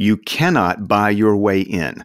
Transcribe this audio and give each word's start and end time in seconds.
You 0.00 0.16
cannot 0.16 0.86
buy 0.86 1.10
your 1.10 1.36
way 1.36 1.60
in. 1.60 2.04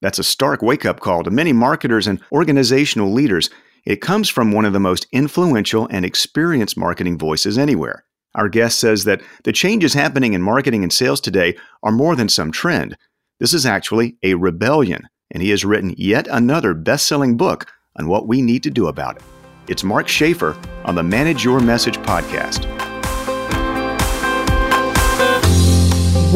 That's 0.00 0.18
a 0.18 0.24
stark 0.24 0.62
wake 0.62 0.86
up 0.86 1.00
call 1.00 1.22
to 1.22 1.30
many 1.30 1.52
marketers 1.52 2.06
and 2.06 2.18
organizational 2.32 3.12
leaders. 3.12 3.50
It 3.84 4.00
comes 4.00 4.30
from 4.30 4.52
one 4.52 4.64
of 4.64 4.72
the 4.72 4.80
most 4.80 5.06
influential 5.12 5.86
and 5.90 6.02
experienced 6.02 6.78
marketing 6.78 7.18
voices 7.18 7.58
anywhere. 7.58 8.06
Our 8.36 8.48
guest 8.48 8.78
says 8.78 9.04
that 9.04 9.20
the 9.44 9.52
changes 9.52 9.92
happening 9.92 10.32
in 10.32 10.40
marketing 10.40 10.82
and 10.82 10.90
sales 10.90 11.20
today 11.20 11.58
are 11.82 11.92
more 11.92 12.16
than 12.16 12.30
some 12.30 12.52
trend. 12.52 12.96
This 13.38 13.52
is 13.52 13.66
actually 13.66 14.16
a 14.22 14.32
rebellion, 14.32 15.06
and 15.30 15.42
he 15.42 15.50
has 15.50 15.62
written 15.62 15.94
yet 15.98 16.26
another 16.28 16.72
best 16.72 17.06
selling 17.06 17.36
book 17.36 17.70
on 17.98 18.08
what 18.08 18.26
we 18.26 18.40
need 18.40 18.62
to 18.62 18.70
do 18.70 18.86
about 18.86 19.16
it. 19.16 19.22
It's 19.68 19.84
Mark 19.84 20.08
Schaefer 20.08 20.56
on 20.86 20.94
the 20.94 21.02
Manage 21.02 21.44
Your 21.44 21.60
Message 21.60 21.98
podcast. 21.98 22.85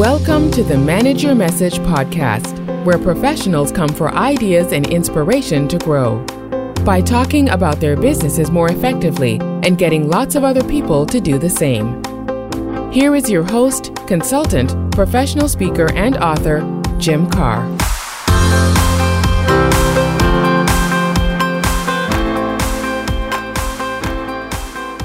Welcome 0.01 0.49
to 0.53 0.63
the 0.63 0.79
Manage 0.79 1.21
Your 1.21 1.35
Message 1.35 1.77
podcast, 1.77 2.57
where 2.85 2.97
professionals 2.97 3.71
come 3.71 3.89
for 3.89 4.11
ideas 4.15 4.73
and 4.73 4.89
inspiration 4.89 5.67
to 5.67 5.77
grow. 5.77 6.25
By 6.83 7.01
talking 7.01 7.49
about 7.49 7.79
their 7.79 7.95
businesses 7.95 8.49
more 8.49 8.71
effectively 8.71 9.37
and 9.61 9.77
getting 9.77 10.09
lots 10.09 10.33
of 10.33 10.43
other 10.43 10.63
people 10.63 11.05
to 11.05 11.21
do 11.21 11.37
the 11.37 11.51
same. 11.51 12.03
Here 12.91 13.15
is 13.15 13.29
your 13.29 13.43
host, 13.43 13.95
consultant, 14.07 14.91
professional 14.91 15.47
speaker, 15.47 15.93
and 15.93 16.17
author, 16.17 16.61
Jim 16.97 17.29
Carr. 17.29 17.61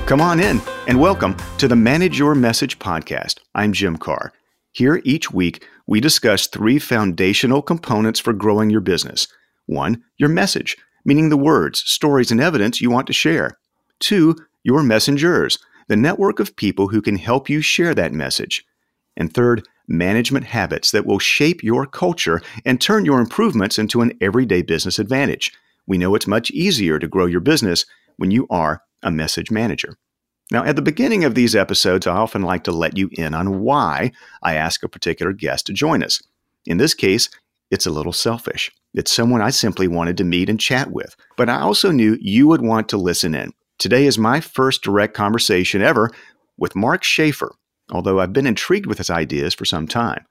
Come 0.07 0.23
on 0.23 0.41
in 0.41 0.59
and 0.89 0.99
welcome 0.99 1.37
to 1.59 1.69
the 1.69 1.77
Manage 1.77 2.19
Your 2.19 2.35
Message 2.35 2.79
podcast. 2.79 3.41
I'm 3.55 3.75
Jim 3.75 3.99
Carr. 3.99 4.33
Here 4.77 5.01
each 5.07 5.33
week, 5.33 5.67
we 5.87 6.03
discuss 6.03 6.47
three 6.47 6.79
foundational 6.79 7.63
components 7.63 8.21
for 8.21 8.35
growing 8.35 8.69
your 8.69 8.83
business. 8.83 9.27
One, 9.65 10.05
your 10.19 10.29
message, 10.29 10.77
meaning 11.03 11.31
the 11.31 11.39
words, 11.39 11.79
stories, 11.87 12.31
and 12.31 12.43
evidence 12.43 12.83
you 12.83 12.91
want 12.91 13.07
to 13.07 13.15
share. 13.15 13.57
Two, 14.01 14.37
your 14.65 14.83
messengers, 14.83 15.59
the 15.89 15.97
network 15.97 16.41
of 16.41 16.57
people 16.57 16.89
who 16.89 17.01
can 17.01 17.17
help 17.17 17.49
you 17.49 17.63
share 17.63 17.95
that 17.95 18.13
message. 18.13 18.67
And 19.17 19.33
third, 19.33 19.67
management 19.89 20.45
habits 20.45 20.91
that 20.91 21.07
will 21.07 21.19
shape 21.19 21.63
your 21.63 21.87
culture 21.87 22.43
and 22.67 22.79
turn 22.79 23.07
your 23.07 23.19
improvements 23.19 23.79
into 23.79 24.03
an 24.03 24.13
everyday 24.21 24.61
business 24.61 24.99
advantage. 24.99 25.53
We 25.87 25.97
know 25.97 26.15
it's 26.15 26.27
much 26.27 26.51
easier 26.51 26.99
to 26.99 27.09
grow 27.09 27.25
your 27.25 27.41
business 27.41 27.87
when 28.19 28.31
you 28.31 28.47
are 28.51 28.83
a 29.03 29.11
message 29.11 29.51
manager. 29.51 29.97
Now, 30.51 30.65
at 30.65 30.77
the 30.77 30.83
beginning 30.83 31.25
of 31.25 31.35
these 31.35 31.57
episodes, 31.57 32.07
I 32.07 32.17
often 32.17 32.43
like 32.43 32.65
to 32.65 32.73
let 32.73 32.97
you 32.97 33.09
in 33.13 33.35
on 33.35 33.61
why 33.61 34.13
I 34.43 34.55
ask 34.55 34.83
a 34.83 34.89
particular 34.89 35.33
guest 35.33 35.67
to 35.67 35.73
join 35.73 36.03
us. 36.03 36.23
In 36.67 36.77
this 36.77 36.95
case, 36.95 37.29
it's 37.71 37.87
a 37.87 37.91
little 37.91 38.13
selfish. 38.13 38.71
It's 38.95 39.11
someone 39.11 39.43
I 39.43 39.51
simply 39.51 39.89
wanted 39.89 40.17
to 40.19 40.25
meet 40.25 40.49
and 40.49 40.61
chat 40.61 40.93
with, 40.93 41.17
but 41.37 41.49
I 41.49 41.61
also 41.61 41.91
knew 41.91 42.17
you 42.21 42.47
would 42.47 42.63
want 42.63 42.89
to 42.91 42.97
listen 42.97 43.35
in. 43.35 43.53
Today 43.79 44.07
is 44.07 44.19
my 44.19 44.41
first 44.41 44.83
direct 44.83 45.15
conversation 45.15 45.83
ever 45.83 46.11
with 46.57 46.77
Mark 46.77 47.03
Schaefer, 47.03 47.55
although 47.91 48.21
I've 48.21 48.33
been 48.33 48.47
intrigued 48.47 48.87
with 48.87 48.99
his 48.99 49.11
ideas 49.11 49.53
for 49.53 49.65
some 49.65 49.89
time. 49.89 50.25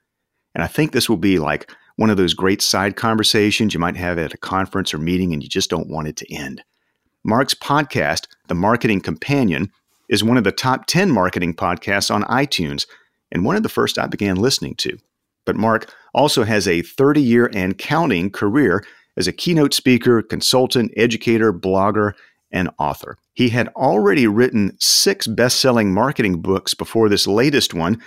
And 0.56 0.64
I 0.64 0.68
think 0.68 0.92
this 0.92 1.10
will 1.10 1.18
be 1.18 1.38
like 1.38 1.70
one 1.98 2.10
of 2.10 2.18
those 2.18 2.34
great 2.34 2.62
side 2.62 2.96
conversations 2.96 3.74
you 3.74 3.80
might 3.80 3.98
have 3.98 4.18
at 4.18 4.34
a 4.34 4.38
conference 4.38 4.94
or 4.94 4.98
meeting 4.98 5.34
and 5.34 5.44
you 5.44 5.50
just 5.50 5.70
don't 5.70 5.90
want 5.90 6.08
it 6.08 6.16
to 6.18 6.34
end. 6.34 6.64
Mark's 7.24 7.54
podcast, 7.54 8.28
The 8.48 8.56
Marketing 8.56 9.02
Companion, 9.02 9.72
is 10.10 10.24
one 10.24 10.38
of 10.38 10.44
the 10.44 10.52
top 10.52 10.86
10 10.86 11.12
marketing 11.12 11.54
podcasts 11.54 12.14
on 12.14 12.24
iTunes 12.24 12.86
and 13.32 13.44
one 13.44 13.56
of 13.56 13.64
the 13.64 13.70
first 13.70 13.98
I 13.98 14.08
began 14.08 14.36
listening 14.36 14.76
to. 14.76 14.98
But 15.46 15.56
Mark 15.56 15.94
also 16.14 16.44
has 16.44 16.68
a 16.68 16.82
30 16.82 17.22
year 17.22 17.50
and 17.54 17.78
counting 17.78 18.30
career 18.32 18.84
as 19.18 19.28
a 19.28 19.34
keynote 19.34 19.74
speaker, 19.74 20.22
consultant, 20.22 20.92
educator, 20.98 21.54
blogger, 21.54 22.14
and 22.52 22.70
author. 22.80 23.18
He 23.34 23.50
had 23.50 23.68
already 23.70 24.28
written 24.28 24.76
six 24.80 25.28
best 25.28 25.60
selling 25.60 25.94
marketing 25.94 26.42
books 26.42 26.74
before 26.74 27.10
this 27.10 27.28
latest 27.28 27.74
one 27.74 28.02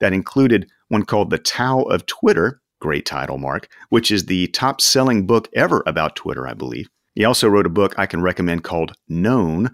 that 0.00 0.12
included 0.12 0.68
one 0.88 1.04
called 1.04 1.30
The 1.30 1.38
Tao 1.38 1.82
of 1.82 2.06
Twitter. 2.06 2.60
Great 2.80 3.06
title, 3.06 3.38
Mark, 3.38 3.68
which 3.90 4.10
is 4.10 4.26
the 4.26 4.48
top 4.48 4.80
selling 4.80 5.26
book 5.26 5.48
ever 5.54 5.82
about 5.86 6.16
Twitter, 6.16 6.48
I 6.48 6.54
believe. 6.54 6.88
He 7.14 7.24
also 7.24 7.48
wrote 7.48 7.66
a 7.66 7.70
book 7.70 7.94
I 7.96 8.06
can 8.06 8.22
recommend 8.22 8.64
called 8.64 8.92
Known 9.08 9.70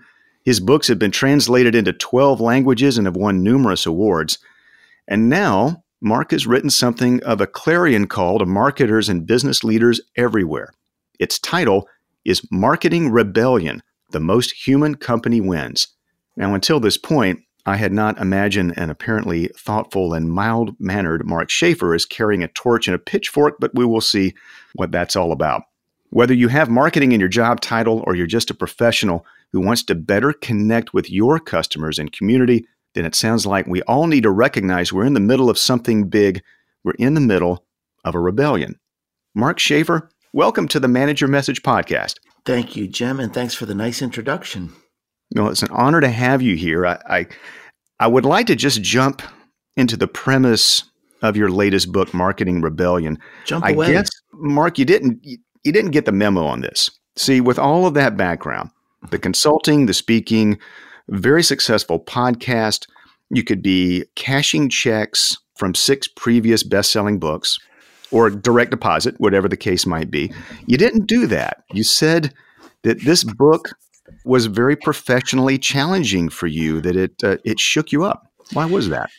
his 0.49 0.61
books 0.61 0.89
have 0.89 0.99
been 0.99 1.11
translated 1.11 1.75
into 1.75 1.93
12 1.93 2.41
languages 2.41 2.97
and 2.97 3.07
have 3.07 3.15
won 3.15 3.43
numerous 3.43 3.85
awards. 3.85 4.39
And 5.07 5.29
now, 5.29 5.85
Mark 6.01 6.31
has 6.31 6.47
written 6.47 6.71
something 6.71 7.23
of 7.23 7.43
a 7.43 7.47
clarion 7.47 8.07
call 8.07 8.39
to 8.39 8.47
marketers 8.47 9.11
and 9.11 9.27
business 9.27 9.63
leaders 9.63 10.01
everywhere. 10.17 10.73
Its 11.19 11.39
title 11.39 11.87
is 12.25 12.51
Marketing 12.51 13.11
Rebellion 13.11 13.83
The 14.13 14.21
Most 14.21 14.67
Human 14.67 14.95
Company 14.95 15.43
Wins. 15.43 15.89
Now, 16.35 16.55
until 16.55 16.81
this 16.81 16.97
point, 16.97 17.41
I 17.67 17.77
had 17.77 17.93
not 17.93 18.17
imagined 18.19 18.73
an 18.79 18.89
apparently 18.89 19.49
thoughtful 19.49 20.15
and 20.15 20.31
mild 20.31 20.75
mannered 20.81 21.27
Mark 21.27 21.51
Schaefer 21.51 21.93
as 21.93 22.07
carrying 22.07 22.43
a 22.43 22.49
torch 22.49 22.89
and 22.89 22.95
a 22.95 22.99
pitchfork, 22.99 23.57
but 23.61 23.75
we 23.75 23.85
will 23.85 24.01
see 24.01 24.33
what 24.77 24.93
that's 24.93 25.15
all 25.15 25.31
about. 25.31 25.65
Whether 26.09 26.33
you 26.33 26.49
have 26.49 26.71
marketing 26.71 27.13
in 27.13 27.21
your 27.21 27.29
job 27.29 27.61
title 27.61 28.03
or 28.07 28.15
you're 28.15 28.27
just 28.27 28.51
a 28.51 28.55
professional 28.55 29.27
who 29.53 29.61
wants 29.61 29.83
to 29.85 29.95
better 29.95 30.33
connect 30.33 30.93
with 30.93 31.11
your 31.11 31.39
customers 31.39 31.99
and 31.99 32.13
community, 32.13 32.67
then 32.95 33.05
it 33.05 33.15
sounds 33.15 33.47
like 33.47 33.67
we 33.67 33.83
all 33.83 34.07
need 34.07 34.23
to 34.23 34.31
recognize 34.31 34.93
we're 34.93 35.05
in 35.05 35.15
the 35.15 35.21
middle 35.21 35.51
of 35.51 35.59
something 35.59 36.09
big. 36.09 36.43
We're 36.85 36.93
in 36.99 37.15
the 37.15 37.21
middle 37.21 37.65
of 38.05 38.15
a 38.15 38.21
rebellion. 38.21 38.79
Mark 39.35 39.59
Schaefer, 39.59 40.11
welcome 40.33 40.69
to 40.69 40.81
the 40.81 40.89
Manage 40.89 41.21
Your 41.21 41.29
Message 41.29 41.63
podcast. 41.63 42.17
Thank 42.45 42.77
you, 42.77 42.89
Jim, 42.89 43.21
and 43.21 43.33
thanks 43.33 43.55
for 43.55 43.67
the 43.67 43.75
nice 43.75 44.03
introduction. 44.03 44.73
No, 45.35 45.49
it's 45.49 45.63
an 45.63 45.71
honor 45.71 46.01
to 46.01 46.09
have 46.09 46.41
you 46.41 46.57
here. 46.57 46.87
I, 46.87 46.99
I, 47.09 47.27
I 48.01 48.07
would 48.07 48.25
like 48.25 48.47
to 48.47 48.57
just 48.57 48.83
jump 48.83 49.23
into 49.77 49.97
the 49.97 50.09
premise 50.09 50.83
of 51.23 51.37
your 51.37 51.51
latest 51.51 51.93
book, 51.93 52.15
Marketing 52.15 52.61
Rebellion. 52.61 53.19
Jump 53.45 53.67
away. 53.67 53.89
I 53.89 53.93
guess, 53.93 54.11
Mark, 54.33 54.79
you 54.79 54.85
didn't 54.85 55.25
you 55.25 55.73
didn't 55.73 55.91
get 55.91 56.05
the 56.05 56.13
memo 56.13 56.47
on 56.47 56.61
this. 56.61 56.91
See, 57.17 57.41
with 57.41 57.59
all 57.59 57.87
of 57.87 57.95
that 57.95 58.17
background, 58.17 58.71
the 59.11 59.19
consulting, 59.19 59.87
the 59.87 59.95
speaking, 59.95 60.59
very 61.09 61.43
successful 61.43 62.01
podcast, 62.01 62.87
you 63.31 63.43
could 63.43 63.63
be 63.63 64.05
cashing 64.15 64.69
checks 64.69 65.37
from 65.57 65.75
six 65.75 66.09
previous 66.09 66.63
best 66.63 66.93
selling 66.93 67.19
books 67.19 67.59
or 68.11 68.31
direct 68.31 68.71
deposit, 68.71 69.15
whatever 69.19 69.49
the 69.49 69.57
case 69.57 69.85
might 69.85 70.11
be. 70.11 70.33
You 70.67 70.79
didn't 70.79 71.07
do 71.07 71.27
that. 71.27 71.65
You 71.73 71.85
said 71.85 72.33
that 72.83 73.03
this 73.05 73.25
book 73.25 73.71
was 74.25 74.47
very 74.47 74.77
professionally 74.77 75.59
challenging 75.59 76.29
for 76.29 76.47
you, 76.47 76.81
that 76.81 76.97
it, 76.97 77.23
uh, 77.23 77.37
it 77.45 77.61
shook 77.61 77.93
you 77.93 78.05
up. 78.05 78.31
Why 78.53 78.65
was 78.65 78.89
that? 78.89 79.11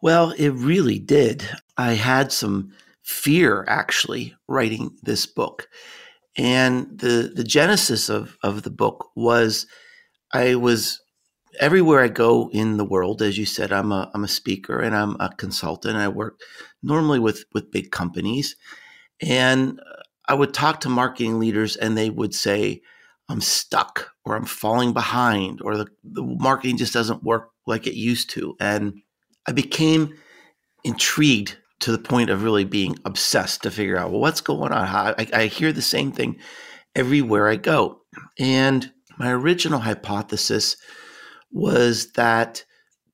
Well, 0.00 0.30
it 0.32 0.50
really 0.50 0.98
did. 0.98 1.46
I 1.76 1.92
had 1.92 2.32
some 2.32 2.72
fear 3.02 3.64
actually 3.68 4.34
writing 4.48 4.96
this 5.02 5.26
book. 5.26 5.68
And 6.36 6.98
the 6.98 7.32
the 7.34 7.44
genesis 7.44 8.08
of 8.08 8.36
of 8.42 8.62
the 8.62 8.70
book 8.70 9.10
was 9.14 9.66
I 10.32 10.54
was 10.54 11.00
everywhere 11.60 12.00
I 12.00 12.08
go 12.08 12.48
in 12.52 12.76
the 12.76 12.84
world, 12.84 13.22
as 13.22 13.38
you 13.38 13.46
said, 13.46 13.72
I'm 13.72 13.92
a 13.92 14.10
I'm 14.14 14.24
a 14.24 14.28
speaker 14.28 14.80
and 14.80 14.94
I'm 14.96 15.16
a 15.20 15.30
consultant. 15.36 15.96
I 15.96 16.08
work 16.08 16.40
normally 16.82 17.18
with 17.18 17.44
with 17.52 17.70
big 17.70 17.90
companies, 17.90 18.56
and 19.20 19.80
uh, 19.80 20.02
I 20.28 20.34
would 20.34 20.54
talk 20.54 20.80
to 20.80 20.88
marketing 20.88 21.38
leaders, 21.38 21.76
and 21.76 21.96
they 21.96 22.10
would 22.10 22.34
say, 22.34 22.82
"I'm 23.28 23.40
stuck," 23.40 24.12
or 24.24 24.36
"I'm 24.36 24.46
falling 24.46 24.92
behind," 24.92 25.60
or 25.62 25.76
the, 25.76 25.86
the 26.04 26.22
marketing 26.22 26.78
just 26.78 26.94
doesn't 26.94 27.24
work 27.24 27.50
like 27.66 27.86
it 27.86 27.94
used 27.94 28.30
to, 28.30 28.56
and 28.60 29.00
I 29.46 29.52
became 29.52 30.14
intrigued 30.84 31.58
to 31.82 31.92
the 31.92 31.98
point 31.98 32.30
of 32.30 32.42
really 32.42 32.64
being 32.64 32.96
obsessed 33.04 33.62
to 33.62 33.70
figure 33.70 33.98
out 33.98 34.10
well 34.10 34.20
what's 34.20 34.40
going 34.40 34.72
on. 34.72 34.86
I, 35.18 35.26
I 35.32 35.46
hear 35.46 35.72
the 35.72 35.82
same 35.82 36.12
thing 36.12 36.38
everywhere 36.94 37.48
I 37.48 37.56
go, 37.56 38.00
and 38.38 38.90
my 39.18 39.30
original 39.30 39.80
hypothesis 39.80 40.76
was 41.50 42.12
that 42.12 42.64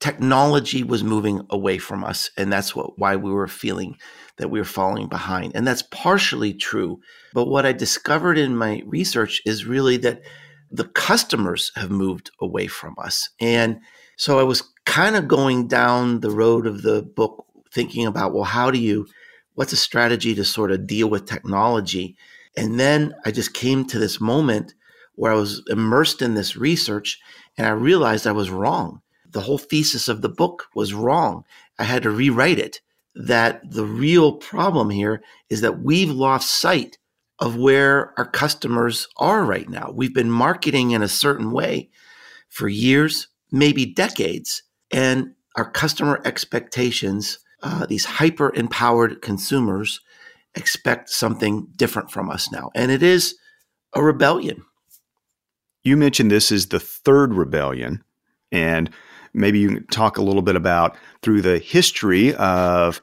technology 0.01 0.85
was 0.85 1.03
moving 1.03 1.43
away 1.51 1.79
from 1.79 2.05
us, 2.05 2.31
and 2.37 2.53
that's 2.53 2.77
what 2.77 2.99
why 2.99 3.17
we 3.17 3.33
were 3.33 3.49
feeling 3.49 3.97
that 4.37 4.51
we 4.51 4.61
were 4.61 4.65
falling 4.65 5.09
behind, 5.09 5.53
and 5.55 5.67
that's 5.67 5.83
partially 5.83 6.53
true. 6.53 7.01
But 7.35 7.47
what 7.47 7.67
I 7.67 7.73
discovered 7.73 8.39
in 8.39 8.57
my 8.57 8.83
research 8.87 9.41
is 9.45 9.65
really 9.67 9.97
that 9.99 10.23
the 10.71 10.85
customers 10.85 11.73
have 11.75 11.91
moved 11.91 12.31
away 12.41 12.67
from 12.67 12.95
us, 12.99 13.31
and 13.41 13.81
so 14.17 14.39
I 14.39 14.43
was 14.43 14.63
kind 14.85 15.17
of 15.17 15.29
going 15.29 15.69
down 15.69 16.21
the 16.21 16.31
road 16.31 16.67
of 16.67 16.83
the 16.83 17.03
book 17.03 17.47
thinking 17.73 18.07
about, 18.07 18.33
well, 18.33 18.45
how 18.45 18.71
do 18.71 18.79
you, 18.79 19.07
what's 19.55 19.73
a 19.73 19.77
strategy 19.77 20.35
to 20.35 20.45
sort 20.45 20.71
of 20.73 20.87
deal 20.87 21.09
with 21.09 21.27
technology? 21.27 22.17
And 22.57 22.79
then 22.79 23.15
I 23.25 23.31
just 23.31 23.55
came 23.55 23.85
to 23.87 23.99
this 23.99 24.21
moment 24.21 24.75
where 25.15 25.33
I 25.33 25.37
was 25.37 25.63
immersed 25.69 26.23
in 26.23 26.35
this 26.35 26.57
research 26.57 27.19
and 27.57 27.67
I 27.67 27.71
realized 27.71 28.27
I 28.27 28.33
was 28.33 28.51
wrong. 28.51 29.01
The 29.31 29.41
whole 29.43 29.59
thesis 29.59 30.09
of 30.09 30.23
the 30.23 30.29
book 30.29 30.67
was 30.75 30.95
wrong. 30.95 31.45
I 31.79 31.85
had 31.85 32.03
to 32.05 32.11
rewrite 32.11 32.59
it. 32.59 32.81
that 33.19 33.69
the 33.69 33.85
real 33.85 34.33
problem 34.33 34.91
here 34.91 35.23
is 35.51 35.61
that 35.61 35.83
we've 35.83 36.11
lost 36.11 36.51
sight 36.51 36.99
of 37.41 37.57
where 37.57 38.15
our 38.17 38.29
customers 38.31 39.09
are 39.17 39.45
right 39.45 39.69
now. 39.69 39.91
We've 39.93 40.15
been 40.15 40.31
marketing 40.31 40.93
in 40.93 41.03
a 41.03 41.09
certain 41.09 41.51
way 41.51 41.91
for 42.49 42.69
years, 42.69 43.29
maybe 43.51 43.85
decades, 43.87 44.63
and 44.93 45.35
our 45.57 45.69
customer 45.71 46.21
expectations, 46.25 47.39
uh, 47.63 47.87
these 47.87 48.05
hyper 48.05 48.53
empowered 48.55 49.23
consumers, 49.23 50.01
expect 50.55 51.11
something 51.11 51.69
different 51.77 52.11
from 52.11 52.31
us 52.31 52.51
now. 52.51 52.71
And 52.75 52.91
it 52.91 53.03
is 53.03 53.37
a 53.95 54.03
rebellion. 54.03 54.65
You 55.85 55.97
mentioned 55.97 56.31
this 56.31 56.53
is 56.53 56.69
the 56.69 56.81
third 56.81 57.35
rebellion. 57.35 58.03
And 58.53 58.91
maybe 59.35 59.59
you 59.59 59.69
can 59.69 59.87
talk 59.89 60.19
a 60.19 60.23
little 60.23 60.43
bit 60.43 60.57
about 60.57 60.97
through 61.23 61.43
the 61.43 61.59
history 61.59 62.35
of 62.35 63.01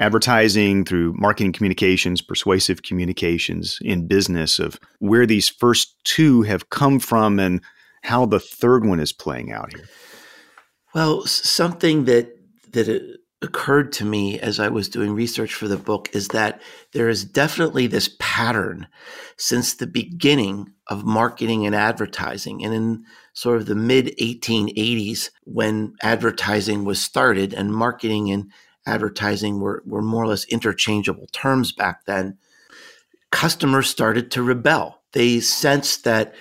advertising, 0.00 0.84
through 0.84 1.14
marketing 1.18 1.52
communications, 1.52 2.20
persuasive 2.20 2.82
communications 2.82 3.78
in 3.82 4.06
business, 4.06 4.58
of 4.58 4.78
where 5.00 5.26
these 5.26 5.48
first 5.48 5.96
two 6.04 6.42
have 6.42 6.70
come 6.70 6.98
from 6.98 7.38
and 7.38 7.60
how 8.02 8.24
the 8.24 8.40
third 8.40 8.86
one 8.86 9.00
is 9.00 9.12
playing 9.12 9.52
out 9.52 9.74
here. 9.74 9.88
Well, 10.94 11.26
something 11.26 12.04
that 12.04 12.34
that 12.72 13.18
occurred 13.40 13.92
to 13.92 14.04
me 14.04 14.40
as 14.40 14.58
I 14.58 14.68
was 14.68 14.88
doing 14.88 15.14
research 15.14 15.54
for 15.54 15.68
the 15.68 15.76
book 15.76 16.08
is 16.12 16.28
that 16.28 16.60
there 16.92 17.08
is 17.08 17.24
definitely 17.24 17.86
this 17.86 18.16
pattern 18.18 18.88
since 19.36 19.74
the 19.74 19.86
beginning 19.86 20.72
of 20.88 21.04
marketing 21.04 21.64
and 21.64 21.74
advertising. 21.74 22.64
And 22.64 22.74
in 22.74 23.04
sort 23.34 23.58
of 23.58 23.66
the 23.66 23.76
mid 23.76 24.06
1880s, 24.20 25.30
when 25.44 25.94
advertising 26.02 26.84
was 26.84 27.00
started 27.00 27.54
and 27.54 27.72
marketing 27.72 28.30
and 28.32 28.50
advertising 28.86 29.60
were, 29.60 29.84
were 29.86 30.02
more 30.02 30.24
or 30.24 30.28
less 30.28 30.44
interchangeable 30.46 31.28
terms 31.32 31.70
back 31.70 32.06
then, 32.06 32.38
customers 33.30 33.88
started 33.88 34.32
to 34.32 34.42
rebel. 34.42 35.02
They 35.12 35.38
sensed 35.38 36.02
that 36.04 36.34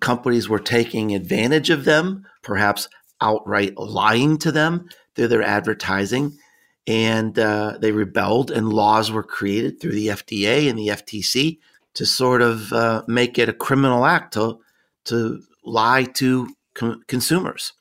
companies 0.00 0.48
were 0.48 0.60
taking 0.60 1.14
advantage 1.14 1.70
of 1.70 1.84
them, 1.84 2.26
perhaps 2.42 2.88
outright 3.20 3.76
lying 3.76 4.38
to 4.38 4.52
them 4.52 4.88
through 5.16 5.28
their 5.28 5.42
advertising 5.42 6.38
and 6.86 7.38
uh, 7.38 7.78
they 7.80 7.92
rebelled, 7.92 8.50
and 8.50 8.72
laws 8.72 9.10
were 9.10 9.22
created 9.22 9.80
through 9.80 9.92
the 9.92 10.08
FDA 10.08 10.68
and 10.68 10.78
the 10.78 10.88
FTC 10.88 11.58
to 11.94 12.04
sort 12.04 12.42
of 12.42 12.72
uh, 12.72 13.02
make 13.06 13.38
it 13.38 13.48
a 13.48 13.54
criminal 13.54 14.04
act 14.04 14.34
to 14.34 14.58
to 15.04 15.42
lie 15.64 16.04
to 16.04 16.48
com- 16.74 17.02
consumers. 17.06 17.72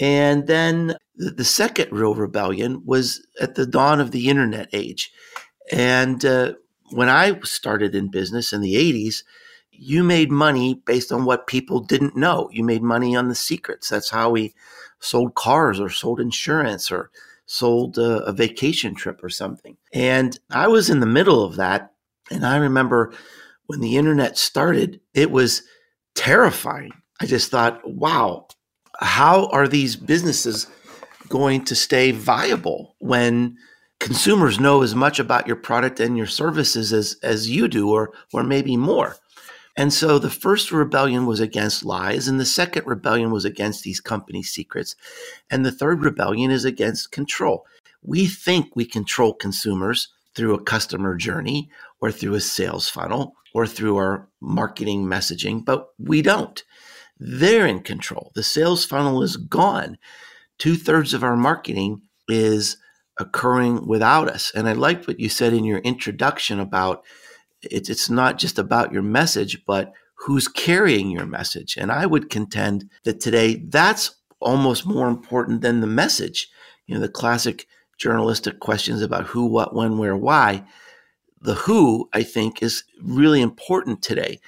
And 0.00 0.46
then 0.46 0.96
the, 1.16 1.30
the, 1.30 1.44
second 1.44 1.92
real 1.92 2.14
rebellion 2.14 2.82
was 2.84 3.24
at 3.40 3.54
the 3.54 3.66
dawn 3.66 4.00
of 4.00 4.10
the 4.10 4.28
internet 4.28 4.68
age, 4.72 5.12
and 5.70 6.24
uh, 6.24 6.54
when 6.90 7.08
I 7.08 7.38
started 7.40 7.94
in 7.94 8.10
business 8.10 8.52
in 8.52 8.60
the 8.60 8.74
'80s. 8.74 9.22
You 9.74 10.04
made 10.04 10.30
money 10.30 10.74
based 10.74 11.10
on 11.10 11.24
what 11.24 11.48
people 11.48 11.80
didn't 11.80 12.14
know. 12.14 12.48
You 12.52 12.62
made 12.62 12.82
money 12.82 13.16
on 13.16 13.28
the 13.28 13.34
secrets. 13.34 13.88
That's 13.88 14.10
how 14.10 14.30
we 14.30 14.54
sold 15.00 15.34
cars 15.34 15.80
or 15.80 15.88
sold 15.88 16.20
insurance 16.20 16.92
or 16.92 17.10
sold 17.52 17.98
a, 17.98 18.24
a 18.24 18.32
vacation 18.32 18.94
trip 18.94 19.22
or 19.22 19.28
something. 19.28 19.76
And 19.92 20.38
I 20.50 20.68
was 20.68 20.88
in 20.88 21.00
the 21.00 21.06
middle 21.06 21.44
of 21.44 21.56
that. 21.56 21.92
And 22.30 22.46
I 22.46 22.56
remember 22.56 23.12
when 23.66 23.80
the 23.80 23.98
internet 23.98 24.38
started, 24.38 25.00
it 25.12 25.30
was 25.30 25.62
terrifying. 26.14 26.92
I 27.20 27.26
just 27.26 27.50
thought, 27.50 27.86
wow, 27.86 28.48
how 29.00 29.48
are 29.48 29.68
these 29.68 29.96
businesses 29.96 30.66
going 31.28 31.64
to 31.66 31.74
stay 31.74 32.10
viable 32.10 32.96
when 33.00 33.58
consumers 34.00 34.58
know 34.58 34.82
as 34.82 34.94
much 34.94 35.18
about 35.18 35.46
your 35.46 35.56
product 35.56 36.00
and 36.00 36.16
your 36.16 36.26
services 36.26 36.90
as, 36.90 37.16
as 37.22 37.50
you 37.50 37.68
do, 37.68 37.90
or, 37.90 38.14
or 38.32 38.42
maybe 38.42 38.78
more? 38.78 39.16
And 39.76 39.92
so 39.92 40.18
the 40.18 40.30
first 40.30 40.70
rebellion 40.70 41.24
was 41.26 41.40
against 41.40 41.84
lies, 41.84 42.28
and 42.28 42.38
the 42.38 42.44
second 42.44 42.86
rebellion 42.86 43.30
was 43.30 43.44
against 43.44 43.84
these 43.84 44.00
company 44.00 44.42
secrets. 44.42 44.94
And 45.50 45.64
the 45.64 45.72
third 45.72 46.02
rebellion 46.02 46.50
is 46.50 46.64
against 46.64 47.10
control. 47.10 47.64
We 48.02 48.26
think 48.26 48.74
we 48.74 48.84
control 48.84 49.32
consumers 49.32 50.08
through 50.34 50.54
a 50.54 50.62
customer 50.62 51.16
journey 51.16 51.70
or 52.00 52.10
through 52.10 52.34
a 52.34 52.40
sales 52.40 52.88
funnel 52.88 53.34
or 53.54 53.66
through 53.66 53.96
our 53.96 54.28
marketing 54.40 55.04
messaging, 55.04 55.64
but 55.64 55.88
we 55.98 56.22
don't. 56.22 56.62
They're 57.18 57.66
in 57.66 57.80
control. 57.80 58.32
The 58.34 58.42
sales 58.42 58.84
funnel 58.84 59.22
is 59.22 59.36
gone. 59.36 59.98
Two 60.58 60.74
thirds 60.74 61.14
of 61.14 61.22
our 61.22 61.36
marketing 61.36 62.02
is 62.28 62.76
occurring 63.18 63.86
without 63.86 64.28
us. 64.28 64.50
And 64.54 64.68
I 64.68 64.72
liked 64.72 65.06
what 65.06 65.20
you 65.20 65.28
said 65.28 65.52
in 65.52 65.64
your 65.64 65.78
introduction 65.78 66.58
about 66.58 67.04
it's 67.62 67.88
it's 67.88 68.10
not 68.10 68.38
just 68.38 68.58
about 68.58 68.92
your 68.92 69.02
message, 69.02 69.64
but 69.66 69.92
who's 70.14 70.48
carrying 70.48 71.10
your 71.10 71.26
message. 71.26 71.76
And 71.76 71.90
I 71.90 72.06
would 72.06 72.30
contend 72.30 72.88
that 73.04 73.20
today 73.20 73.62
that's 73.68 74.16
almost 74.40 74.86
more 74.86 75.08
important 75.08 75.60
than 75.60 75.80
the 75.80 75.86
message. 75.86 76.48
You 76.86 76.94
know, 76.94 77.00
the 77.00 77.08
classic 77.08 77.66
journalistic 77.98 78.60
questions 78.60 79.02
about 79.02 79.26
who, 79.26 79.46
what, 79.46 79.74
when, 79.74 79.98
where, 79.98 80.16
why. 80.16 80.64
The 81.40 81.54
who, 81.54 82.08
I 82.12 82.22
think, 82.22 82.62
is 82.62 82.84
really 83.00 83.40
important 83.40 84.02
today 84.02 84.40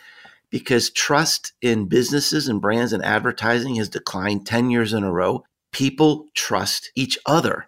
because 0.51 0.91
trust 0.91 1.53
in 1.61 1.87
businesses 1.87 2.47
and 2.49 2.61
brands 2.61 2.93
and 2.93 3.05
advertising 3.05 3.75
has 3.77 3.89
declined 3.89 4.47
10 4.47 4.71
years 4.71 4.93
in 4.93 5.03
a 5.03 5.13
row. 5.13 5.45
People 5.73 6.27
trust 6.35 6.93
each 6.95 7.19
other. 7.27 7.67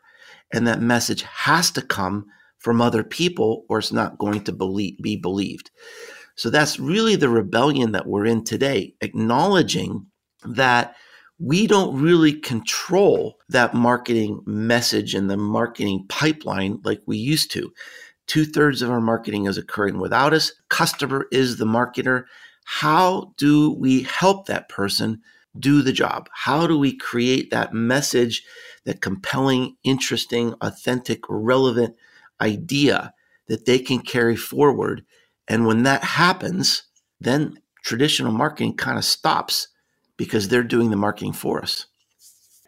And 0.53 0.67
that 0.67 0.81
message 0.81 1.23
has 1.23 1.73
to 1.73 1.83
come 1.83 2.27
from 2.67 2.83
other 2.83 3.05
people 3.05 3.65
or 3.69 3.79
it's 3.79 3.93
not 3.93 4.19
going 4.19 4.43
to 4.43 4.51
believe, 4.51 4.99
be 5.01 5.15
believed. 5.15 5.71
So 6.35 6.51
that's 6.51 6.81
really 6.81 7.15
the 7.15 7.29
rebellion 7.29 7.93
that 7.93 8.09
we're 8.09 8.27
in 8.27 8.43
today, 8.43 8.97
acknowledging 9.01 10.07
that 10.45 10.97
we 11.39 11.69
don't 11.69 11.97
really 12.03 12.33
control 12.33 13.37
that 13.51 13.73
marketing 13.73 14.41
message 14.47 15.15
and 15.15 15.31
the 15.31 15.37
marketing 15.37 16.07
pipeline 16.09 16.81
like 16.83 17.01
we 17.07 17.17
used 17.17 17.53
to. 17.53 17.73
Two 18.27 18.45
thirds 18.45 18.83
of 18.83 18.91
our 18.91 19.01
marketing 19.01 19.47
is 19.47 19.57
occurring 19.57 20.01
without 20.01 20.35
us. 20.35 20.51
Customer 20.69 21.27
is 21.31 21.59
the 21.59 21.67
marketer. 21.67 22.25
How 22.65 23.33
do 23.37 23.75
we 23.75 24.03
help 24.03 24.49
that 24.49 24.69
person 24.69 25.23
do 25.57 25.83
the 25.83 25.93
job? 25.93 26.29
How 26.33 26.67
do 26.67 26.77
we 26.77 26.97
create 26.97 27.53
that 27.53 27.73
message, 27.73 28.43
that 28.87 29.01
compelling, 29.01 29.77
interesting, 29.85 30.55
authentic, 30.63 31.21
relevant 31.29 31.95
idea 32.41 33.13
that 33.49 33.67
they 33.67 33.79
can 33.79 34.01
carry 34.01 34.37
forward. 34.37 35.05
And 35.49 35.67
when 35.67 35.85
that 35.85 36.03
happens, 36.03 36.83
then 37.21 37.59
traditional 37.85 38.33
marketing 38.33 38.77
kind 38.77 38.99
of 38.99 39.05
stops 39.05 39.69
because 40.17 40.49
they're 40.49 40.63
doing 40.63 40.91
the 40.91 40.97
marketing 40.97 41.33
for 41.33 41.63
us. 41.63 41.87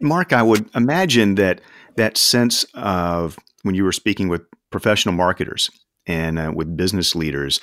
Mark, 0.01 0.33
I 0.33 0.43
would 0.43 0.69
imagine 0.75 1.35
that 1.37 1.61
that 1.97 2.17
sense 2.17 2.65
of 2.75 3.37
when 3.63 3.75
you 3.75 3.83
were 3.85 3.93
speaking 3.93 4.29
with 4.29 4.43
professional 4.71 5.15
marketers 5.15 5.71
and 6.07 6.39
uh, 6.39 6.53
with 6.55 6.77
business 6.77 7.15
leaders, 7.17 7.61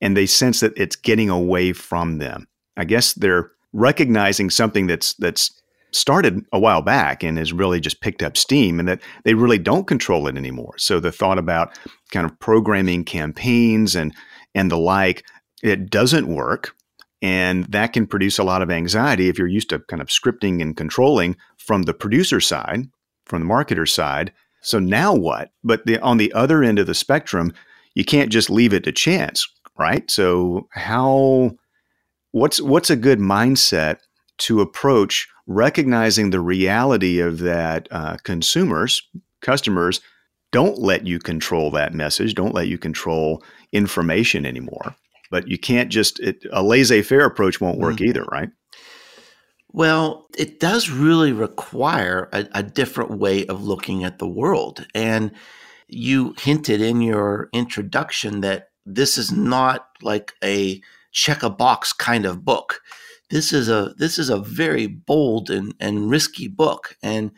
and 0.00 0.16
they 0.16 0.26
sense 0.26 0.60
that 0.60 0.76
it's 0.76 0.96
getting 0.96 1.30
away 1.30 1.72
from 1.72 2.18
them. 2.18 2.46
I 2.76 2.84
guess 2.84 3.14
they're 3.14 3.52
recognizing 3.72 4.50
something 4.50 4.86
that's 4.86 5.14
that's 5.14 5.50
started 5.92 6.44
a 6.52 6.58
while 6.58 6.82
back 6.82 7.22
and 7.22 7.38
has 7.38 7.52
really 7.52 7.80
just 7.80 8.00
picked 8.00 8.22
up 8.22 8.36
steam 8.36 8.78
and 8.78 8.88
that 8.88 9.00
they 9.24 9.34
really 9.34 9.58
don't 9.58 9.86
control 9.86 10.26
it 10.26 10.36
anymore. 10.36 10.74
So 10.78 11.00
the 11.00 11.12
thought 11.12 11.38
about 11.38 11.78
kind 12.12 12.26
of 12.26 12.38
programming 12.38 13.04
campaigns 13.04 13.96
and 13.96 14.14
and 14.54 14.70
the 14.70 14.78
like, 14.78 15.24
it 15.62 15.90
doesn't 15.90 16.26
work. 16.26 16.74
And 17.20 17.64
that 17.66 17.92
can 17.92 18.06
produce 18.06 18.38
a 18.38 18.44
lot 18.44 18.62
of 18.62 18.70
anxiety 18.70 19.28
if 19.28 19.38
you're 19.38 19.48
used 19.48 19.70
to 19.70 19.80
kind 19.80 20.00
of 20.00 20.08
scripting 20.08 20.62
and 20.62 20.76
controlling 20.76 21.36
from 21.56 21.82
the 21.82 21.94
producer 21.94 22.40
side, 22.40 22.86
from 23.26 23.42
the 23.42 23.52
marketer 23.52 23.88
side. 23.88 24.32
So 24.62 24.78
now 24.78 25.14
what? 25.14 25.50
But 25.64 25.84
the, 25.84 25.98
on 26.00 26.18
the 26.18 26.32
other 26.32 26.62
end 26.62 26.78
of 26.78 26.86
the 26.86 26.94
spectrum, 26.94 27.52
you 27.94 28.04
can't 28.04 28.30
just 28.30 28.50
leave 28.50 28.72
it 28.72 28.84
to 28.84 28.92
chance, 28.92 29.46
right? 29.78 30.08
So 30.10 30.68
how 30.72 31.52
what's 32.30 32.60
what's 32.60 32.90
a 32.90 32.96
good 32.96 33.18
mindset 33.18 33.98
to 34.38 34.60
approach 34.60 35.28
recognizing 35.48 36.30
the 36.30 36.40
reality 36.40 37.18
of 37.18 37.40
that 37.40 37.88
uh, 37.90 38.18
consumers, 38.22 39.02
customers, 39.40 40.00
don't 40.52 40.78
let 40.78 41.06
you 41.06 41.18
control 41.18 41.70
that 41.72 41.94
message, 41.94 42.34
don't 42.34 42.54
let 42.54 42.68
you 42.68 42.78
control 42.78 43.42
information 43.72 44.46
anymore. 44.46 44.94
But 45.30 45.48
you 45.48 45.58
can't 45.58 45.90
just, 45.90 46.20
it, 46.20 46.44
a 46.52 46.62
laissez 46.62 47.02
faire 47.02 47.24
approach 47.24 47.60
won't 47.60 47.78
work 47.78 47.96
mm-hmm. 47.96 48.04
either, 48.06 48.24
right? 48.24 48.50
Well, 49.72 50.26
it 50.36 50.60
does 50.60 50.88
really 50.88 51.32
require 51.32 52.28
a, 52.32 52.46
a 52.52 52.62
different 52.62 53.18
way 53.18 53.46
of 53.46 53.64
looking 53.64 54.04
at 54.04 54.18
the 54.18 54.28
world. 54.28 54.86
And 54.94 55.32
you 55.86 56.34
hinted 56.38 56.80
in 56.80 57.00
your 57.02 57.48
introduction 57.52 58.40
that 58.42 58.70
this 58.86 59.18
is 59.18 59.30
not 59.30 59.88
like 60.02 60.32
a 60.42 60.80
check 61.12 61.42
a 61.42 61.50
box 61.50 61.92
kind 61.92 62.24
of 62.24 62.44
book 62.44 62.80
this 63.30 63.52
is 63.52 63.68
a 63.68 63.94
this 63.98 64.18
is 64.18 64.30
a 64.30 64.38
very 64.40 64.86
bold 64.86 65.50
and, 65.50 65.74
and 65.80 66.10
risky 66.10 66.48
book 66.48 66.96
and 67.02 67.30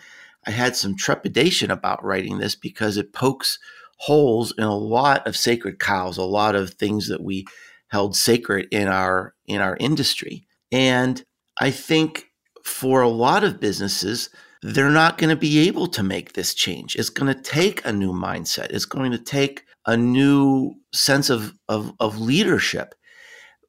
I 0.47 0.51
had 0.53 0.77
some 0.77 0.97
trepidation 0.97 1.71
about 1.71 2.05
writing 2.05 2.39
this 2.39 2.55
because 2.55 2.97
it 2.97 3.13
pokes 3.13 3.59
holes 3.99 4.55
in 4.57 4.65
a 4.65 4.77
lot 4.77 5.27
of 5.27 5.37
sacred 5.37 5.79
cows, 5.79 6.17
a 6.17 6.23
lot 6.23 6.55
of 6.55 6.71
things 6.71 7.09
that 7.09 7.23
we 7.23 7.45
held 7.89 8.17
sacred 8.17 8.67
in 8.71 8.89
our 8.89 9.35
in 9.47 9.61
our 9.61 9.77
industry. 9.79 10.47
And 10.73 11.23
I 11.61 11.71
think 11.71 12.27
for 12.65 13.03
a 13.03 13.09
lot 13.09 13.45
of 13.45 13.61
businesses, 13.61 14.31
they're 14.63 14.91
not 14.91 15.19
going 15.19 15.31
to 15.31 15.37
be 15.37 15.67
able 15.69 15.87
to 15.89 16.03
make 16.03 16.33
this 16.33 16.55
change. 16.55 16.97
It's 16.97 17.11
going 17.11 17.35
to 17.35 17.43
take 17.43 17.85
a 17.85 17.93
new 17.93 18.13
mindset. 18.13 18.71
It's 18.71 18.85
going 18.85 19.11
to 19.13 19.19
take 19.19 19.65
a 19.87 19.97
new 19.97 20.75
sense 20.93 21.31
of, 21.31 21.55
of, 21.69 21.93
of 21.99 22.21
leadership. 22.21 22.95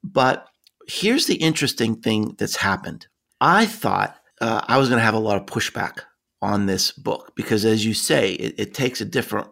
But 0.04 0.46
here's 0.88 1.26
the 1.26 1.36
interesting 1.36 1.96
thing 1.96 2.34
that's 2.38 2.56
happened. 2.56 3.06
I 3.40 3.66
thought 3.66 4.16
uh, 4.40 4.62
I 4.66 4.78
was 4.78 4.88
going 4.88 4.98
to 4.98 5.04
have 5.04 5.14
a 5.14 5.18
lot 5.18 5.36
of 5.36 5.46
pushback 5.46 6.00
on 6.40 6.66
this 6.66 6.90
book 6.92 7.32
because, 7.36 7.64
as 7.64 7.84
you 7.84 7.94
say, 7.94 8.32
it, 8.32 8.54
it, 8.58 8.74
takes 8.74 9.00
a 9.00 9.04
different 9.04 9.48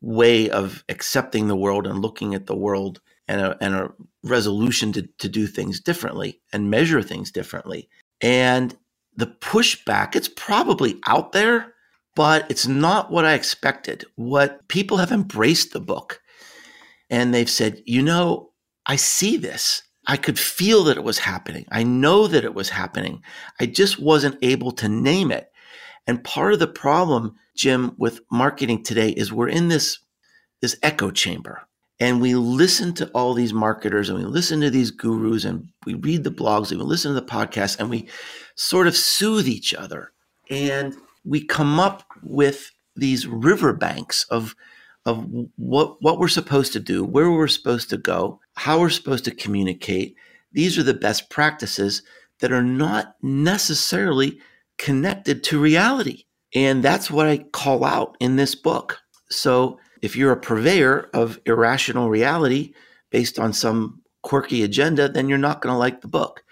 way 0.00 0.50
of 0.50 0.84
accepting 0.88 1.46
the 1.46 1.56
world 1.56 1.86
and 1.86 2.00
looking 2.00 2.34
at 2.34 2.46
the 2.46 2.56
world 2.56 3.00
and 3.28 3.40
a, 3.40 3.56
and 3.60 3.74
a 3.74 3.92
resolution 4.24 4.92
to, 4.92 5.08
to 5.18 5.28
do 5.28 5.46
things 5.46 5.80
differently 5.80 6.40
and 6.52 6.70
measure 6.70 7.02
things 7.02 7.30
differently. 7.30 7.88
And 8.20 8.76
the 9.16 9.28
pushback, 9.28 10.16
it's 10.16 10.28
probably 10.28 11.00
out 11.06 11.32
there, 11.32 11.74
but 12.16 12.50
it's 12.50 12.66
not 12.66 13.10
what 13.12 13.24
I 13.24 13.34
expected. 13.34 14.04
What 14.16 14.66
people 14.68 14.96
have 14.96 15.12
embraced 15.12 15.72
the 15.72 15.80
book 15.80 16.20
and 17.10 17.32
they've 17.32 17.50
said, 17.50 17.80
you 17.86 18.02
know, 18.02 18.50
I 18.86 18.96
see 18.96 19.36
this. 19.36 19.82
I 20.06 20.16
could 20.16 20.38
feel 20.38 20.84
that 20.84 20.96
it 20.96 21.04
was 21.04 21.18
happening. 21.18 21.66
I 21.70 21.82
know 21.82 22.26
that 22.26 22.44
it 22.44 22.54
was 22.54 22.70
happening. 22.70 23.22
I 23.60 23.66
just 23.66 24.00
wasn't 24.00 24.38
able 24.42 24.72
to 24.72 24.88
name 24.88 25.30
it. 25.30 25.50
And 26.06 26.22
part 26.22 26.52
of 26.52 26.58
the 26.58 26.66
problem, 26.66 27.36
Jim, 27.56 27.94
with 27.96 28.20
marketing 28.30 28.82
today 28.82 29.10
is 29.10 29.32
we're 29.32 29.48
in 29.48 29.68
this, 29.68 30.00
this 30.60 30.76
echo 30.82 31.10
chamber 31.10 31.66
and 32.00 32.20
we 32.20 32.34
listen 32.34 32.92
to 32.94 33.08
all 33.14 33.34
these 33.34 33.52
marketers 33.52 34.08
and 34.08 34.18
we 34.18 34.24
listen 34.24 34.60
to 34.60 34.70
these 34.70 34.90
gurus 34.90 35.44
and 35.44 35.68
we 35.86 35.94
read 35.94 36.24
the 36.24 36.30
blogs 36.30 36.70
and 36.70 36.80
we 36.80 36.86
listen 36.86 37.14
to 37.14 37.20
the 37.20 37.26
podcasts 37.26 37.78
and 37.78 37.88
we 37.88 38.08
sort 38.56 38.86
of 38.86 38.96
soothe 38.96 39.46
each 39.46 39.72
other. 39.72 40.12
And 40.50 40.94
we 41.24 41.44
come 41.44 41.78
up 41.78 42.04
with 42.22 42.70
these 42.96 43.26
riverbanks 43.26 44.24
of 44.24 44.54
of 45.06 45.26
what 45.56 46.00
what 46.02 46.18
we're 46.18 46.28
supposed 46.28 46.72
to 46.72 46.80
do, 46.80 47.04
where 47.04 47.30
we're 47.30 47.48
supposed 47.48 47.90
to 47.90 47.96
go, 47.96 48.40
how 48.54 48.80
we're 48.80 48.90
supposed 48.90 49.24
to 49.24 49.34
communicate. 49.34 50.16
These 50.52 50.78
are 50.78 50.82
the 50.82 50.94
best 50.94 51.30
practices 51.30 52.02
that 52.40 52.52
are 52.52 52.62
not 52.62 53.16
necessarily 53.22 54.40
connected 54.78 55.42
to 55.44 55.60
reality. 55.60 56.24
And 56.54 56.82
that's 56.82 57.10
what 57.10 57.26
I 57.26 57.38
call 57.38 57.84
out 57.84 58.16
in 58.20 58.36
this 58.36 58.54
book. 58.54 58.98
So 59.30 59.78
if 60.02 60.16
you're 60.16 60.32
a 60.32 60.40
purveyor 60.40 61.10
of 61.14 61.40
irrational 61.46 62.10
reality 62.10 62.74
based 63.10 63.38
on 63.38 63.52
some 63.52 64.02
quirky 64.22 64.62
agenda, 64.62 65.08
then 65.08 65.28
you're 65.28 65.38
not 65.38 65.60
going 65.60 65.72
to 65.72 65.78
like 65.78 66.00
the 66.00 66.08
book. 66.08 66.44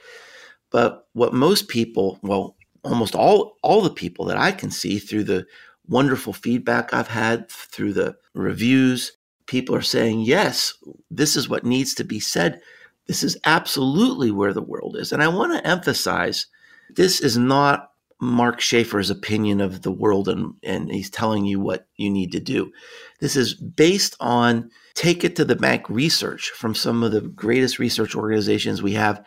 But 0.71 1.07
what 1.13 1.35
most 1.35 1.69
people, 1.69 2.19
well, 2.23 2.57
almost 2.85 3.15
all 3.15 3.59
all 3.63 3.81
the 3.81 3.91
people 3.91 4.25
that 4.25 4.37
I 4.37 4.53
can 4.53 4.71
see 4.71 4.99
through 4.99 5.25
the 5.25 5.47
wonderful 5.87 6.33
feedback 6.33 6.93
I've 6.93 7.09
had 7.09 7.49
through 7.49 7.93
the 7.93 8.17
reviews, 8.35 9.13
people 9.47 9.75
are 9.75 9.83
saying, 9.83 10.21
"Yes, 10.21 10.75
this 11.11 11.37
is 11.37 11.49
what 11.49 11.65
needs 11.65 11.95
to 11.95 12.05
be 12.05 12.21
said. 12.21 12.61
This 13.07 13.23
is 13.23 13.37
absolutely 13.45 14.31
where 14.31 14.53
the 14.53 14.63
world 14.63 14.97
is." 14.97 15.13
And 15.13 15.23
I 15.23 15.29
want 15.29 15.53
to 15.53 15.67
emphasize 15.67 16.47
this 16.95 17.21
is 17.21 17.37
not 17.37 17.93
Mark 18.23 18.61
Schaefer's 18.61 19.11
opinion 19.11 19.61
of 19.61 19.83
the 19.83 19.91
world 19.91 20.29
and, 20.29 20.55
and 20.63 20.93
he's 20.93 21.11
telling 21.11 21.45
you 21.45 21.59
what 21.59 21.89
you 21.97 22.09
need 22.09 22.31
to 22.33 22.41
do. 22.41 22.71
This 23.19 23.35
is 23.35 23.55
based 23.55 24.15
on 24.21 24.71
take 24.95 25.25
it 25.25 25.35
to 25.37 25.45
the 25.45 25.57
bank 25.57 25.91
research 25.91 26.51
from 26.51 26.73
some 26.73 27.03
of 27.03 27.11
the 27.11 27.23
greatest 27.23 27.81
research 27.81 28.15
organizations 28.15 28.81
we 28.81 28.93
have 28.93 29.25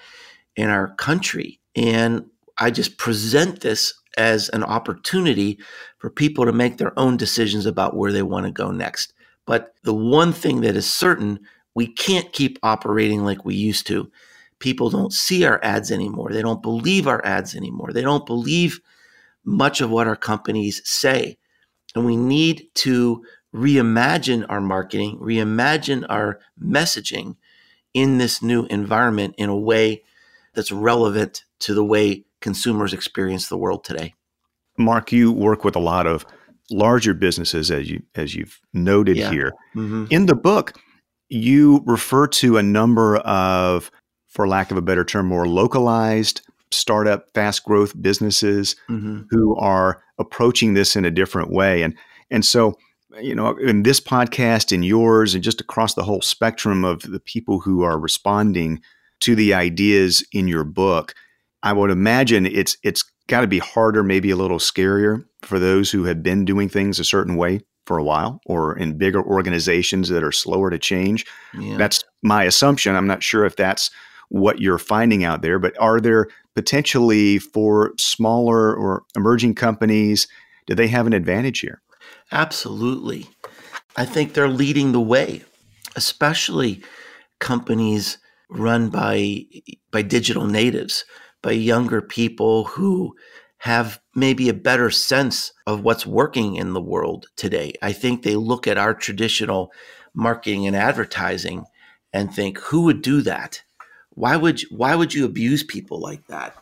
in 0.55 0.69
our 0.69 0.95
country. 0.95 1.59
And 1.75 2.25
I 2.57 2.71
just 2.71 2.97
present 2.97 3.59
this 3.59 3.93
as 4.17 4.47
an 4.49 4.63
opportunity 4.63 5.59
for 5.97 6.09
people 6.09 6.45
to 6.45 6.53
make 6.53 6.77
their 6.77 6.97
own 6.97 7.17
decisions 7.17 7.65
about 7.65 7.97
where 7.97 8.13
they 8.13 8.23
want 8.23 8.45
to 8.45 8.51
go 8.51 8.71
next. 8.71 9.13
But 9.45 9.75
the 9.83 9.93
one 9.93 10.33
thing 10.33 10.61
that 10.61 10.75
is 10.75 10.91
certain, 10.91 11.39
we 11.73 11.87
can't 11.87 12.31
keep 12.31 12.57
operating 12.63 13.23
like 13.23 13.45
we 13.45 13.55
used 13.55 13.87
to. 13.87 14.11
People 14.59 14.89
don't 14.89 15.13
see 15.13 15.45
our 15.45 15.59
ads 15.63 15.91
anymore. 15.91 16.31
They 16.31 16.41
don't 16.41 16.61
believe 16.61 17.07
our 17.07 17.23
ads 17.25 17.55
anymore. 17.55 17.91
They 17.93 18.01
don't 18.01 18.25
believe 18.25 18.79
much 19.43 19.81
of 19.81 19.91
what 19.91 20.07
our 20.07 20.15
companies 20.15 20.81
say. 20.83 21.37
And 21.93 22.05
we 22.05 22.15
need 22.15 22.67
to 22.75 23.23
reimagine 23.53 24.45
our 24.49 24.61
marketing, 24.61 25.17
reimagine 25.19 26.05
our 26.09 26.39
messaging 26.61 27.35
in 27.93 28.17
this 28.17 28.41
new 28.41 28.65
environment 28.65 29.35
in 29.37 29.49
a 29.49 29.57
way 29.57 30.03
that's 30.53 30.71
relevant 30.71 31.43
to 31.59 31.73
the 31.73 31.83
way 31.83 32.25
consumers 32.41 32.93
experience 32.93 33.47
the 33.47 33.57
world 33.57 33.83
today. 33.83 34.13
Mark, 34.77 35.11
you 35.11 35.31
work 35.31 35.63
with 35.63 35.75
a 35.75 35.79
lot 35.79 36.05
of 36.05 36.25
larger 36.71 37.13
businesses 37.13 37.71
as 37.71 37.89
you 37.89 38.01
as 38.15 38.35
you've 38.35 38.59
noted 38.73 39.17
yeah. 39.17 39.31
here. 39.31 39.53
Mm-hmm. 39.75 40.05
In 40.09 40.25
the 40.25 40.35
book, 40.35 40.73
you 41.29 41.81
refer 41.85 42.27
to 42.27 42.57
a 42.57 42.63
number 42.63 43.17
of 43.17 43.91
for 44.27 44.47
lack 44.47 44.71
of 44.71 44.77
a 44.77 44.81
better 44.81 45.03
term 45.03 45.27
more 45.27 45.47
localized 45.47 46.41
startup 46.71 47.27
fast 47.33 47.63
growth 47.63 47.99
businesses 48.01 48.75
mm-hmm. 48.89 49.21
who 49.29 49.55
are 49.55 50.03
approaching 50.17 50.73
this 50.73 50.95
in 50.95 51.05
a 51.05 51.11
different 51.11 51.51
way 51.51 51.83
and 51.83 51.95
and 52.31 52.43
so 52.43 52.73
you 53.21 53.33
know 53.33 53.55
in 53.57 53.83
this 53.83 54.01
podcast 54.01 54.73
in 54.73 54.83
yours 54.83 55.35
and 55.35 55.43
just 55.43 55.61
across 55.61 55.93
the 55.93 56.03
whole 56.03 56.21
spectrum 56.21 56.83
of 56.83 57.03
the 57.03 57.19
people 57.19 57.59
who 57.59 57.83
are 57.83 57.97
responding 57.97 58.81
to 59.21 59.35
the 59.35 59.53
ideas 59.53 60.23
in 60.31 60.47
your 60.47 60.63
book, 60.63 61.13
I 61.63 61.73
would 61.73 61.91
imagine 61.91 62.45
it's 62.45 62.77
it's 62.83 63.03
got 63.27 63.41
to 63.41 63.47
be 63.47 63.59
harder, 63.59 64.03
maybe 64.03 64.29
a 64.31 64.35
little 64.35 64.59
scarier 64.59 65.25
for 65.41 65.59
those 65.59 65.91
who 65.91 66.03
have 66.05 66.23
been 66.23 66.45
doing 66.45 66.69
things 66.69 66.99
a 66.99 67.05
certain 67.05 67.35
way 67.35 67.61
for 67.85 67.97
a 67.97 68.03
while 68.03 68.41
or 68.45 68.77
in 68.77 68.97
bigger 68.97 69.23
organizations 69.23 70.09
that 70.09 70.23
are 70.23 70.31
slower 70.31 70.69
to 70.69 70.79
change. 70.79 71.25
Yeah. 71.53 71.77
That's 71.77 72.03
my 72.23 72.43
assumption. 72.43 72.95
I'm 72.95 73.07
not 73.07 73.23
sure 73.23 73.45
if 73.45 73.55
that's 73.55 73.91
what 74.29 74.59
you're 74.59 74.79
finding 74.79 75.23
out 75.23 75.41
there, 75.41 75.59
but 75.59 75.79
are 75.79 76.01
there 76.01 76.27
potentially 76.55 77.37
for 77.37 77.93
smaller 77.97 78.73
or 78.75 79.03
emerging 79.15 79.55
companies, 79.55 80.27
do 80.65 80.73
they 80.73 80.87
have 80.87 81.05
an 81.05 81.13
advantage 81.13 81.59
here? 81.59 81.81
Absolutely. 82.31 83.29
I 83.97 84.05
think 84.05 84.33
they're 84.33 84.47
leading 84.47 84.91
the 84.91 85.01
way, 85.01 85.43
especially 85.95 86.81
companies 87.39 88.17
run 88.49 88.89
by 88.89 89.45
by 89.91 90.01
digital 90.01 90.45
natives, 90.45 91.05
by 91.45 91.51
younger 91.51 92.01
people 92.01 92.63
who 92.63 93.15
have 93.59 94.01
maybe 94.15 94.49
a 94.49 94.53
better 94.53 94.89
sense 94.89 95.53
of 95.67 95.83
what's 95.83 96.03
working 96.03 96.55
in 96.55 96.73
the 96.73 96.81
world 96.81 97.27
today. 97.35 97.71
I 97.83 97.93
think 97.93 98.23
they 98.23 98.35
look 98.35 98.65
at 98.65 98.79
our 98.79 98.95
traditional 98.95 99.71
marketing 100.15 100.65
and 100.65 100.75
advertising 100.75 101.65
and 102.11 102.33
think, 102.33 102.57
who 102.57 102.81
would 102.85 103.03
do 103.03 103.21
that? 103.21 103.61
Why 104.15 104.35
would 104.35 104.63
you, 104.63 104.69
why 104.71 104.95
would 104.95 105.13
you 105.13 105.23
abuse 105.23 105.61
people 105.61 105.99
like 105.99 106.25
that? 106.29 106.55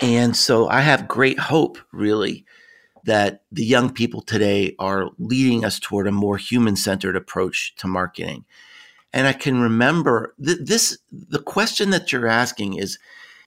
And 0.00 0.36
so 0.36 0.68
I 0.68 0.82
have 0.82 1.08
great 1.08 1.40
hope, 1.40 1.76
really, 1.92 2.46
that 3.06 3.42
the 3.50 3.64
young 3.64 3.92
people 3.92 4.22
today 4.22 4.76
are 4.78 5.10
leading 5.18 5.64
us 5.64 5.80
toward 5.80 6.06
a 6.06 6.12
more 6.12 6.36
human 6.36 6.76
centered 6.76 7.16
approach 7.16 7.74
to 7.78 7.88
marketing. 7.88 8.44
And 9.12 9.26
I 9.26 9.32
can 9.32 9.60
remember 9.60 10.36
th- 10.44 10.58
this 10.62 10.96
the 11.10 11.42
question 11.42 11.90
that 11.90 12.12
you're 12.12 12.28
asking 12.28 12.74
is 12.74 13.00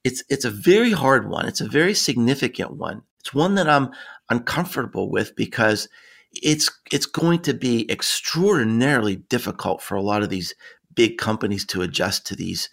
it's 0.03 0.23
it's 0.29 0.45
a 0.45 0.51
very 0.51 0.91
hard 0.91 1.29
one. 1.29 1.47
It's 1.47 1.61
a 1.61 1.67
very 1.67 1.93
significant 1.93 2.77
one. 2.77 3.03
It's 3.19 3.33
one 3.33 3.55
that 3.55 3.69
I'm 3.69 3.91
uncomfortable 4.29 5.11
with 5.11 5.35
because 5.35 5.87
it's 6.31 6.71
it's 6.91 7.05
going 7.05 7.41
to 7.41 7.53
be 7.53 7.89
extraordinarily 7.91 9.17
difficult 9.17 9.81
for 9.81 9.95
a 9.95 10.01
lot 10.01 10.23
of 10.23 10.29
these 10.29 10.55
big 10.93 11.17
companies 11.17 11.65
to 11.67 11.81
adjust 11.81 12.25
to 12.27 12.35
these 12.35 12.69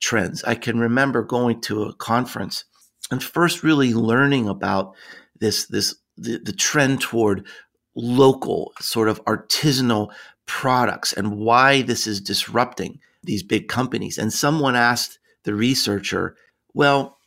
trends. 0.00 0.42
I 0.44 0.54
can 0.54 0.78
remember 0.78 1.22
going 1.22 1.60
to 1.62 1.84
a 1.84 1.94
conference 1.94 2.64
and 3.10 3.22
first 3.22 3.62
really 3.62 3.92
learning 3.92 4.48
about 4.48 4.94
this 5.38 5.66
this 5.66 5.94
the, 6.16 6.38
the 6.38 6.52
trend 6.52 7.00
toward 7.00 7.46
local 7.94 8.72
sort 8.80 9.08
of 9.08 9.24
artisanal 9.24 10.12
products 10.46 11.12
and 11.12 11.36
why 11.38 11.82
this 11.82 12.06
is 12.06 12.20
disrupting 12.20 13.00
these 13.22 13.42
big 13.42 13.68
companies. 13.68 14.18
And 14.18 14.32
someone 14.32 14.76
asked 14.76 15.18
the 15.44 15.54
researcher, 15.54 16.36
well, 16.74 17.18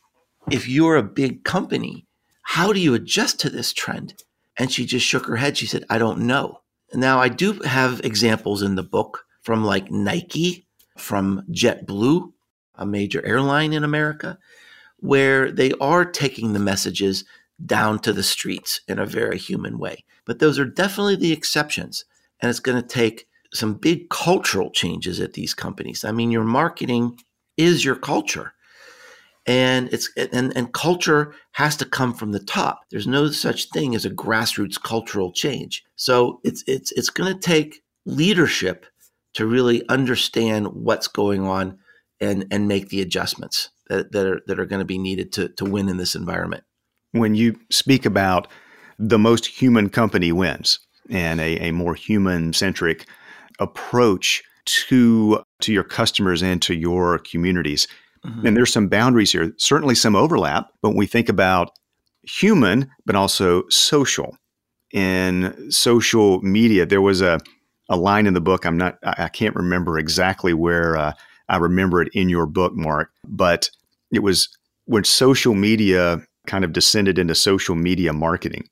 if 0.50 0.68
you're 0.68 0.96
a 0.96 1.02
big 1.02 1.44
company, 1.44 2.06
how 2.42 2.72
do 2.72 2.80
you 2.80 2.94
adjust 2.94 3.40
to 3.40 3.50
this 3.50 3.72
trend? 3.72 4.22
And 4.56 4.70
she 4.70 4.86
just 4.86 5.06
shook 5.06 5.26
her 5.26 5.36
head. 5.36 5.56
She 5.56 5.66
said, 5.66 5.84
I 5.90 5.98
don't 5.98 6.20
know. 6.20 6.60
Now, 6.92 7.18
I 7.18 7.28
do 7.28 7.54
have 7.64 8.00
examples 8.04 8.62
in 8.62 8.76
the 8.76 8.82
book 8.82 9.24
from 9.42 9.64
like 9.64 9.90
Nike, 9.90 10.66
from 10.96 11.42
JetBlue, 11.50 12.32
a 12.76 12.86
major 12.86 13.24
airline 13.24 13.72
in 13.72 13.84
America, 13.84 14.38
where 14.98 15.50
they 15.50 15.72
are 15.80 16.04
taking 16.04 16.52
the 16.52 16.58
messages 16.58 17.24
down 17.64 17.98
to 18.00 18.12
the 18.12 18.22
streets 18.22 18.80
in 18.88 18.98
a 18.98 19.06
very 19.06 19.38
human 19.38 19.78
way. 19.78 20.04
But 20.24 20.38
those 20.38 20.58
are 20.58 20.64
definitely 20.64 21.16
the 21.16 21.32
exceptions. 21.32 22.04
And 22.40 22.50
it's 22.50 22.60
going 22.60 22.80
to 22.80 22.86
take 22.86 23.26
some 23.52 23.74
big 23.74 24.08
cultural 24.08 24.70
changes 24.70 25.20
at 25.20 25.34
these 25.34 25.54
companies. 25.54 26.04
I 26.04 26.12
mean, 26.12 26.30
your 26.30 26.44
marketing 26.44 27.18
is 27.56 27.84
your 27.84 27.96
culture. 27.96 28.53
And 29.46 29.92
it's 29.92 30.10
and, 30.16 30.56
and 30.56 30.72
culture 30.72 31.34
has 31.52 31.76
to 31.76 31.84
come 31.84 32.14
from 32.14 32.32
the 32.32 32.40
top. 32.40 32.80
There's 32.90 33.06
no 33.06 33.28
such 33.30 33.68
thing 33.70 33.94
as 33.94 34.04
a 34.04 34.10
grassroots 34.10 34.82
cultural 34.82 35.32
change. 35.32 35.84
So 35.96 36.40
it's 36.44 36.64
it's 36.66 36.92
it's 36.92 37.10
going 37.10 37.32
to 37.32 37.38
take 37.38 37.82
leadership 38.06 38.86
to 39.34 39.46
really 39.46 39.86
understand 39.88 40.68
what's 40.68 41.08
going 41.08 41.42
on 41.42 41.78
and 42.20 42.46
and 42.50 42.68
make 42.68 42.88
the 42.88 43.02
adjustments 43.02 43.70
that, 43.88 44.12
that 44.12 44.26
are 44.26 44.40
that 44.46 44.58
are 44.58 44.66
going 44.66 44.80
to 44.80 44.86
be 44.86 44.98
needed 44.98 45.32
to 45.34 45.48
to 45.50 45.64
win 45.64 45.88
in 45.88 45.98
this 45.98 46.14
environment. 46.14 46.64
When 47.12 47.34
you 47.34 47.60
speak 47.70 48.06
about 48.06 48.48
the 48.98 49.18
most 49.18 49.46
human 49.46 49.90
company 49.90 50.32
wins 50.32 50.78
and 51.10 51.40
a, 51.40 51.68
a 51.68 51.72
more 51.72 51.94
human 51.94 52.52
centric 52.52 53.06
approach 53.58 54.42
to 54.64 55.42
to 55.60 55.72
your 55.72 55.84
customers 55.84 56.42
and 56.42 56.60
to 56.62 56.74
your 56.74 57.18
communities. 57.18 57.86
Mm-hmm. 58.24 58.46
And 58.46 58.56
there's 58.56 58.72
some 58.72 58.88
boundaries 58.88 59.32
here, 59.32 59.52
certainly 59.58 59.94
some 59.94 60.16
overlap, 60.16 60.68
but 60.82 60.90
when 60.90 60.98
we 60.98 61.06
think 61.06 61.28
about 61.28 61.70
human, 62.22 62.90
but 63.04 63.16
also 63.16 63.64
social. 63.68 64.36
In 64.92 65.70
social 65.70 66.40
media, 66.40 66.86
there 66.86 67.02
was 67.02 67.20
a, 67.20 67.40
a 67.88 67.96
line 67.96 68.26
in 68.26 68.34
the 68.34 68.40
book. 68.40 68.64
I'm 68.64 68.78
not, 68.78 68.98
I 69.02 69.28
can't 69.28 69.56
remember 69.56 69.98
exactly 69.98 70.54
where 70.54 70.96
uh, 70.96 71.12
I 71.48 71.56
remember 71.56 72.00
it 72.00 72.08
in 72.14 72.28
your 72.28 72.46
book, 72.46 72.74
Mark, 72.74 73.10
but 73.26 73.70
it 74.12 74.20
was 74.20 74.48
when 74.86 75.04
social 75.04 75.54
media 75.54 76.22
kind 76.46 76.64
of 76.64 76.72
descended 76.72 77.18
into 77.18 77.34
social 77.34 77.74
media 77.74 78.12
marketing. 78.12 78.68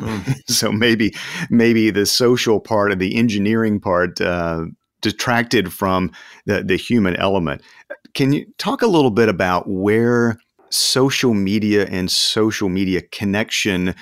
Mm. 0.00 0.34
so 0.48 0.72
maybe 0.72 1.14
maybe 1.50 1.90
the 1.90 2.06
social 2.06 2.60
part 2.60 2.92
and 2.92 3.00
the 3.00 3.16
engineering 3.16 3.80
part 3.80 4.20
uh, 4.20 4.66
detracted 5.00 5.72
from 5.72 6.12
the 6.46 6.62
the 6.62 6.76
human 6.76 7.16
element. 7.16 7.62
Can 8.16 8.32
you 8.32 8.46
talk 8.56 8.80
a 8.80 8.86
little 8.86 9.10
bit 9.10 9.28
about 9.28 9.68
where 9.68 10.38
social 10.70 11.34
media 11.34 11.86
and 11.86 12.10
social 12.10 12.70
media 12.70 13.02
connection 13.02 13.94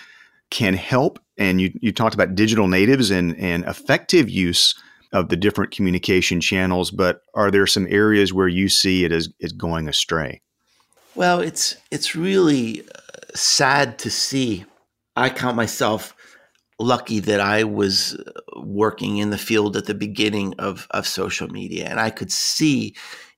can 0.51 0.75
help? 0.75 1.19
And 1.37 1.61
you 1.61 1.73
you 1.83 1.93
talked 1.93 2.15
about 2.15 2.37
digital 2.37 2.69
natives 2.69 3.11
and 3.11 3.37
and 3.39 3.65
effective 3.65 4.31
use 4.31 4.77
of 5.13 5.31
the 5.31 5.37
different 5.37 5.73
communication 5.73 6.41
channels, 6.41 6.93
but 6.93 7.23
are 7.35 7.51
there 7.51 7.67
some 7.67 7.89
areas 7.91 8.33
where 8.33 8.47
you 8.47 8.69
see 8.69 9.05
it 9.05 9.11
as, 9.11 9.29
going 9.57 9.89
astray? 9.89 10.41
Well, 11.17 11.41
it's 11.41 11.77
it's 11.91 12.15
really 12.15 12.83
uh, 12.83 13.35
sad 13.35 13.99
to 13.99 14.11
see. 14.13 14.65
I 15.17 15.29
count 15.29 15.57
myself 15.57 16.15
lucky 16.79 17.19
that 17.19 17.41
I 17.41 17.65
was 17.65 18.15
uh, 18.15 18.61
working 18.61 19.19
in 19.19 19.31
the 19.31 19.39
field 19.39 19.77
at 19.77 19.87
the 19.87 19.95
beginning 19.95 20.55
of, 20.59 20.87
of 20.91 21.07
social 21.07 21.49
media. 21.49 21.87
And 21.89 22.01
I 22.01 22.11
could 22.11 22.33
see 22.33 22.95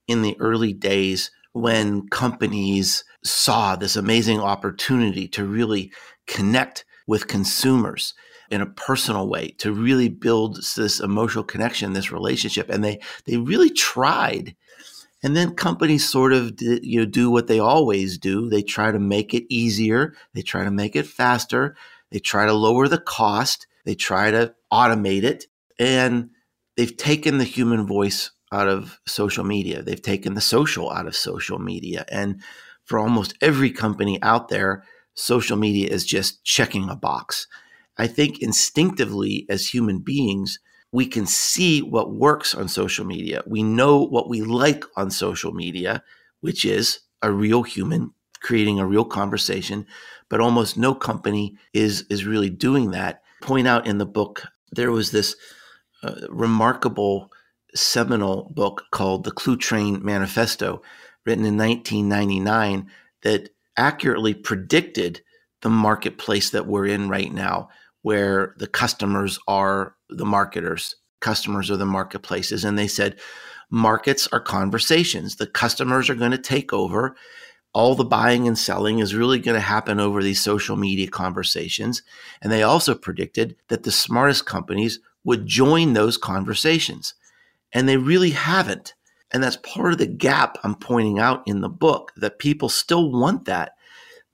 in 0.06 0.22
the 0.22 0.36
early 0.40 0.72
days 0.72 1.30
when 1.52 2.06
companies 2.08 3.04
saw 3.24 3.76
this 3.76 3.96
amazing 3.96 4.40
opportunity 4.40 5.26
to 5.28 5.44
really 5.44 5.92
connect 6.26 6.84
with 7.06 7.28
consumers 7.28 8.14
in 8.50 8.60
a 8.60 8.66
personal 8.66 9.28
way 9.28 9.48
to 9.58 9.72
really 9.72 10.08
build 10.08 10.56
this 10.76 11.00
emotional 11.00 11.44
connection, 11.44 11.92
this 11.92 12.12
relationship. 12.12 12.68
And 12.70 12.84
they 12.84 13.00
they 13.24 13.36
really 13.36 13.70
tried. 13.70 14.54
And 15.22 15.34
then 15.34 15.54
companies 15.54 16.08
sort 16.08 16.32
of 16.32 16.60
you 16.60 17.00
know 17.00 17.06
do 17.06 17.30
what 17.30 17.46
they 17.46 17.58
always 17.58 18.18
do. 18.18 18.48
They 18.48 18.62
try 18.62 18.92
to 18.92 18.98
make 18.98 19.34
it 19.34 19.52
easier. 19.52 20.14
They 20.34 20.42
try 20.42 20.64
to 20.64 20.70
make 20.70 20.94
it 20.94 21.06
faster. 21.06 21.76
They 22.10 22.18
try 22.18 22.46
to 22.46 22.52
lower 22.52 22.86
the 22.86 22.98
cost. 22.98 23.66
They 23.84 23.94
try 23.94 24.30
to 24.30 24.54
automate 24.72 25.24
it. 25.24 25.46
And 25.78 26.30
they've 26.76 26.96
taken 26.96 27.38
the 27.38 27.44
human 27.44 27.86
voice 27.86 28.30
out 28.52 28.68
of 28.68 29.00
social 29.06 29.44
media. 29.44 29.82
They've 29.82 30.00
taken 30.00 30.34
the 30.34 30.40
social 30.40 30.90
out 30.90 31.06
of 31.06 31.16
social 31.16 31.58
media. 31.58 32.04
And 32.08 32.40
for 32.84 32.98
almost 32.98 33.34
every 33.40 33.70
company 33.70 34.20
out 34.22 34.48
there, 34.48 34.84
social 35.14 35.56
media 35.56 35.88
is 35.88 36.04
just 36.04 36.44
checking 36.44 36.88
a 36.88 36.96
box. 36.96 37.46
I 37.98 38.06
think 38.06 38.40
instinctively 38.40 39.46
as 39.48 39.68
human 39.68 40.00
beings, 40.00 40.58
we 40.92 41.06
can 41.06 41.26
see 41.26 41.80
what 41.80 42.14
works 42.14 42.54
on 42.54 42.68
social 42.68 43.04
media. 43.04 43.42
We 43.46 43.62
know 43.62 44.02
what 44.02 44.28
we 44.28 44.42
like 44.42 44.84
on 44.96 45.10
social 45.10 45.52
media, 45.52 46.02
which 46.40 46.64
is 46.64 47.00
a 47.22 47.32
real 47.32 47.62
human 47.62 48.12
creating 48.46 48.78
a 48.78 48.86
real 48.86 49.04
conversation, 49.04 49.84
but 50.28 50.40
almost 50.40 50.76
no 50.76 50.94
company 50.94 51.56
is 51.72 52.04
is 52.08 52.24
really 52.24 52.50
doing 52.50 52.92
that. 52.92 53.22
Point 53.42 53.66
out 53.66 53.86
in 53.86 53.98
the 53.98 54.06
book 54.06 54.46
there 54.70 54.92
was 54.92 55.10
this 55.10 55.34
uh, 56.02 56.14
remarkable 56.28 57.30
seminal 57.76 58.50
book 58.54 58.84
called 58.90 59.24
The 59.24 59.32
Cluetrain 59.32 60.02
Manifesto, 60.02 60.82
written 61.24 61.44
in 61.44 61.56
1999 61.56 62.90
that 63.22 63.50
accurately 63.76 64.34
predicted 64.34 65.20
the 65.62 65.70
marketplace 65.70 66.50
that 66.50 66.66
we're 66.66 66.86
in 66.86 67.08
right 67.08 67.32
now 67.32 67.68
where 68.02 68.54
the 68.58 68.68
customers 68.68 69.38
are 69.48 69.96
the 70.08 70.24
marketers, 70.24 70.94
customers 71.20 71.70
are 71.72 71.76
the 71.76 71.84
marketplaces. 71.84 72.64
And 72.64 72.78
they 72.78 72.86
said, 72.86 73.18
markets 73.68 74.28
are 74.30 74.40
conversations. 74.40 75.36
The 75.36 75.46
customers 75.48 76.08
are 76.08 76.14
going 76.14 76.30
to 76.30 76.38
take 76.38 76.72
over. 76.72 77.16
All 77.74 77.96
the 77.96 78.04
buying 78.04 78.46
and 78.46 78.56
selling 78.56 79.00
is 79.00 79.14
really 79.14 79.40
going 79.40 79.56
to 79.56 79.60
happen 79.60 79.98
over 79.98 80.22
these 80.22 80.40
social 80.40 80.76
media 80.76 81.08
conversations. 81.08 82.02
And 82.40 82.52
they 82.52 82.62
also 82.62 82.94
predicted 82.94 83.56
that 83.68 83.82
the 83.82 83.90
smartest 83.90 84.46
companies 84.46 85.00
would 85.24 85.46
join 85.46 85.92
those 85.92 86.16
conversations. 86.16 87.14
And 87.76 87.88
they 87.88 87.96
really 87.96 88.30
haven't. 88.30 88.94
And 89.30 89.42
that's 89.42 89.58
part 89.58 89.92
of 89.92 89.98
the 89.98 90.06
gap 90.06 90.58
I'm 90.64 90.74
pointing 90.74 91.20
out 91.20 91.42
in 91.46 91.60
the 91.60 91.68
book 91.68 92.10
that 92.16 92.40
people 92.40 92.68
still 92.68 93.12
want 93.12 93.44
that 93.44 93.72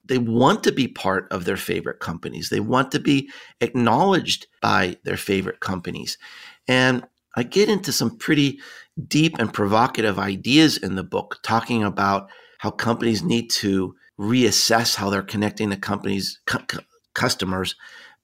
they 0.05 0.18
want 0.18 0.64
to 0.64 0.72
be 0.72 0.88
part 0.88 1.31
of 1.31 1.44
their 1.44 1.57
favorite 1.57 2.00
companies. 2.00 2.48
They 2.48 2.61
want 2.61 2.90
to 2.92 3.00
be 3.00 3.31
acknowledged 3.61 4.46
by 4.61 4.96
their 5.05 5.16
favorite 5.16 5.61
companies. 5.61 6.18
And 6.66 7.07
I 7.37 7.44
get 7.44 7.68
into 7.68 7.92
some 7.92 8.18
pretty 8.18 8.61
deep 9.09 9.38
and 9.38 9.52
provocative 9.52 10.18
ideas 10.18 10.76
in 10.76 10.96
the 10.96 11.05
book 11.05 11.38
talking 11.42 11.83
about 11.83 12.31
how 12.59 12.70
companies 12.70 13.22
need 13.22 13.48
to 13.50 13.94
reassess 14.18 14.94
how 14.94 15.09
they're 15.09 15.22
connecting 15.22 15.70
to 15.70 15.76
companies 15.76 16.40
cu- 16.46 16.81
customers 17.14 17.74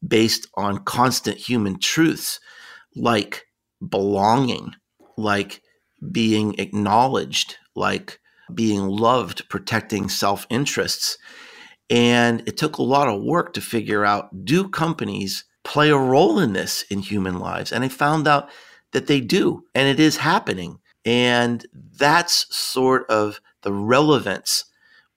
based 0.07 0.46
on 0.54 0.85
constant 0.85 1.38
human 1.38 1.78
truths 1.78 2.38
like 2.94 3.46
belonging, 3.87 4.74
like 5.18 5.62
being 6.11 6.59
acknowledged, 6.59 7.57
like 7.74 8.20
being 8.54 8.88
loved, 8.88 9.48
protecting 9.50 10.09
self-interests 10.09 11.18
and 11.90 12.42
it 12.46 12.57
took 12.57 12.76
a 12.76 12.83
lot 12.83 13.09
of 13.09 13.22
work 13.22 13.52
to 13.54 13.61
figure 13.61 14.04
out 14.04 14.44
do 14.44 14.68
companies 14.68 15.44
play 15.64 15.90
a 15.90 15.96
role 15.96 16.38
in 16.38 16.52
this 16.52 16.83
in 16.90 17.00
human 17.00 17.38
lives? 17.38 17.72
And 17.72 17.85
I 17.85 17.88
found 17.88 18.28
out 18.28 18.50
that 18.92 19.07
they 19.07 19.20
do, 19.20 19.64
and 19.74 19.88
it 19.88 20.00
is 20.00 20.18
happening. 20.18 20.78
And 21.04 21.64
that's 21.74 22.54
sort 22.54 23.09
of 23.09 23.40
the 23.62 23.72
relevance 23.72 24.64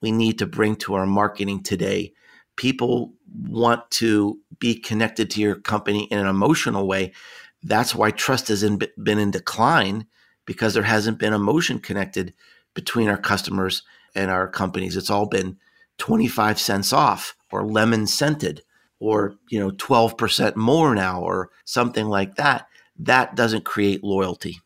we 0.02 0.12
need 0.12 0.40
to 0.40 0.46
bring 0.46 0.76
to 0.78 0.94
our 0.94 1.06
marketing 1.06 1.64
today. 1.64 2.14
People 2.56 3.14
want 3.48 3.90
to 3.92 4.40
be 4.60 4.76
connected 4.76 5.30
to 5.32 5.42
your 5.42 5.56
company 5.56 6.06
in 6.06 6.20
an 6.20 6.28
emotional 6.28 6.88
way. 6.88 7.14
That's 7.64 7.94
why 7.94 8.12
trust 8.12 8.48
has 8.48 8.64
been 8.64 9.20
in 9.20 9.32
decline 9.32 10.08
because 10.46 10.74
there 10.74 10.84
hasn't 10.84 11.20
been 11.20 11.34
emotion 11.34 11.80
connected 11.80 12.34
between 12.74 13.08
our 13.08 13.18
customers 13.18 13.84
and 14.16 14.32
our 14.32 14.48
companies. 14.48 14.98
It's 14.98 15.10
all 15.10 15.28
been 15.28 15.58
25 15.98 16.60
cents 16.60 16.92
off 16.92 17.36
or 17.52 17.66
lemon 17.66 18.08
scented 18.08 18.64
or 19.00 19.36
you 19.50 19.60
know 19.60 19.72
12% 19.72 20.56
more 20.56 20.96
now 20.96 21.22
or 21.22 21.50
something 21.66 22.08
like 22.08 22.36
that 22.36 22.68
that 22.98 23.36
doesn't 23.36 23.66
create 23.66 24.04
loyalty 24.04 24.60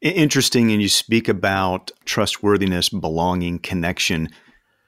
interesting 0.00 0.70
and 0.72 0.80
you 0.80 0.88
speak 0.88 1.28
about 1.28 1.90
trustworthiness 2.04 2.88
belonging 2.88 3.58
connection 3.58 4.28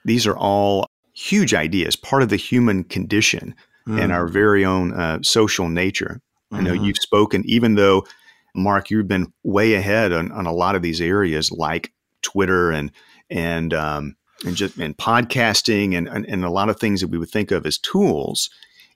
these 0.05 0.25
are 0.25 0.37
all 0.37 0.87
huge 1.13 1.53
ideas 1.53 1.95
part 1.95 2.23
of 2.23 2.29
the 2.29 2.35
human 2.35 2.83
condition 2.83 3.53
mm. 3.87 4.01
and 4.01 4.11
our 4.11 4.27
very 4.27 4.65
own 4.65 4.93
uh, 4.93 5.19
social 5.21 5.67
nature 5.67 6.19
mm-hmm. 6.51 6.55
i 6.55 6.61
know 6.61 6.73
mm-hmm. 6.73 6.85
you've 6.85 6.97
spoken 6.97 7.43
even 7.45 7.75
though 7.75 8.05
mark 8.53 8.89
you've 8.89 9.07
been 9.07 9.31
way 9.43 9.73
ahead 9.73 10.11
on, 10.11 10.31
on 10.31 10.45
a 10.45 10.53
lot 10.53 10.75
of 10.75 10.81
these 10.81 11.01
areas 11.01 11.51
like 11.51 11.91
twitter 12.21 12.71
and 12.71 12.91
and 13.29 13.73
um, 13.73 14.15
and 14.43 14.55
just 14.55 14.77
and 14.77 14.97
podcasting 14.97 15.95
and, 15.95 16.07
and, 16.07 16.25
and 16.25 16.43
a 16.43 16.49
lot 16.49 16.69
of 16.69 16.79
things 16.79 17.01
that 17.01 17.07
we 17.07 17.17
would 17.17 17.29
think 17.29 17.51
of 17.51 17.65
as 17.65 17.77
tools. 17.77 18.49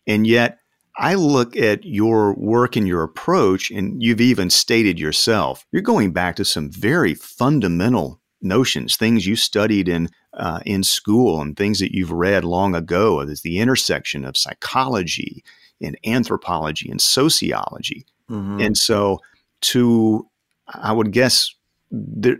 And 0.07 0.27
yet 0.27 0.59
I 0.97 1.15
look 1.15 1.55
at 1.55 1.85
your 1.85 2.33
work 2.33 2.75
and 2.75 2.88
your 2.88 3.03
approach, 3.03 3.71
and 3.71 4.01
you've 4.01 4.21
even 4.21 4.49
stated 4.49 4.99
yourself, 4.99 5.65
you're 5.71 5.81
going 5.81 6.12
back 6.12 6.35
to 6.38 6.45
some 6.45 6.69
very 6.69 7.13
fundamental 7.13 8.19
notions, 8.41 8.97
things 8.97 9.25
you 9.25 9.35
studied 9.35 9.88
in 9.88 10.09
uh, 10.33 10.59
in 10.65 10.83
school 10.83 11.41
and 11.41 11.57
things 11.57 11.79
that 11.79 11.93
you've 11.93 12.12
read 12.12 12.43
long 12.43 12.75
ago 12.75 13.19
is 13.21 13.41
the 13.41 13.59
intersection 13.59 14.23
of 14.23 14.38
psychology 14.38 15.43
and 15.82 15.98
anthropology 16.06 16.89
and 16.89 17.02
sociology. 17.02 18.06
Mm-hmm. 18.30 18.62
And 18.62 18.78
so, 18.78 19.20
to 19.62 20.28
I 20.68 20.92
would 20.92 21.12
guess 21.12 21.54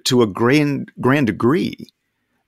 to 0.06 0.21
a 0.21 0.28
grand 0.28 0.91
grand 0.99 1.28
degree 1.28 1.88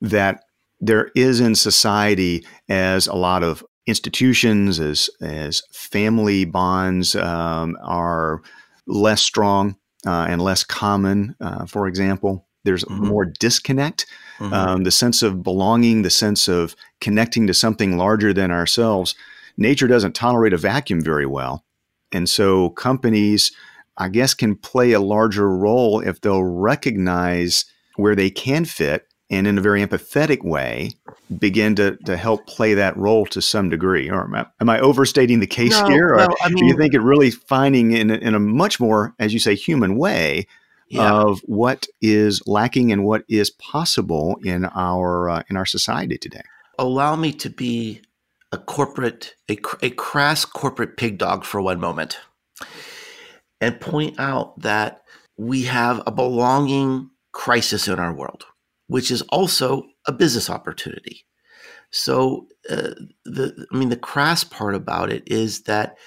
that 0.02 0.44
there 0.80 1.12
is 1.16 1.40
in 1.40 1.56
society 1.56 2.46
as 2.70 3.08
a 3.08 3.16
lot 3.16 3.44
of 3.44 3.64
institutions 3.88 4.80
as 4.80 5.10
as 5.22 5.64
family 5.72 6.46
bonds 6.46 7.16
um, 7.16 7.78
are 7.84 8.42
less 8.88 9.22
strong 9.22 9.76
uh, 10.06 10.26
and 10.30 10.42
less 10.42 10.64
common. 10.64 11.36
Uh, 11.40 11.66
for 11.66 11.88
example, 11.88 12.48
there's 12.64 12.84
mm-hmm. 12.84 13.08
more 13.08 13.26
disconnect. 13.26 14.06
Mm-hmm. 14.40 14.54
Um, 14.54 14.84
the 14.84 14.92
sense 14.92 15.22
of 15.22 15.44
belonging, 15.44 16.02
the 16.02 16.10
sense 16.10 16.48
of 16.48 16.76
connecting 17.00 17.48
to 17.48 17.54
something 17.54 17.98
larger 17.98 18.34
than 18.34 18.52
ourselves. 18.52 19.16
Nature 19.58 19.88
doesn't 19.88 20.16
tolerate 20.16 20.54
a 20.54 20.58
vacuum 20.58 21.02
very 21.02 21.26
well. 21.26 21.64
And 22.12 22.30
so 22.30 22.70
companies, 22.72 23.52
I 23.98 24.10
guess, 24.10 24.34
can 24.34 24.56
play 24.56 24.92
a 24.92 25.00
larger 25.00 25.50
role 25.50 26.00
if 26.02 26.22
they'll 26.22 26.44
recognize 26.44 27.66
where 27.96 28.16
they 28.16 28.30
can 28.30 28.66
fit 28.66 29.08
and 29.32 29.48
in 29.48 29.58
a 29.58 29.62
very 29.62 29.84
empathetic 29.84 30.44
way 30.44 30.92
begin 31.40 31.74
to, 31.76 31.96
to 32.06 32.18
help 32.18 32.46
play 32.46 32.74
that 32.74 32.96
role 32.98 33.26
to 33.28 33.42
some 33.42 33.70
degree 33.70 34.10
or 34.10 34.26
am 34.26 34.36
I, 34.36 34.46
am 34.60 34.70
I 34.70 34.80
overstating 34.80 35.40
the 35.40 35.48
case 35.48 35.80
no, 35.80 35.88
here 35.88 36.14
or 36.14 36.18
no, 36.18 36.28
I 36.44 36.50
mean, 36.50 36.58
do 36.58 36.66
you 36.66 36.78
think 36.78 36.94
it 36.94 37.00
really 37.00 37.32
finding 37.32 37.92
in, 37.92 38.12
in 38.12 38.36
a 38.36 38.40
much 38.40 38.80
more 38.80 39.16
as 39.18 39.34
you 39.34 39.40
say 39.40 39.56
human 39.56 39.96
way 39.96 40.48
yeah. 40.90 41.14
of 41.14 41.40
what 41.46 41.88
is 42.02 42.46
lacking 42.46 42.92
and 42.92 43.06
what 43.06 43.24
is 43.30 43.50
possible 43.50 44.38
in 44.44 44.66
our 44.66 45.30
uh, 45.30 45.44
in 45.50 45.56
our 45.56 45.66
society 45.66 46.18
today 46.18 46.44
allow 46.78 47.16
me 47.16 47.32
to 47.32 47.50
be 47.50 48.02
a 48.52 48.58
corporate 48.58 49.36
a, 49.50 49.58
a 49.82 49.90
crass 49.92 50.46
corporate 50.46 50.98
pig 50.98 51.18
dog 51.18 51.44
for 51.46 51.62
one 51.62 51.80
moment 51.80 52.20
and 53.60 53.80
point 53.80 54.20
out 54.20 54.60
that 54.60 55.04
we 55.38 55.64
have 55.64 56.02
a 56.06 56.12
belonging 56.12 57.10
crisis 57.32 57.88
in 57.88 58.00
our 58.00 58.14
world 58.14 58.46
which 58.92 59.10
is 59.10 59.22
also 59.30 59.86
a 60.06 60.12
business 60.12 60.50
opportunity. 60.50 61.26
So 61.92 62.48
uh, 62.70 62.92
the 63.24 63.66
I 63.72 63.78
mean 63.78 63.88
the 63.88 63.96
crass 63.96 64.44
part 64.44 64.76
about 64.76 65.14
it 65.14 65.24
is 65.28 65.64
that 65.64 65.98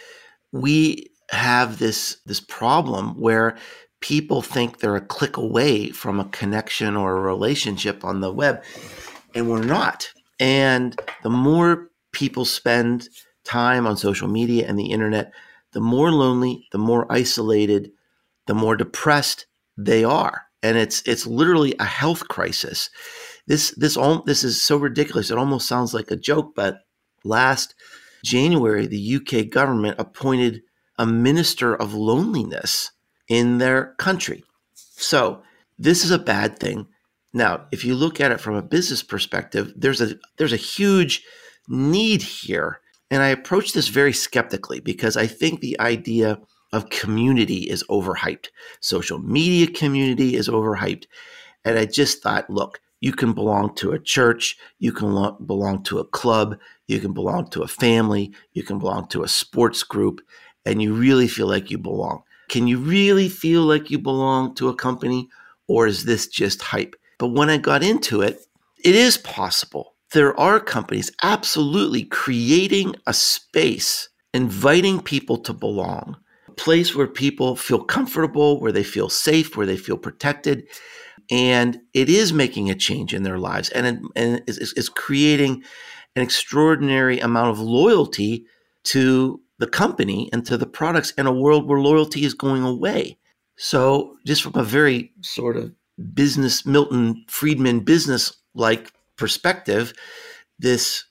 we 0.52 1.11
have 1.30 1.78
this 1.78 2.18
this 2.26 2.40
problem 2.40 3.18
where 3.18 3.57
people 4.02 4.42
think 4.42 4.78
they're 4.78 4.96
a 4.96 5.00
click 5.00 5.38
away 5.38 5.88
from 5.88 6.20
a 6.20 6.26
connection 6.26 6.94
or 6.94 7.16
a 7.16 7.20
relationship 7.22 8.04
on 8.04 8.20
the 8.20 8.30
web 8.30 8.62
and 9.35 9.48
we're 9.48 9.64
not. 9.64 10.11
And 10.38 11.00
the 11.22 11.30
more 11.30 11.88
people 12.14 12.44
spend 12.44 13.09
time 13.44 13.87
on 13.87 13.96
social 13.96 14.29
media 14.29 14.66
and 14.66 14.79
the 14.79 14.90
internet, 14.90 15.33
the 15.72 15.81
more 15.81 16.11
lonely, 16.11 16.66
the 16.72 16.79
more 16.79 17.11
isolated, 17.12 17.90
the 18.46 18.55
more 18.55 18.77
depressed 18.77 19.46
they 19.77 20.05
are 20.05 20.44
and 20.64 20.79
it's 20.79 21.03
it's 21.07 21.27
literally 21.27 21.77
a 21.79 21.85
health 21.85 22.27
crisis. 22.29 22.88
This 23.46 23.72
this 23.77 23.96
all 23.96 24.22
this 24.22 24.42
is 24.42 24.61
so 24.61 24.79
ridiculous. 24.79 25.31
It 25.31 25.38
almost 25.38 25.68
sounds 25.68 25.92
like 25.92 26.11
a 26.11 26.16
joke, 26.16 26.55
but 26.57 26.79
last 27.22 27.74
January, 28.24 28.87
the 28.87 29.16
UK 29.16 29.50
government 29.50 29.96
appointed 29.98 30.62
a 30.98 31.07
minister 31.07 31.74
of 31.74 31.92
loneliness 31.92 32.92
in 33.29 33.59
their 33.59 33.94
country. 33.98 34.42
So 34.74 35.42
this 35.79 36.03
is 36.03 36.11
a 36.11 36.18
bad 36.18 36.59
thing. 36.59 36.87
Now, 37.35 37.66
if 37.70 37.85
you 37.85 37.94
look 37.94 38.18
at 38.20 38.33
it 38.33 38.40
from 38.40 38.55
a 38.55 38.62
business 38.62 39.03
perspective, 39.03 39.74
there's 39.77 40.00
a 40.00 40.14
there's 40.38 40.55
a 40.55 40.57
huge 40.57 41.22
need 41.68 42.22
here. 42.22 42.81
And 43.11 43.22
I 43.22 43.29
approach 43.29 43.72
this 43.72 43.88
very 43.88 44.12
skeptically 44.12 44.81
because 44.81 45.16
I 45.16 45.27
think 45.27 45.61
the 45.61 45.79
idea 45.81 46.40
of 46.72 46.90
community 46.90 47.70
is 47.70 47.85
overhyped. 47.88 48.48
Social 48.81 49.18
media 49.18 49.68
community 49.68 50.35
is 50.35 50.48
overhyped. 50.48 51.05
And 51.64 51.79
I 51.79 51.87
just 51.87 52.22
thought, 52.22 52.50
look, 52.50 52.81
you 53.00 53.12
can 53.12 53.33
belong 53.33 53.74
to 53.77 53.92
a 53.92 53.98
church, 53.98 54.57
you 54.79 54.90
can 54.90 55.12
lo- 55.12 55.37
belong 55.46 55.83
to 55.85 55.98
a 55.98 56.05
club, 56.07 56.59
you 56.87 57.00
can 57.00 57.12
belong 57.12 57.48
to 57.50 57.62
a 57.62 57.68
family, 57.68 58.33
you 58.55 58.62
can 58.62 58.79
belong 58.79 59.07
to 59.09 59.22
a 59.22 59.29
sports 59.29 59.83
group, 59.83 60.20
and 60.64 60.83
you 60.83 60.94
really 60.94 61.29
feel 61.29 61.46
like 61.46 61.70
you 61.70 61.79
belong. 61.79 62.22
Can 62.48 62.66
you 62.66 62.79
really 62.79 63.29
feel 63.29 63.62
like 63.62 63.90
you 63.90 63.98
belong 63.98 64.55
to 64.57 64.68
a 64.68 64.74
company, 64.74 65.29
or 65.68 65.87
is 65.87 66.05
this 66.05 66.27
just 66.27 66.62
hype? 66.62 66.96
But 67.18 67.29
when 67.29 67.50
I 67.50 67.59
got 67.59 67.83
into 67.83 68.22
it, 68.22 68.40
it 68.83 68.94
is 68.94 69.16
possible. 69.18 69.93
There 70.14 70.38
are 70.38 70.61
companies 70.61 71.11
absolutely 71.24 72.05
creating 72.05 72.94
a 73.05 73.12
space, 73.12 74.09
inviting 74.33 75.00
people 75.00 75.38
to 75.38 75.53
belong, 75.53 76.16
a 76.46 76.53
place 76.53 76.94
where 76.94 77.09
people 77.09 77.57
feel 77.57 77.83
comfortable, 77.83 78.61
where 78.61 78.70
they 78.70 78.85
feel 78.85 79.09
safe, 79.09 79.57
where 79.57 79.66
they 79.66 79.77
feel 79.77 79.98
protected. 79.98 80.68
And 81.33 81.81
it 81.94 82.09
is 82.09 82.33
making 82.33 82.70
a 82.70 82.77
change 82.77 83.12
in 83.12 83.24
their 83.24 83.40
lives 83.40 83.70
and, 83.70 83.87
it, 83.88 83.98
and 84.14 84.42
is, 84.46 84.72
is 84.74 84.88
creating 84.88 85.64
an 86.14 86.22
extraordinary 86.22 87.18
amount 87.18 87.50
of 87.50 87.59
loyalty 87.59 88.46
to 88.85 89.40
the 89.59 89.66
company 89.66 90.31
and 90.33 90.46
to 90.46 90.57
the 90.57 90.66
products 90.66 91.11
in 91.18 91.27
a 91.27 91.35
world 91.35 91.66
where 91.66 91.81
loyalty 91.81 92.24
is 92.24 92.35
going 92.35 92.62
away. 92.62 93.18
So, 93.57 94.16
just 94.24 94.44
from 94.44 94.53
a 94.55 94.62
very 94.62 95.12
sort 95.22 95.57
of 95.57 95.72
business, 96.14 96.64
Milton 96.64 97.24
Friedman 97.27 97.81
business 97.81 98.33
like 98.55 98.92
perspective, 99.16 99.92
this 100.59 101.05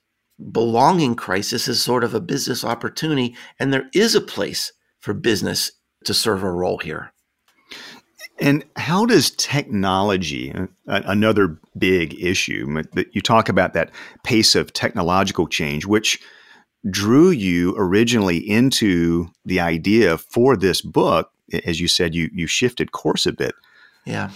belonging 0.51 1.15
crisis 1.15 1.67
is 1.67 1.81
sort 1.81 2.03
of 2.03 2.13
a 2.13 2.19
business 2.19 2.63
opportunity. 2.63 3.35
And 3.59 3.73
there 3.73 3.89
is 3.93 4.15
a 4.15 4.21
place 4.21 4.71
for 4.99 5.13
business 5.13 5.71
to 6.05 6.13
serve 6.13 6.43
a 6.43 6.51
role 6.51 6.77
here. 6.77 7.13
And 8.39 8.65
how 8.75 9.05
does 9.05 9.31
technology, 9.31 10.53
another 10.87 11.59
big 11.77 12.15
issue, 12.19 12.81
you 13.11 13.21
talk 13.21 13.47
about 13.47 13.73
that 13.73 13.91
pace 14.23 14.55
of 14.55 14.73
technological 14.73 15.47
change, 15.47 15.85
which 15.85 16.19
drew 16.89 17.29
you 17.29 17.75
originally 17.77 18.37
into 18.37 19.27
the 19.45 19.59
idea 19.59 20.17
for 20.17 20.57
this 20.57 20.81
book. 20.81 21.31
As 21.65 21.79
you 21.79 21.87
said, 21.87 22.15
you, 22.15 22.29
you 22.33 22.47
shifted 22.47 22.91
course 22.91 23.25
a 23.25 23.31
bit. 23.31 23.53
Yeah. 24.05 24.31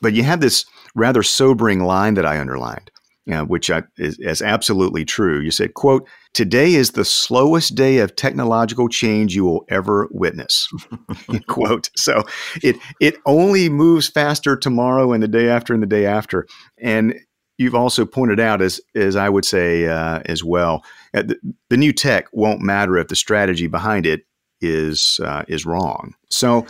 But 0.00 0.14
you 0.14 0.24
had 0.24 0.40
this 0.40 0.66
rather 0.94 1.22
sobering 1.22 1.84
line 1.84 2.14
that 2.14 2.26
I 2.26 2.40
underlined 2.40 2.90
uh, 3.30 3.44
which 3.44 3.70
I, 3.70 3.82
is, 3.96 4.18
is 4.18 4.42
absolutely 4.42 5.04
true. 5.04 5.40
You 5.40 5.50
said, 5.50 5.74
"quote 5.74 6.08
Today 6.34 6.74
is 6.74 6.92
the 6.92 7.04
slowest 7.04 7.74
day 7.74 7.98
of 7.98 8.16
technological 8.16 8.88
change 8.88 9.34
you 9.34 9.44
will 9.44 9.64
ever 9.68 10.08
witness." 10.10 10.68
quote. 11.46 11.90
So 11.96 12.24
it 12.62 12.76
it 13.00 13.16
only 13.26 13.68
moves 13.68 14.08
faster 14.08 14.56
tomorrow 14.56 15.12
and 15.12 15.22
the 15.22 15.28
day 15.28 15.48
after 15.48 15.74
and 15.74 15.82
the 15.82 15.86
day 15.86 16.06
after. 16.06 16.46
And 16.80 17.14
you've 17.58 17.74
also 17.74 18.06
pointed 18.06 18.40
out, 18.40 18.62
as 18.62 18.80
as 18.94 19.16
I 19.16 19.28
would 19.28 19.44
say 19.44 19.86
uh, 19.86 20.20
as 20.26 20.42
well, 20.42 20.84
uh, 21.12 21.22
the, 21.22 21.36
the, 21.68 21.76
new 21.76 21.92
tech 21.92 22.26
won't 22.32 22.60
matter 22.60 22.96
if 22.96 23.08
the 23.08 23.16
strategy 23.16 23.66
behind 23.66 24.06
it 24.06 24.22
is 24.60 25.20
uh, 25.22 25.44
is 25.48 25.66
wrong. 25.66 26.14
So, 26.30 26.66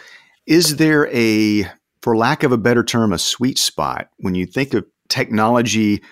is 0.46 0.76
there 0.76 1.08
a, 1.14 1.66
for 2.02 2.16
lack 2.16 2.42
of 2.42 2.52
a 2.52 2.58
better 2.58 2.82
term, 2.82 3.12
a 3.12 3.18
sweet 3.18 3.58
spot 3.58 4.08
when 4.18 4.34
you 4.34 4.46
think 4.46 4.74
of 4.74 4.84
technology 5.08 6.02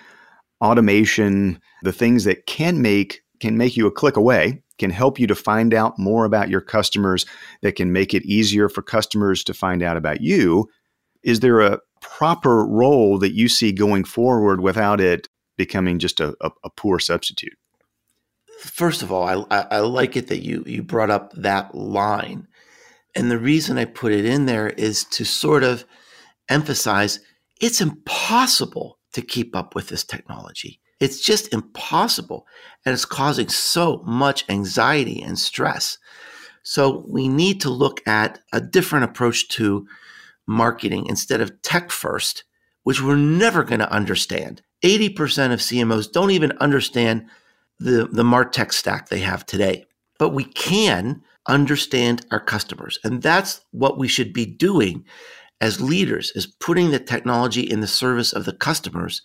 automation, 0.61 1.59
the 1.83 1.93
things 1.93 2.23
that 2.23 2.45
can 2.45 2.81
make 2.81 3.21
can 3.39 3.57
make 3.57 3.77
you 3.77 3.85
a 3.85 3.91
click 3.91 4.17
away, 4.17 4.63
can 4.79 4.89
help 4.89 5.19
you 5.19 5.27
to 5.27 5.35
find 5.35 5.73
out 5.73 5.99
more 5.99 6.25
about 6.25 6.49
your 6.49 6.61
customers, 6.61 7.25
that 7.61 7.75
can 7.75 7.91
make 7.91 8.13
it 8.13 8.25
easier 8.25 8.67
for 8.67 8.81
customers 8.81 9.43
to 9.43 9.53
find 9.53 9.83
out 9.83 9.97
about 9.97 10.21
you. 10.21 10.67
Is 11.23 11.39
there 11.41 11.61
a 11.61 11.79
proper 12.01 12.65
role 12.65 13.19
that 13.19 13.33
you 13.33 13.47
see 13.47 13.71
going 13.71 14.03
forward 14.03 14.61
without 14.61 14.99
it 14.99 15.27
becoming 15.55 15.99
just 15.99 16.19
a, 16.19 16.35
a, 16.41 16.51
a 16.63 16.69
poor 16.69 16.99
substitute? 16.99 17.57
First 18.59 19.03
of 19.03 19.11
all, 19.11 19.45
I, 19.51 19.67
I 19.69 19.79
like 19.79 20.15
it 20.15 20.27
that 20.27 20.43
you 20.43 20.63
you 20.65 20.81
brought 20.81 21.11
up 21.11 21.31
that 21.33 21.75
line, 21.75 22.47
and 23.15 23.29
the 23.29 23.37
reason 23.37 23.77
I 23.77 23.85
put 23.85 24.11
it 24.11 24.25
in 24.25 24.47
there 24.47 24.69
is 24.69 25.03
to 25.05 25.25
sort 25.25 25.63
of 25.63 25.85
emphasize 26.49 27.19
it's 27.61 27.81
impossible 27.81 28.96
to 29.17 29.21
keep 29.23 29.55
up 29.55 29.73
with 29.73 29.89
this 29.89 30.03
technology. 30.03 30.79
It's 30.99 31.19
just 31.19 31.51
impossible. 31.51 32.45
And 32.85 32.93
it's 32.93 33.03
causing 33.03 33.49
so 33.49 34.03
much 34.05 34.45
anxiety 34.47 35.23
and 35.23 35.39
stress. 35.39 35.97
So 36.61 37.03
we 37.07 37.27
need 37.27 37.59
to 37.61 37.71
look 37.71 38.07
at 38.07 38.39
a 38.53 38.61
different 38.61 39.05
approach 39.05 39.47
to 39.49 39.87
marketing 40.45 41.07
instead 41.07 41.41
of 41.41 41.59
tech 41.63 41.89
first, 41.89 42.43
which 42.83 43.01
we're 43.01 43.15
never 43.15 43.63
going 43.63 43.79
to 43.79 43.91
understand. 43.91 44.61
80% 44.83 45.51
of 45.51 45.59
CMOs 45.61 46.11
don't 46.11 46.31
even 46.31 46.51
understand 46.59 47.25
the, 47.79 48.07
the 48.11 48.23
MarTech 48.23 48.71
stack 48.71 49.09
they 49.09 49.19
have 49.19 49.47
today. 49.47 49.85
But 50.19 50.29
we 50.29 50.43
can 50.43 51.23
understand 51.47 52.23
our 52.29 52.39
customers. 52.39 52.99
And 53.03 53.23
that's 53.23 53.61
what 53.71 53.97
we 53.97 54.07
should 54.07 54.31
be 54.31 54.45
doing 54.45 55.05
as 55.59 55.81
leaders 55.81 56.31
is 56.35 56.45
putting 56.45 56.91
the 56.91 56.99
technology 56.99 57.61
in 57.61 57.81
the 57.81 57.87
service 57.87 58.33
of 58.33 58.45
the 58.45 58.53
customers 58.53 59.21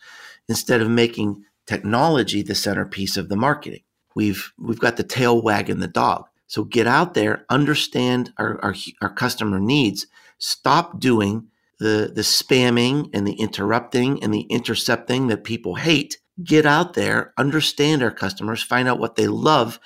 instead 0.48 0.80
of 0.80 0.90
making 0.90 1.44
technology 1.66 2.42
the 2.42 2.54
centerpiece 2.54 3.16
of 3.16 3.28
the 3.28 3.36
marketing. 3.36 3.82
We've 4.14 4.52
we've 4.58 4.80
got 4.80 4.96
the 4.96 5.04
tail 5.04 5.40
wagging 5.40 5.80
the 5.80 5.88
dog. 5.88 6.26
So 6.46 6.64
get 6.64 6.86
out 6.86 7.14
there, 7.14 7.46
understand 7.48 8.32
our, 8.36 8.62
our, 8.62 8.74
our 9.00 9.14
customer 9.14 9.58
needs, 9.58 10.06
stop 10.36 11.00
doing 11.00 11.48
the, 11.78 12.12
the 12.14 12.20
spamming 12.20 13.08
and 13.14 13.26
the 13.26 13.32
interrupting 13.34 14.22
and 14.22 14.34
the 14.34 14.42
intercepting 14.42 15.28
that 15.28 15.44
people 15.44 15.76
hate. 15.76 16.18
Get 16.44 16.66
out 16.66 16.92
there, 16.92 17.32
understand 17.38 18.02
our 18.02 18.10
customers, 18.10 18.62
find 18.62 18.86
out 18.86 18.98
what 18.98 19.16
they 19.16 19.28
love, 19.28 19.80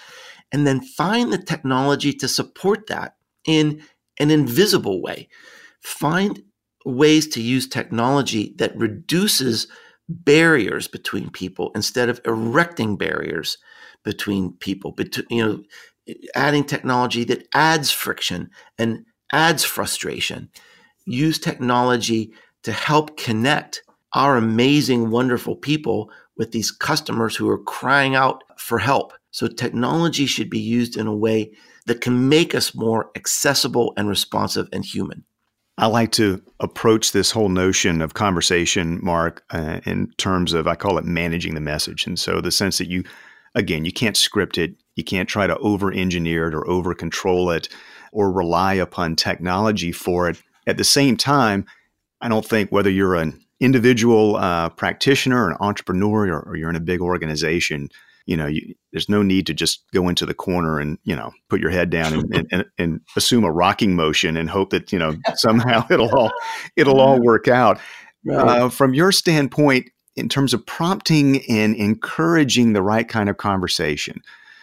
and 0.51 0.67
then 0.67 0.81
find 0.81 1.33
the 1.33 1.39
technology 1.39 2.13
to 2.15 2.27
support 2.27 2.89
that 2.89 3.15
in 3.47 3.83
an 4.19 4.33
invisible 4.33 5.01
way. 5.01 5.29
Find 5.87 6.43
ways 6.85 7.29
to 7.29 7.41
use 7.41 7.69
technology 7.69 8.57
that 8.59 8.77
reduces 8.77 9.69
barriers 10.09 10.89
between 10.89 11.31
people 11.31 11.71
instead 11.77 12.09
of 12.09 12.21
erecting 12.25 12.97
barriers 12.97 13.57
between 14.03 14.55
people. 14.55 14.91
Between, 14.91 15.27
you 15.31 15.47
know, 15.47 15.63
adding 16.35 16.65
technology 16.65 17.23
that 17.27 17.47
adds 17.55 17.93
friction 17.93 18.51
and 18.79 19.07
adds 19.31 19.63
frustration. 19.63 20.51
Use 21.05 21.39
technology 21.39 22.33
to 22.65 22.73
help 22.73 23.17
connect 23.17 23.85
our 24.13 24.37
amazing, 24.37 25.11
wonderful 25.11 25.55
people 25.55 26.11
with 26.37 26.51
these 26.51 26.73
customers 26.73 27.37
who 27.37 27.49
are 27.49 27.63
crying 27.63 28.17
out 28.17 28.43
for 28.59 28.81
help. 28.81 29.13
So 29.31 29.47
technology 29.47 30.27
should 30.27 30.51
be 30.51 30.59
used 30.59 30.97
in 30.97 31.07
a 31.07 31.15
way 31.15 31.53
that 31.87 32.01
can 32.01 32.29
make 32.29 32.57
us 32.57 32.75
more 32.75 33.13
accessible 33.15 33.93
and 33.97 34.09
responsive 34.09 34.69
and 34.73 34.85
human. 34.85 35.25
I 35.79 35.87
like 35.87 36.13
to 36.13 36.43
approach 36.61 37.13
this 37.13 37.31
whole 37.31 37.51
notion 37.51 38.01
of 38.01 38.15
conversation, 38.15 38.99
Mark, 39.03 39.45
uh, 39.51 39.81
in 39.85 40.11
terms 40.17 40.55
of 40.55 40.67
I 40.67 40.75
call 40.75 40.97
it 40.97 41.05
managing 41.05 41.55
the 41.55 41.61
message. 41.61 42.07
And 42.07 42.19
so 42.19 42.41
the 42.41 42.51
sense 42.51 42.79
that 42.79 42.89
you, 42.89 43.05
again, 43.55 43.85
you 43.85 43.93
can't 43.93 44.17
script 44.17 44.57
it, 44.57 44.75
you 44.95 45.05
can't 45.05 45.29
try 45.29 45.47
to 45.47 45.59
over 45.59 45.93
engineer 45.93 46.49
it 46.49 46.55
or 46.55 46.67
over 46.67 46.95
control 46.95 47.51
it 47.51 47.69
or 48.11 48.33
rely 48.33 48.75
upon 48.75 49.17
technology 49.17 49.93
for 49.93 50.31
it. 50.31 50.43
At 50.67 50.79
the 50.79 50.85
same 50.85 51.17
time, 51.17 51.67
I 52.23 52.29
don't 52.29 52.47
think 52.47 52.73
whether 52.73 52.91
you're 52.91 53.15
an 53.15 53.39
individual 53.61 54.37
uh, 54.37 54.71
practitioner, 54.71 55.51
an 55.51 55.57
entrepreneur, 55.61 56.29
or, 56.33 56.41
or, 56.41 56.57
you're 56.57 56.71
in 56.71 56.77
a 56.77 56.81
big 56.81 57.01
organization, 57.01 57.91
you 58.27 58.37
know, 58.37 58.47
you, 58.47 58.75
there's 58.93 59.09
no 59.09 59.23
need 59.23 59.47
to 59.47 59.55
just 59.55 59.85
go 59.95 60.09
into 60.09 60.27
the 60.27 60.35
corner 60.35 60.79
and 60.79 60.99
you 61.05 61.17
know 61.17 61.33
put 61.49 61.61
your 61.61 61.71
head 61.71 61.91
down 61.91 62.13
and, 62.13 62.49
and, 62.51 62.65
and, 62.77 63.01
assume 63.17 63.45
a 63.45 63.53
rocking 63.53 63.95
motion 63.95 64.37
and 64.37 64.51
hope 64.51 64.71
that 64.71 64.93
you 64.93 64.99
know 64.99 65.15
somehow 65.37 65.87
it'll 65.91 66.15
all 66.15 66.33
it'll 66.77 67.01
all 67.01 67.21
work 67.21 67.49
out. 67.49 67.81
Right. 68.25 68.61
Uh, 68.61 68.69
from 68.69 68.93
your 68.93 69.13
standpoint, 69.13 69.89
in 70.17 70.29
terms 70.29 70.53
of 70.53 70.67
prompting 70.67 71.43
and 71.49 71.77
encouraging 71.77 72.73
the 72.73 72.83
right 72.83 73.09
kind 73.09 73.29
of 73.29 73.37
conversation. 73.37 74.21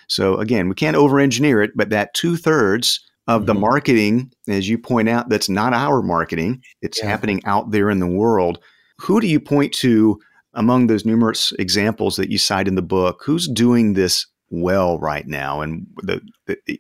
So 0.08 0.36
again, 0.38 0.68
we 0.68 0.76
can't 0.76 0.98
over 0.98 1.20
engineer 1.20 1.62
it, 1.62 1.72
but 1.76 1.90
that 1.92 2.14
two 2.14 2.36
thirds 2.36 3.00
of 3.28 3.42
mm-hmm. 3.42 3.48
the 3.48 3.54
marketing, 3.54 4.34
as 4.48 4.68
you 4.68 4.78
point 4.78 5.08
out, 5.08 5.30
that's 5.30 5.50
not 5.50 5.74
our 5.74 6.02
marketing. 6.02 6.62
It's 6.82 7.00
yeah. 7.00 7.08
happening 7.08 7.42
out 7.46 7.72
there 7.72 7.90
in 7.90 8.00
the 8.00 8.08
world. 8.08 8.60
Who 9.00 9.22
do 9.22 9.28
you 9.28 9.40
point 9.40 9.74
to 9.76 10.20
among 10.54 10.88
those 10.88 11.06
numerous 11.06 11.52
examples 11.60 12.16
that 12.16 12.30
you 12.30 12.38
cite 12.38 12.68
in 12.68 12.76
the 12.76 12.82
book, 12.82 13.22
who's 13.26 13.48
doing 13.48 13.94
this 13.94 14.28
well 14.50 15.00
right 15.00 15.28
now 15.28 15.62
and 15.62 15.88
that 16.04 16.22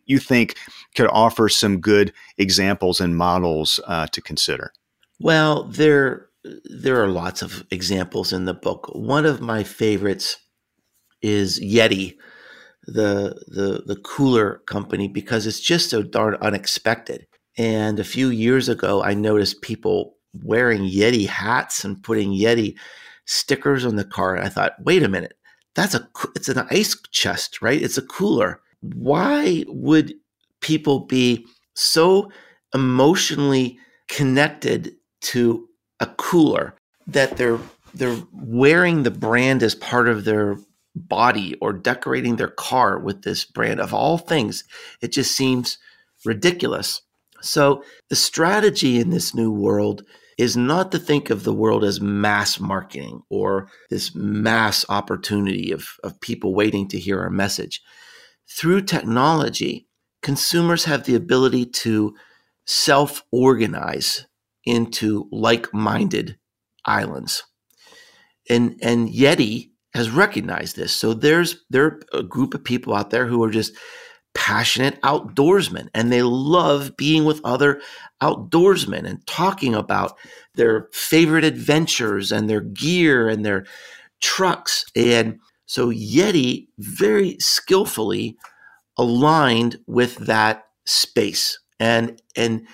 you 0.06 0.20
think 0.20 0.56
could 0.96 1.08
offer 1.08 1.50
some 1.50 1.80
good 1.80 2.14
examples 2.38 3.02
and 3.02 3.18
models 3.18 3.80
uh, 3.88 4.08
to 4.08 4.22
consider? 4.22 4.72
Well, 5.20 5.64
there 5.64 6.28
there 6.66 7.02
are 7.02 7.08
lots 7.08 7.42
of 7.42 7.66
examples 7.72 8.34
in 8.34 8.46
the 8.46 8.54
book. 8.54 8.90
One 8.94 9.26
of 9.26 9.42
my 9.42 9.64
favorites 9.64 10.38
is 11.22 11.60
Yeti, 11.60 12.18
the 12.86 13.42
the 13.48 13.84
the 13.86 13.96
cooler 13.96 14.62
company, 14.68 15.08
because 15.08 15.48
it's 15.48 15.62
just 15.62 15.90
so 15.90 16.04
darn 16.04 16.36
unexpected. 16.36 17.26
And 17.58 18.00
a 18.00 18.04
few 18.04 18.30
years 18.30 18.68
ago, 18.68 19.04
I 19.04 19.14
noticed 19.14 19.62
people 19.62 20.16
wearing 20.34 20.82
Yeti 20.82 21.28
hats 21.28 21.86
and 21.86 22.04
putting 22.04 22.32
Yeti 22.32 22.76
stickers 23.26 23.86
on 23.86 23.96
the 23.96 24.04
car. 24.04 24.36
And 24.36 24.46
I 24.46 24.50
thought, 24.50 24.76
wait 24.84 25.04
a 25.04 25.10
minute, 25.10 25.38
that's 25.76 25.96
a 25.96 26.08
it's 26.36 26.50
an 26.50 26.66
ice 26.70 26.96
chest, 27.12 27.62
right? 27.62 27.82
It's 27.82 27.98
a 27.98 28.02
cooler. 28.02 28.62
Why 28.82 29.66
would 29.68 30.14
people 30.62 31.02
be 31.02 31.46
so 31.74 32.32
emotionally 32.74 33.80
connected 34.08 34.96
to 35.22 35.68
a 36.00 36.08
cooler 36.18 36.76
that 37.08 37.38
they're 37.38 37.60
they're 37.94 38.18
wearing 38.32 39.04
the 39.04 39.12
brand 39.12 39.62
as 39.62 39.76
part 39.76 40.08
of 40.08 40.26
their 40.26 40.58
body 40.96 41.56
or 41.62 41.74
decorating 41.74 42.36
their 42.36 42.48
car 42.48 43.00
with 43.00 43.24
this 43.24 43.46
brand 43.46 43.80
of 43.80 43.94
all 43.94 44.18
things 44.18 44.64
it 45.02 45.12
just 45.12 45.36
seems 45.36 45.78
ridiculous 46.26 47.02
so 47.42 47.84
the 48.10 48.16
strategy 48.16 49.00
in 49.00 49.10
this 49.10 49.34
new 49.34 49.52
world 49.52 50.04
is 50.38 50.58
not 50.58 50.91
to 50.91 51.00
think 51.00 51.30
of 51.30 51.43
the 51.43 51.54
world 51.54 51.84
as 51.84 52.02
mass 52.02 52.60
marketing 52.60 53.22
or 53.30 53.69
this 53.89 54.13
mass 54.15 54.86
opportunity 54.89 55.72
of, 55.72 55.88
of 56.04 56.19
people 56.22 56.54
waiting 56.54 56.88
to 56.88 57.00
hear 57.00 57.19
our 57.19 57.30
message. 57.30 57.82
Through 58.50 58.82
technology, 58.82 59.88
consumers 60.22 60.86
have 60.86 61.06
the 61.06 61.15
ability 61.15 61.65
to 61.65 62.15
self 62.65 63.24
organize 63.32 64.26
into 64.65 65.28
like 65.32 65.74
minded 65.74 66.38
islands. 66.86 67.43
And, 68.50 68.80
and 68.82 69.10
Yeti 69.10 69.72
has 69.93 70.10
recognized 70.10 70.76
this. 70.76 70.91
So 70.91 71.13
there's 71.13 71.63
there 71.69 71.86
are 71.86 72.00
a 72.13 72.24
group 72.24 72.54
of 72.54 72.63
people 72.63 72.93
out 72.93 73.10
there 73.12 73.28
who 73.28 73.43
are 73.43 73.52
just 73.52 73.74
passionate 74.34 75.00
outdoorsmen 75.02 75.89
and 75.93 76.12
they 76.12 76.24
love 76.24 76.98
being 76.98 77.24
with 77.24 77.39
other 77.43 77.82
outdoorsmen 78.21 79.06
and 79.06 79.26
talking 79.28 79.76
about 79.76 80.17
their 80.56 80.88
favorite 80.93 81.43
adventures 81.43 82.32
and 82.32 82.49
their 82.49 82.62
gear 82.62 83.28
and 83.28 83.45
their 83.45 83.65
trucks. 84.21 84.86
And 84.95 85.39
so 85.65 85.91
Yeti 85.91 86.67
very 86.80 87.38
skillfully 87.39 88.38
aligned 88.97 89.78
with 89.88 90.15
that 90.17 90.65
space. 90.86 91.60
And 91.80 92.21
and 92.36 92.67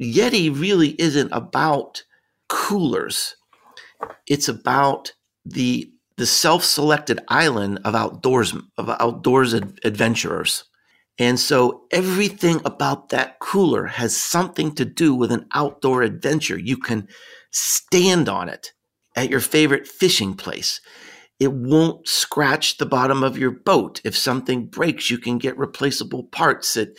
Yeti 0.00 0.58
really 0.58 0.90
isn't 1.00 1.30
about 1.32 2.02
coolers. 2.48 3.36
It's 4.26 4.48
about 4.48 5.12
the 5.44 5.90
the 6.16 6.26
self-selected 6.26 7.20
island 7.28 7.80
of 7.84 7.94
outdoors 7.94 8.54
of 8.78 8.88
outdoors 8.88 9.54
ad- 9.54 9.78
adventurers. 9.84 10.64
And 11.18 11.38
so 11.38 11.84
everything 11.92 12.60
about 12.64 13.10
that 13.10 13.38
cooler 13.38 13.86
has 13.86 14.16
something 14.16 14.74
to 14.74 14.84
do 14.84 15.14
with 15.14 15.30
an 15.30 15.46
outdoor 15.54 16.02
adventure. 16.02 16.58
You 16.58 16.76
can 16.76 17.08
stand 17.52 18.28
on 18.28 18.48
it 18.48 18.72
at 19.14 19.30
your 19.30 19.40
favorite 19.40 19.86
fishing 19.86 20.34
place. 20.34 20.80
It 21.38 21.52
won't 21.52 22.08
scratch 22.08 22.78
the 22.78 22.86
bottom 22.86 23.22
of 23.22 23.38
your 23.38 23.50
boat. 23.50 24.00
If 24.04 24.16
something 24.16 24.66
breaks, 24.66 25.10
you 25.10 25.18
can 25.18 25.38
get 25.38 25.58
replaceable 25.58 26.24
parts. 26.24 26.74
That 26.74 26.96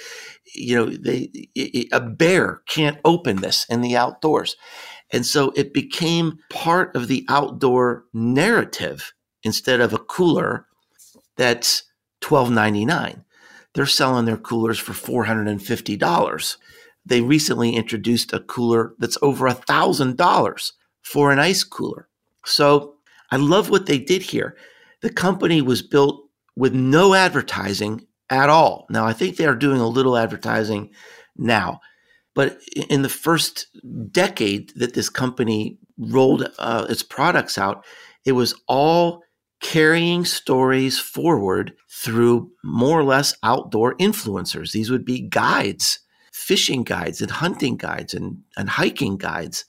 you 0.53 0.75
know, 0.75 0.85
they, 0.85 1.49
a 1.91 1.99
bear 1.99 2.61
can't 2.67 2.99
open 3.03 3.37
this 3.37 3.65
in 3.69 3.81
the 3.81 3.97
outdoors. 3.97 4.55
And 5.11 5.25
so 5.25 5.51
it 5.55 5.73
became 5.73 6.39
part 6.49 6.95
of 6.95 7.07
the 7.07 7.25
outdoor 7.29 8.05
narrative 8.13 9.13
instead 9.43 9.81
of 9.81 9.93
a 9.93 9.99
cooler 9.99 10.67
that's 11.37 11.83
twelve 12.21 12.49
ninety 12.49 12.85
nine 12.85 13.24
they're 13.75 13.85
selling 13.85 14.25
their 14.25 14.37
coolers 14.37 14.79
for 14.79 14.93
$450. 14.93 16.57
They 17.05 17.21
recently 17.21 17.75
introduced 17.75 18.33
a 18.33 18.39
cooler 18.39 18.95
that's 18.97 19.17
over 19.21 19.47
$1,000 19.47 20.71
for 21.01 21.31
an 21.31 21.39
ice 21.39 21.63
cooler. 21.63 22.07
So 22.45 22.95
I 23.31 23.35
love 23.35 23.69
what 23.69 23.85
they 23.85 23.99
did 23.99 24.23
here. 24.23 24.55
The 25.01 25.11
company 25.11 25.61
was 25.61 25.81
built 25.81 26.27
with 26.55 26.73
no 26.73 27.13
advertising 27.13 28.07
at 28.29 28.49
all. 28.49 28.87
Now, 28.89 29.05
I 29.05 29.13
think 29.13 29.35
they 29.35 29.45
are 29.45 29.55
doing 29.55 29.79
a 29.79 29.87
little 29.87 30.17
advertising 30.17 30.91
now, 31.37 31.81
but 32.33 32.57
in 32.89 33.01
the 33.01 33.09
first 33.09 33.67
decade 34.11 34.71
that 34.75 34.93
this 34.93 35.09
company 35.09 35.77
rolled 35.97 36.49
uh, 36.57 36.85
its 36.89 37.03
products 37.03 37.57
out, 37.57 37.85
it 38.25 38.31
was 38.31 38.55
all 38.67 39.21
carrying 39.61 40.25
stories 40.25 40.99
forward 40.99 41.73
through 41.89 42.51
more 42.63 42.99
or 42.99 43.03
less 43.03 43.35
outdoor 43.43 43.95
influencers. 43.95 44.71
These 44.71 44.91
would 44.91 45.05
be 45.05 45.21
guides, 45.21 45.99
fishing 46.31 46.83
guides, 46.83 47.21
and 47.21 47.31
hunting 47.31 47.77
guides, 47.77 48.13
and, 48.13 48.39
and 48.57 48.69
hiking 48.69 49.17
guides. 49.17 49.65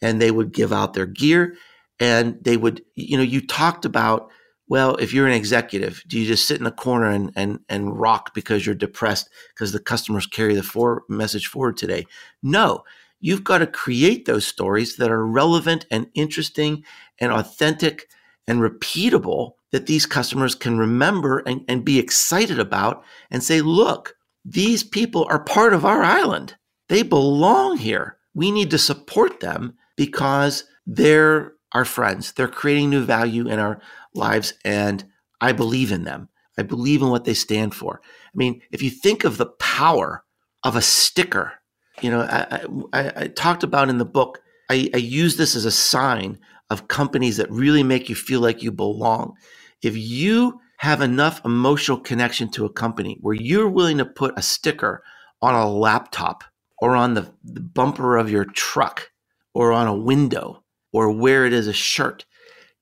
And 0.00 0.20
they 0.20 0.30
would 0.30 0.52
give 0.52 0.72
out 0.72 0.94
their 0.94 1.06
gear 1.06 1.56
and 1.98 2.38
they 2.42 2.56
would, 2.56 2.84
you 2.94 3.16
know, 3.16 3.22
you 3.22 3.44
talked 3.44 3.84
about, 3.84 4.30
well, 4.68 4.96
if 4.96 5.12
you're 5.12 5.26
an 5.26 5.32
executive, 5.32 6.02
do 6.06 6.18
you 6.18 6.26
just 6.26 6.46
sit 6.46 6.60
in 6.60 6.66
a 6.66 6.72
corner 6.72 7.10
and, 7.10 7.32
and, 7.36 7.60
and 7.68 7.98
rock 7.98 8.34
because 8.34 8.66
you're 8.66 8.74
depressed 8.74 9.30
because 9.54 9.72
the 9.72 9.78
customers 9.78 10.26
carry 10.26 10.54
the 10.54 10.62
for 10.62 11.04
message 11.08 11.46
forward 11.46 11.76
today? 11.76 12.04
No, 12.42 12.84
you've 13.20 13.44
got 13.44 13.58
to 13.58 13.66
create 13.66 14.26
those 14.26 14.46
stories 14.46 14.96
that 14.96 15.10
are 15.10 15.26
relevant 15.26 15.86
and 15.90 16.08
interesting 16.14 16.84
and 17.18 17.32
authentic 17.32 18.08
and 18.46 18.60
repeatable 18.60 19.52
that 19.72 19.86
these 19.86 20.06
customers 20.06 20.54
can 20.54 20.78
remember 20.78 21.38
and, 21.40 21.64
and 21.68 21.84
be 21.84 21.98
excited 21.98 22.58
about 22.58 23.02
and 23.30 23.42
say, 23.42 23.60
look, 23.60 24.14
these 24.44 24.82
people 24.84 25.26
are 25.28 25.42
part 25.42 25.74
of 25.74 25.84
our 25.84 26.02
island. 26.02 26.56
They 26.88 27.02
belong 27.02 27.78
here. 27.78 28.18
We 28.34 28.50
need 28.50 28.70
to 28.70 28.78
support 28.78 29.40
them 29.40 29.74
because 29.96 30.64
they're 30.86 31.54
our 31.72 31.84
friends. 31.84 32.32
They're 32.32 32.48
creating 32.48 32.90
new 32.90 33.04
value 33.04 33.48
in 33.48 33.58
our 33.58 33.80
lives, 34.14 34.54
and 34.64 35.04
I 35.40 35.52
believe 35.52 35.90
in 35.90 36.04
them. 36.04 36.28
I 36.58 36.62
believe 36.62 37.02
in 37.02 37.10
what 37.10 37.24
they 37.24 37.34
stand 37.34 37.74
for. 37.74 38.00
I 38.04 38.36
mean, 38.36 38.62
if 38.70 38.82
you 38.82 38.90
think 38.90 39.24
of 39.24 39.36
the 39.36 39.46
power 39.46 40.24
of 40.64 40.76
a 40.76 40.82
sticker, 40.82 41.52
you 42.00 42.10
know, 42.10 42.20
I, 42.20 42.64
I, 42.92 43.12
I 43.16 43.26
talked 43.28 43.62
about 43.62 43.88
in 43.88 43.98
the 43.98 44.04
book, 44.04 44.40
I, 44.70 44.90
I 44.94 44.98
use 44.98 45.36
this 45.36 45.54
as 45.54 45.64
a 45.64 45.70
sign 45.70 46.38
of 46.70 46.88
companies 46.88 47.36
that 47.36 47.50
really 47.50 47.82
make 47.82 48.08
you 48.08 48.14
feel 48.14 48.40
like 48.40 48.62
you 48.62 48.72
belong. 48.72 49.34
If 49.82 49.96
you 49.96 50.60
have 50.78 51.00
enough 51.00 51.44
emotional 51.44 51.98
connection 51.98 52.50
to 52.50 52.64
a 52.64 52.72
company 52.72 53.18
where 53.20 53.34
you're 53.34 53.68
willing 53.68 53.98
to 53.98 54.04
put 54.04 54.38
a 54.38 54.42
sticker 54.42 55.02
on 55.40 55.54
a 55.54 55.70
laptop 55.70 56.44
or 56.78 56.96
on 56.96 57.14
the, 57.14 57.32
the 57.44 57.60
bumper 57.60 58.16
of 58.16 58.30
your 58.30 58.44
truck 58.44 59.10
or 59.54 59.72
on 59.72 59.86
a 59.86 59.96
window 59.96 60.62
or 60.92 61.10
where 61.10 61.46
it 61.46 61.52
is 61.52 61.66
a 61.66 61.72
shirt, 61.72 62.24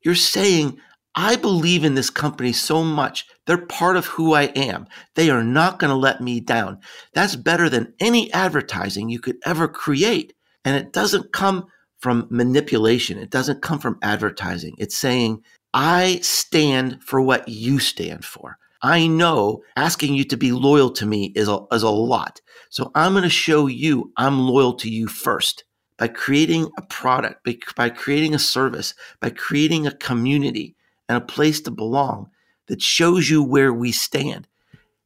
you're 0.03 0.15
saying, 0.15 0.79
I 1.15 1.37
believe 1.37 1.85
in 1.85 1.95
this 1.95 2.11
company 2.11 2.53
so 2.53 2.83
much. 2.83 3.27
They're 3.47 3.67
part 3.67 3.97
of 3.97 4.07
who 4.07 4.35
I 4.35 4.45
am. 4.45 4.87
They 5.15 5.31
are 5.31 5.45
not 5.45 5.79
going 5.79 5.91
to 5.91 5.97
let 5.97 6.21
me 6.21 6.41
down. 6.41 6.81
That's 7.13 7.37
better 7.37 7.69
than 7.69 7.95
any 8.01 8.33
advertising 8.33 9.09
you 9.09 9.21
could 9.21 9.37
ever 9.45 9.69
create. 9.69 10.33
And 10.65 10.77
it 10.77 10.93
doesn't 10.93 11.33
come 11.33 11.67
from 11.99 12.27
manipulation. 12.31 13.19
It 13.19 13.31
doesn't 13.31 13.63
come 13.63 13.79
from 13.79 13.99
advertising. 14.03 14.75
It's 14.79 14.97
saying, 14.97 15.43
I 15.73 16.21
stand 16.23 17.03
for 17.03 17.21
what 17.21 17.49
you 17.49 17.79
stand 17.79 18.25
for. 18.25 18.59
I 18.83 19.07
know 19.07 19.63
asking 19.77 20.15
you 20.15 20.25
to 20.25 20.37
be 20.37 20.53
loyal 20.53 20.91
to 20.91 21.07
me 21.07 21.33
is 21.35 21.49
a, 21.49 21.59
is 21.73 21.83
a 21.83 21.89
lot. 21.89 22.41
So 22.69 22.91
I'm 22.95 23.13
going 23.13 23.25
to 23.25 23.31
show 23.31 23.67
you 23.67 24.13
I'm 24.19 24.47
loyal 24.47 24.75
to 24.75 24.91
you 24.91 25.09
first 25.09 25.65
by 25.97 26.09
creating 26.09 26.71
a 26.77 26.83
product, 26.83 27.45
by, 27.45 27.57
by 27.77 27.89
creating 27.89 28.35
a 28.35 28.39
service, 28.39 28.95
by 29.21 29.31
creating 29.31 29.87
a 29.87 29.97
community 29.97 30.77
and 31.09 31.17
a 31.17 31.25
place 31.25 31.61
to 31.63 31.71
belong 31.71 32.29
that 32.67 32.83
shows 32.83 33.31
you 33.31 33.43
where 33.43 33.73
we 33.73 33.91
stand. 33.91 34.47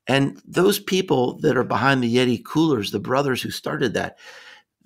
And 0.06 0.40
those 0.44 0.78
people 0.78 1.38
that 1.40 1.56
are 1.56 1.64
behind 1.64 2.02
the 2.02 2.16
Yeti 2.16 2.42
coolers, 2.42 2.90
the 2.90 2.98
brothers 2.98 3.42
who 3.42 3.50
started 3.50 3.94
that, 3.94 4.18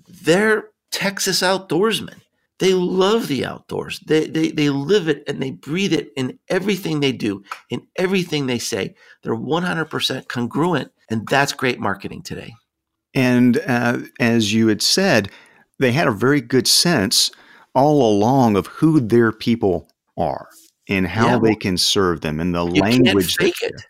they're 0.07 0.65
Texas 0.93 1.41
outdoorsmen. 1.41 2.21
They 2.59 2.75
love 2.75 3.27
the 3.27 3.45
outdoors. 3.45 3.99
They, 4.07 4.29
they, 4.29 4.53
they 4.53 4.71
live 4.71 5.09
it 5.09 5.25
and 5.27 5.43
they 5.43 5.51
breathe 5.51 5.93
it 5.93 6.13
in 6.17 6.39
everything 6.49 7.01
they 7.01 7.11
do, 7.11 7.43
in 7.71 7.85
everything 7.97 8.47
they 8.47 8.61
say. 8.61 8.95
They're 9.23 9.35
100% 9.35 10.29
congruent. 10.29 10.93
And 11.11 11.27
that's 11.27 11.53
great 11.53 11.81
marketing 11.81 12.23
today. 12.23 12.55
And 13.15 13.61
uh, 13.67 13.99
as 14.21 14.55
you 14.55 14.69
had 14.69 14.81
said, 14.81 15.31
they 15.81 15.91
had 15.93 16.07
a 16.07 16.13
very 16.13 16.41
good 16.41 16.69
sense 16.69 17.31
all 17.75 18.09
along 18.09 18.57
of 18.57 18.67
who 18.69 19.01
their 19.01 19.33
people 19.33 19.89
are 20.17 20.49
and 20.89 21.07
how 21.07 21.31
yeah, 21.31 21.39
they 21.39 21.55
can 21.55 21.77
serve 21.77 22.21
them 22.21 22.39
and 22.39 22.55
the 22.55 22.65
you 22.67 22.81
language. 22.81 23.37
Can't 23.37 23.55
fake 23.55 23.63
it. 23.71 23.83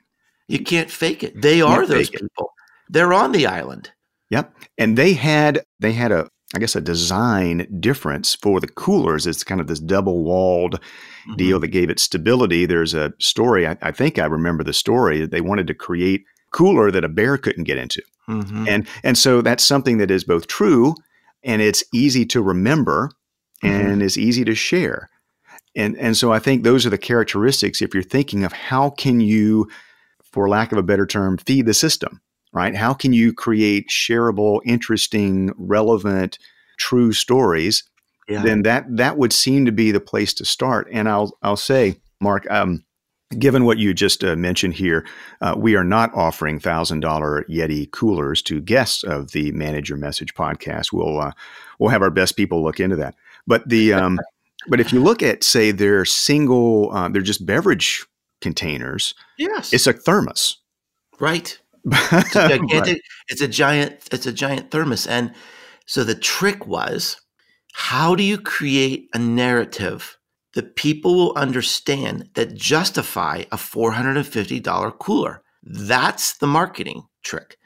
You 0.49 0.59
can't 0.61 0.91
fake 0.91 1.23
it. 1.23 1.41
They 1.41 1.61
are 1.61 1.87
those 1.87 2.11
people. 2.11 2.53
It. 2.89 2.93
They're 2.93 3.13
on 3.13 3.33
the 3.33 3.47
island. 3.47 3.91
Yep. 4.31 4.55
And 4.79 4.97
they 4.97 5.13
had 5.13 5.63
they 5.79 5.93
had 5.93 6.13
a 6.13 6.29
I 6.55 6.59
guess 6.59 6.77
a 6.77 6.81
design 6.81 7.67
difference 7.81 8.35
for 8.35 8.61
the 8.61 8.69
coolers. 8.69 9.27
It's 9.27 9.45
kind 9.45 9.61
of 9.61 9.67
this 9.67 9.81
double 9.81 10.23
walled 10.23 10.75
mm-hmm. 10.75 11.37
deal 11.37 11.61
that 11.61 11.69
gave 11.69 11.91
it 11.91 11.99
stability. 11.99 12.67
There's 12.67 12.95
a 12.95 13.13
story. 13.19 13.67
I, 13.67 13.77
I, 13.81 13.93
think 13.93 14.19
I 14.19 14.27
remember 14.27 14.63
the 14.63 14.73
story. 14.73 15.21
That 15.21 15.31
they 15.31 15.41
wanted 15.41 15.67
to 15.69 15.75
create 15.75 16.25
cooler 16.51 16.91
that 16.91 17.05
a 17.05 17.09
bear 17.09 17.39
couldn't 17.39 17.65
get 17.65 17.79
into, 17.79 18.03
mm-hmm. 18.29 18.69
and 18.69 18.87
and 19.03 19.17
so 19.17 19.41
that's 19.41 19.65
something 19.65 19.99
that 19.99 20.11
is 20.11 20.25
both 20.25 20.47
true 20.47 20.95
and 21.45 21.63
it's 21.63 21.85
easy 21.93 22.25
to 22.27 22.43
remember 22.43 23.11
mm-hmm. 23.63 23.75
and 23.75 24.03
is 24.03 24.19
easy 24.19 24.45
to 24.45 24.55
share. 24.55 25.09
And 25.75 25.97
and 25.97 26.17
so 26.17 26.33
I 26.33 26.39
think 26.39 26.63
those 26.63 26.85
are 26.85 26.91
the 26.91 26.99
characteristics 26.99 27.81
if 27.81 27.95
you're 27.95 28.03
thinking 28.03 28.45
of 28.45 28.53
how 28.53 28.91
can 28.91 29.21
you 29.21 29.69
for 30.23 30.49
lack 30.49 30.73
of 30.73 30.79
a 30.79 30.83
better 30.83 31.07
term 31.07 31.39
feed 31.39 31.67
the 31.67 31.75
system, 31.75 32.21
right? 32.53 32.75
How 32.75 32.93
can 32.93 33.13
you 33.13 33.33
create 33.33 33.89
shareable, 33.89 34.61
interesting, 34.65 35.53
relevant, 35.57 36.39
true 36.79 37.13
stories? 37.13 37.85
Yeah. 38.29 38.43
Then 38.43 38.63
that 38.63 38.85
that 38.97 39.19
would 39.19 39.33
seem 39.33 39.67
to 39.67 39.73
be 39.73 39.91
the 39.91 40.01
place 40.01 40.33
to 40.35 40.45
start. 40.45 40.89
And 40.93 41.09
I'll 41.09 41.37
I'll 41.43 41.57
say, 41.57 41.97
Mark, 42.21 42.49
um, 42.51 42.85
given 43.39 43.65
what 43.65 43.79
you 43.79 43.95
just 43.95 44.23
uh, 44.23 44.37
mentioned 44.37 44.75
here, 44.75 45.07
uh, 45.41 45.55
we 45.57 45.75
are 45.75 45.85
not 45.85 46.15
offering 46.15 46.59
thousand 46.59 47.01
dollar 47.01 47.45
Yeti 47.49 47.91
coolers 47.91 48.43
to 48.43 48.61
guests 48.61 49.03
of 49.03 49.33
the 49.33 49.53
Manage 49.53 49.89
Your 49.89 49.99
Message 49.99 50.35
podcast. 50.35 50.93
We'll 50.93 51.21
uh, 51.21 51.33
we'll 51.79 51.91
have 51.91 52.03
our 52.03 52.11
best 52.11 52.37
people 52.37 52.63
look 52.63 52.81
into 52.81 52.97
that. 52.97 53.15
But 53.47 53.69
the 53.69 53.93
um, 53.93 54.21
but 54.69 54.81
if 54.81 54.93
you 54.93 55.03
look 55.03 55.23
at 55.23 55.43
say 55.43 55.71
their 55.73 56.05
single, 56.05 56.93
uh, 56.93 57.09
they're 57.09 57.23
just 57.23 57.45
beverage 57.45 58.07
containers. 58.41 59.15
Yes, 59.37 59.73
it's 59.73 59.87
a 59.87 59.93
thermos. 59.93 60.59
Right. 61.19 61.59
It's 61.85 62.37
a 62.37 62.41
gigantic. 62.49 62.95
right. 62.95 63.01
It's 63.29 63.41
a 63.41 63.49
giant. 63.49 64.09
It's 64.13 64.27
a 64.27 64.33
giant 64.33 64.71
thermos, 64.71 65.07
and 65.07 65.35
so 65.87 66.05
the 66.05 66.15
trick 66.15 66.67
was, 66.67 67.21
how 67.73 68.15
do 68.15 68.23
you 68.23 68.39
create 68.39 69.09
a 69.15 69.19
narrative 69.19 70.19
that 70.55 70.77
people 70.77 71.15
will 71.15 71.33
understand 71.37 72.29
that 72.35 72.55
justify 72.55 73.45
a 73.51 73.57
$450 73.57 74.99
cooler? 74.99 75.43
That's 75.63 76.37
the 76.39 76.47
marketing 76.47 77.05
trick. 77.23 77.57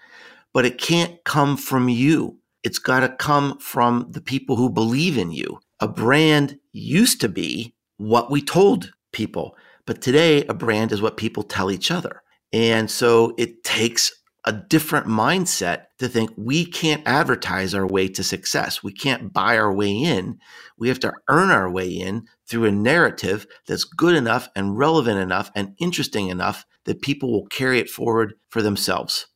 But 0.52 0.64
it 0.64 0.78
can't 0.78 1.22
come 1.24 1.56
from 1.56 1.88
you. 1.88 2.38
It's 2.62 2.78
got 2.78 3.00
to 3.00 3.08
come 3.08 3.58
from 3.58 4.06
the 4.10 4.20
people 4.20 4.56
who 4.56 4.70
believe 4.70 5.18
in 5.18 5.30
you. 5.30 5.60
A 5.80 5.88
brand 5.88 6.58
used 6.72 7.20
to 7.20 7.28
be 7.28 7.74
what 7.98 8.30
we 8.30 8.40
told 8.40 8.92
people, 9.12 9.56
but 9.86 10.00
today 10.00 10.44
a 10.46 10.54
brand 10.54 10.92
is 10.92 11.02
what 11.02 11.16
people 11.16 11.42
tell 11.42 11.70
each 11.70 11.90
other. 11.90 12.22
And 12.52 12.90
so 12.90 13.34
it 13.36 13.64
takes 13.64 14.12
a 14.46 14.52
different 14.52 15.06
mindset 15.06 15.86
to 15.98 16.08
think 16.08 16.30
we 16.36 16.64
can't 16.64 17.02
advertise 17.04 17.74
our 17.74 17.86
way 17.86 18.06
to 18.06 18.22
success. 18.22 18.82
We 18.82 18.92
can't 18.92 19.32
buy 19.32 19.58
our 19.58 19.72
way 19.72 19.92
in. 19.92 20.38
We 20.78 20.88
have 20.88 21.00
to 21.00 21.12
earn 21.28 21.50
our 21.50 21.68
way 21.68 21.88
in 21.88 22.26
through 22.48 22.66
a 22.66 22.72
narrative 22.72 23.46
that's 23.66 23.82
good 23.82 24.14
enough 24.14 24.48
and 24.54 24.78
relevant 24.78 25.18
enough 25.18 25.50
and 25.56 25.74
interesting 25.78 26.28
enough 26.28 26.64
that 26.84 27.02
people 27.02 27.32
will 27.32 27.46
carry 27.46 27.80
it 27.80 27.90
forward 27.90 28.34
for 28.48 28.62
themselves. 28.62 29.26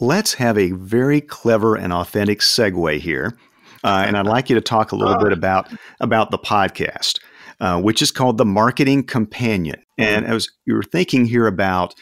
Let's 0.00 0.34
have 0.34 0.58
a 0.58 0.72
very 0.72 1.22
clever 1.22 1.74
and 1.74 1.92
authentic 1.92 2.40
segue 2.40 3.00
here. 3.00 3.36
Uh, 3.82 4.04
and 4.06 4.18
I'd 4.18 4.26
like 4.26 4.50
you 4.50 4.54
to 4.54 4.60
talk 4.60 4.92
a 4.92 4.96
little 4.96 5.18
bit 5.18 5.32
about, 5.36 5.72
about 6.00 6.30
the 6.30 6.38
podcast, 6.38 7.20
uh, 7.60 7.80
which 7.80 8.02
is 8.02 8.10
called 8.10 8.36
The 8.36 8.44
Marketing 8.44 9.02
Companion. 9.02 9.82
And 9.96 10.26
as 10.26 10.48
you 10.66 10.74
were 10.74 10.82
thinking 10.82 11.24
here 11.24 11.46
about 11.46 11.94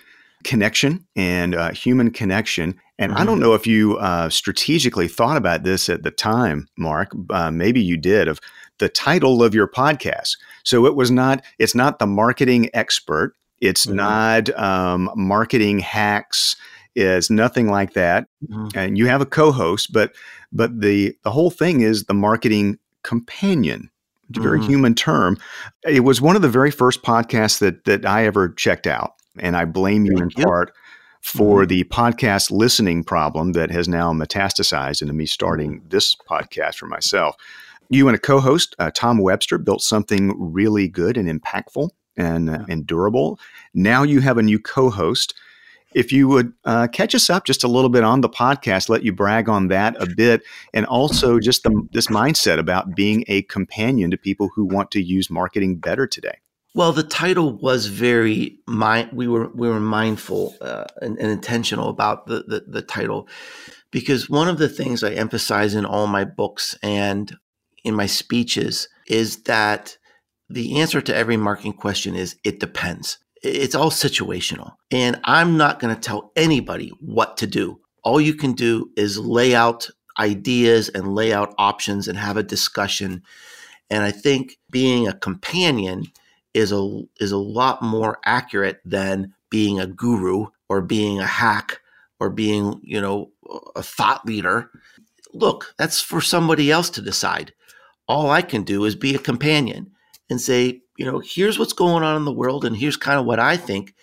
connection 0.46 1.04
and 1.16 1.54
uh, 1.54 1.72
human 1.72 2.10
connection. 2.10 2.78
And 2.98 3.12
mm-hmm. 3.12 3.20
I 3.20 3.24
don't 3.24 3.34
mm-hmm. 3.34 3.42
know 3.42 3.54
if 3.54 3.66
you 3.66 3.98
uh, 3.98 4.30
strategically 4.30 5.08
thought 5.08 5.36
about 5.36 5.64
this 5.64 5.88
at 5.88 6.04
the 6.04 6.10
time, 6.10 6.68
Mark. 6.78 7.10
Uh, 7.30 7.50
maybe 7.50 7.82
you 7.82 7.96
did 7.96 8.28
of 8.28 8.40
the 8.78 8.88
title 8.88 9.42
of 9.42 9.54
your 9.54 9.68
podcast. 9.68 10.38
So 10.64 10.86
it 10.86 10.94
was 10.94 11.10
not. 11.10 11.44
It's 11.58 11.74
not 11.74 11.98
the 11.98 12.06
marketing 12.06 12.70
expert. 12.72 13.34
It's 13.60 13.86
mm-hmm. 13.86 13.96
not 13.96 14.58
um, 14.58 15.10
marketing 15.14 15.80
hacks. 15.80 16.56
Is 16.94 17.28
nothing 17.28 17.68
like 17.68 17.92
that. 17.92 18.26
Mm-hmm. 18.48 18.78
And 18.78 18.96
you 18.96 19.06
have 19.06 19.20
a 19.20 19.26
co-host, 19.26 19.92
but 19.92 20.14
but 20.50 20.80
the 20.80 21.14
the 21.24 21.30
whole 21.30 21.50
thing 21.50 21.82
is 21.82 22.04
the 22.04 22.14
marketing 22.14 22.78
companion. 23.02 23.90
It's 24.30 24.38
a 24.38 24.42
very 24.42 24.58
mm-hmm. 24.58 24.70
human 24.70 24.94
term. 24.94 25.36
It 25.84 26.00
was 26.00 26.22
one 26.22 26.36
of 26.36 26.42
the 26.42 26.48
very 26.48 26.70
first 26.70 27.02
podcasts 27.02 27.58
that 27.58 27.84
that 27.84 28.06
I 28.06 28.24
ever 28.24 28.48
checked 28.48 28.86
out. 28.86 29.12
And 29.40 29.56
I 29.56 29.64
blame 29.64 30.04
you 30.04 30.16
in 30.16 30.30
part 30.30 30.72
for 31.26 31.62
mm-hmm. 31.62 31.68
the 31.68 31.84
podcast 31.84 32.50
listening 32.52 33.02
problem 33.02 33.52
that 33.52 33.70
has 33.70 33.88
now 33.88 34.12
metastasized 34.12 35.02
into 35.02 35.12
me 35.12 35.26
starting 35.26 35.82
this 35.88 36.14
podcast 36.14 36.76
for 36.76 36.86
myself. 36.86 37.36
You 37.88 38.08
and 38.08 38.16
a 38.16 38.20
co 38.20 38.40
host, 38.40 38.76
uh, 38.78 38.90
Tom 38.94 39.18
Webster, 39.18 39.58
built 39.58 39.82
something 39.82 40.34
really 40.38 40.88
good 40.88 41.16
and 41.16 41.28
impactful 41.28 41.90
and, 42.16 42.48
uh, 42.48 42.64
and 42.68 42.86
durable. 42.86 43.40
Now 43.74 44.02
you 44.04 44.20
have 44.20 44.38
a 44.38 44.42
new 44.42 44.58
co 44.58 44.88
host. 44.90 45.34
If 45.94 46.12
you 46.12 46.28
would 46.28 46.52
uh, 46.64 46.88
catch 46.88 47.14
us 47.14 47.30
up 47.30 47.44
just 47.44 47.64
a 47.64 47.68
little 47.68 47.88
bit 47.88 48.04
on 48.04 48.20
the 48.20 48.28
podcast, 48.28 48.88
let 48.88 49.02
you 49.02 49.12
brag 49.12 49.48
on 49.48 49.68
that 49.68 50.00
a 50.00 50.06
bit, 50.06 50.42
and 50.74 50.84
also 50.86 51.40
just 51.40 51.62
the, 51.62 51.88
this 51.92 52.08
mindset 52.08 52.58
about 52.58 52.94
being 52.94 53.24
a 53.28 53.42
companion 53.42 54.10
to 54.10 54.16
people 54.16 54.50
who 54.54 54.64
want 54.64 54.90
to 54.90 55.02
use 55.02 55.30
marketing 55.30 55.76
better 55.76 56.06
today. 56.06 56.38
Well, 56.76 56.92
the 56.92 57.04
title 57.04 57.54
was 57.54 57.86
very. 57.86 58.58
We 58.68 59.28
were 59.28 59.48
we 59.54 59.66
were 59.66 59.80
mindful 59.80 60.54
uh, 60.60 60.84
and, 61.00 61.18
and, 61.18 61.30
intentional 61.30 61.88
about 61.88 62.26
the, 62.26 62.44
the 62.46 62.64
the 62.68 62.82
title 62.82 63.28
because 63.90 64.28
one 64.28 64.46
of 64.46 64.58
the 64.58 64.68
things 64.68 65.02
I 65.02 65.12
emphasize 65.12 65.74
in 65.74 65.86
all 65.86 66.06
my 66.06 66.26
books 66.26 66.76
and 66.82 67.34
in 67.82 67.94
my 67.94 68.04
speeches 68.04 68.90
is 69.08 69.44
that 69.44 69.96
the 70.50 70.78
answer 70.78 71.00
to 71.00 71.16
every 71.16 71.38
marketing 71.38 71.72
question 71.72 72.14
is 72.14 72.36
it 72.44 72.60
depends. 72.60 73.20
It's 73.42 73.74
all 73.74 73.90
situational. 73.90 74.72
And 74.90 75.18
I'm 75.24 75.56
not 75.56 75.80
going 75.80 75.94
to 75.94 76.00
tell 76.00 76.30
anybody 76.36 76.92
what 77.00 77.38
to 77.38 77.46
do. 77.46 77.80
All 78.04 78.20
you 78.20 78.34
can 78.34 78.52
do 78.52 78.90
is 78.98 79.18
lay 79.18 79.54
out 79.54 79.88
ideas 80.18 80.90
and 80.90 81.14
lay 81.14 81.32
out 81.32 81.54
options 81.56 82.06
and 82.06 82.18
have 82.18 82.36
a 82.36 82.42
discussion. 82.42 83.22
And 83.88 84.04
I 84.04 84.10
think 84.10 84.58
being 84.70 85.08
a 85.08 85.14
companion 85.14 86.04
is 86.56 86.72
a 86.72 87.02
is 87.20 87.32
a 87.32 87.36
lot 87.36 87.82
more 87.82 88.18
accurate 88.24 88.80
than 88.84 89.34
being 89.50 89.78
a 89.78 89.86
guru 89.86 90.46
or 90.70 90.80
being 90.80 91.20
a 91.20 91.26
hack 91.26 91.80
or 92.18 92.30
being, 92.30 92.80
you 92.82 93.00
know, 93.00 93.30
a 93.76 93.82
thought 93.82 94.24
leader. 94.24 94.70
Look, 95.34 95.74
that's 95.76 96.00
for 96.00 96.22
somebody 96.22 96.70
else 96.70 96.88
to 96.90 97.02
decide. 97.02 97.52
All 98.08 98.30
I 98.30 98.40
can 98.40 98.62
do 98.62 98.86
is 98.86 98.96
be 98.96 99.14
a 99.14 99.18
companion 99.18 99.92
and 100.30 100.40
say, 100.40 100.80
you 100.96 101.04
know, 101.04 101.20
here's 101.22 101.58
what's 101.58 101.74
going 101.74 102.02
on 102.02 102.16
in 102.16 102.24
the 102.24 102.32
world 102.32 102.64
and 102.64 102.74
here's 102.74 102.96
kind 102.96 103.20
of 103.20 103.26
what 103.26 103.38
I 103.38 103.58
think. 103.58 103.94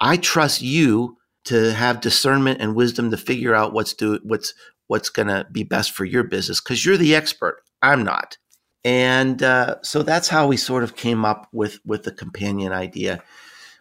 I 0.00 0.16
trust 0.16 0.60
you 0.62 1.16
to 1.44 1.72
have 1.72 2.00
discernment 2.00 2.60
and 2.60 2.74
wisdom 2.74 3.12
to 3.12 3.16
figure 3.16 3.54
out 3.54 3.72
what's 3.72 3.94
do 3.94 4.18
what's 4.24 4.52
what's 4.88 5.08
going 5.08 5.28
to 5.28 5.46
be 5.52 5.62
best 5.62 5.92
for 5.92 6.04
your 6.04 6.24
business 6.24 6.60
because 6.60 6.84
you're 6.84 6.96
the 6.96 7.14
expert. 7.14 7.62
I'm 7.80 8.02
not. 8.02 8.38
And 8.86 9.42
uh, 9.42 9.82
so 9.82 10.04
that's 10.04 10.28
how 10.28 10.46
we 10.46 10.56
sort 10.56 10.84
of 10.84 10.94
came 10.94 11.24
up 11.24 11.48
with 11.52 11.80
with 11.84 12.04
the 12.04 12.12
companion 12.12 12.72
idea. 12.72 13.20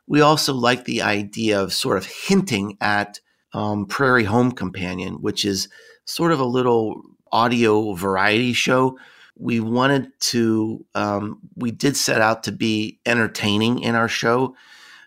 We 0.08 0.22
also 0.22 0.52
like 0.52 0.86
the 0.86 1.04
idea 1.04 1.62
of 1.62 1.74
sort 1.74 2.00
of 2.00 2.08
hinting 2.08 2.76
at 2.82 3.20
um, 3.54 3.86
Prairie 3.86 4.24
Home 4.24 4.52
Companion, 4.52 5.22
which 5.22 5.46
is 5.46 5.70
sort 6.06 6.32
of 6.32 6.40
a 6.40 6.46
little 6.46 7.04
audio 7.32 7.94
variety 7.94 8.54
show. 8.54 8.98
We 9.38 9.60
wanted 9.60 10.12
to, 10.32 10.84
um, 10.96 11.40
we 11.56 11.70
did 11.70 11.96
set 11.98 12.22
out 12.22 12.44
to 12.44 12.52
be 12.52 13.00
entertaining 13.06 13.80
in 13.80 13.94
our 13.94 14.08
show. 14.08 14.56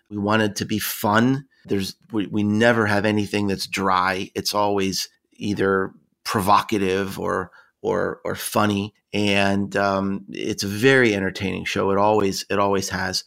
We 0.09 0.17
wanted 0.17 0.55
to 0.57 0.65
be 0.65 0.79
fun. 0.79 1.45
There's, 1.65 1.95
we, 2.11 2.27
we 2.27 2.43
never 2.43 2.85
have 2.85 3.05
anything 3.05 3.47
that's 3.47 3.67
dry. 3.67 4.31
It's 4.33 4.53
always 4.53 5.09
either 5.33 5.91
provocative 6.23 7.19
or 7.19 7.51
or 7.81 8.21
or 8.23 8.35
funny, 8.35 8.93
and 9.13 9.75
um, 9.75 10.25
it's 10.29 10.63
a 10.63 10.67
very 10.67 11.15
entertaining 11.15 11.65
show. 11.65 11.91
It 11.91 11.97
always 11.97 12.45
it 12.49 12.59
always 12.59 12.89
has. 12.89 13.23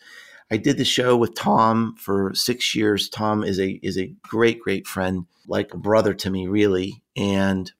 I 0.51 0.59
did 0.59 0.77
the 0.77 0.85
show 0.85 1.17
with 1.17 1.35
Tom 1.35 1.97
for 1.99 2.33
six 2.35 2.75
years. 2.75 3.09
Tom 3.09 3.43
is 3.43 3.59
a 3.59 3.81
is 3.83 3.99
a 3.99 4.15
great 4.23 4.61
great 4.61 4.87
friend, 4.87 5.27
like 5.47 5.75
a 5.75 5.79
brother 5.79 6.15
to 6.15 6.31
me, 6.31 6.47
really. 6.47 7.03
And 7.17 7.71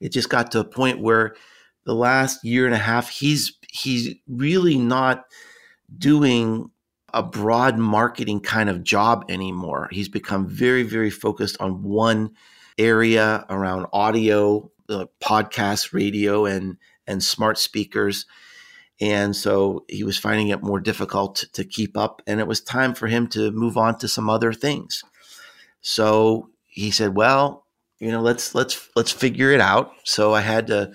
it 0.00 0.10
just 0.10 0.30
got 0.30 0.52
to 0.52 0.60
a 0.60 0.64
point 0.64 1.00
where 1.00 1.34
the 1.84 1.94
last 1.94 2.44
year 2.44 2.66
and 2.66 2.74
a 2.74 2.78
half, 2.78 3.10
he's 3.10 3.58
he's 3.68 4.14
really 4.28 4.76
not 4.78 5.24
doing 5.98 6.70
a 7.12 7.22
broad 7.22 7.76
marketing 7.76 8.40
kind 8.40 8.70
of 8.70 8.84
job 8.84 9.24
anymore. 9.28 9.88
He's 9.90 10.08
become 10.08 10.46
very 10.46 10.84
very 10.84 11.10
focused 11.10 11.56
on 11.60 11.82
one 11.82 12.30
area 12.78 13.44
around 13.50 13.86
audio, 13.92 14.70
uh, 14.88 15.06
podcast, 15.20 15.92
radio, 15.92 16.46
and 16.46 16.76
and 17.10 17.22
smart 17.22 17.58
speakers 17.58 18.24
and 19.00 19.34
so 19.34 19.84
he 19.88 20.04
was 20.04 20.18
finding 20.18 20.48
it 20.48 20.62
more 20.62 20.78
difficult 20.78 21.44
to 21.54 21.64
keep 21.64 21.96
up. 21.96 22.20
And 22.26 22.38
it 22.38 22.46
was 22.46 22.60
time 22.60 22.94
for 22.94 23.06
him 23.06 23.28
to 23.28 23.50
move 23.50 23.76
on 23.76 23.98
to 23.98 24.08
some 24.08 24.28
other 24.28 24.52
things. 24.52 25.02
So 25.80 26.50
he 26.66 26.90
said, 26.90 27.16
well, 27.16 27.64
you 27.98 28.10
know, 28.10 28.20
let's 28.20 28.54
let's 28.54 28.88
let's 28.96 29.10
figure 29.10 29.52
it 29.52 29.60
out. 29.60 29.92
So 30.04 30.34
I 30.34 30.42
had 30.42 30.66
to 30.66 30.92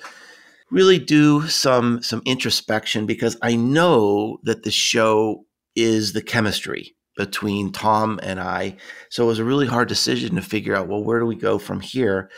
really 0.69 0.99
do 0.99 1.47
some 1.47 2.03
some 2.03 2.21
introspection 2.25 3.07
because 3.07 3.37
I 3.41 3.55
know 3.55 4.37
that 4.43 4.63
the 4.63 4.71
show 4.71 5.45
is 5.75 6.13
the 6.13 6.21
chemistry 6.21 6.95
between 7.17 7.71
Tom 7.71 8.19
and 8.21 8.39
I. 8.39 8.77
So 9.09 9.23
it 9.23 9.27
was 9.27 9.39
a 9.39 9.45
really 9.45 9.67
hard 9.67 9.87
decision 9.87 10.35
to 10.35 10.41
figure 10.41 10.75
out, 10.75 10.87
well, 10.87 11.03
where 11.03 11.19
do 11.19 11.25
we 11.25 11.35
go 11.35 11.57
from 11.57 11.79
here? 11.79 12.29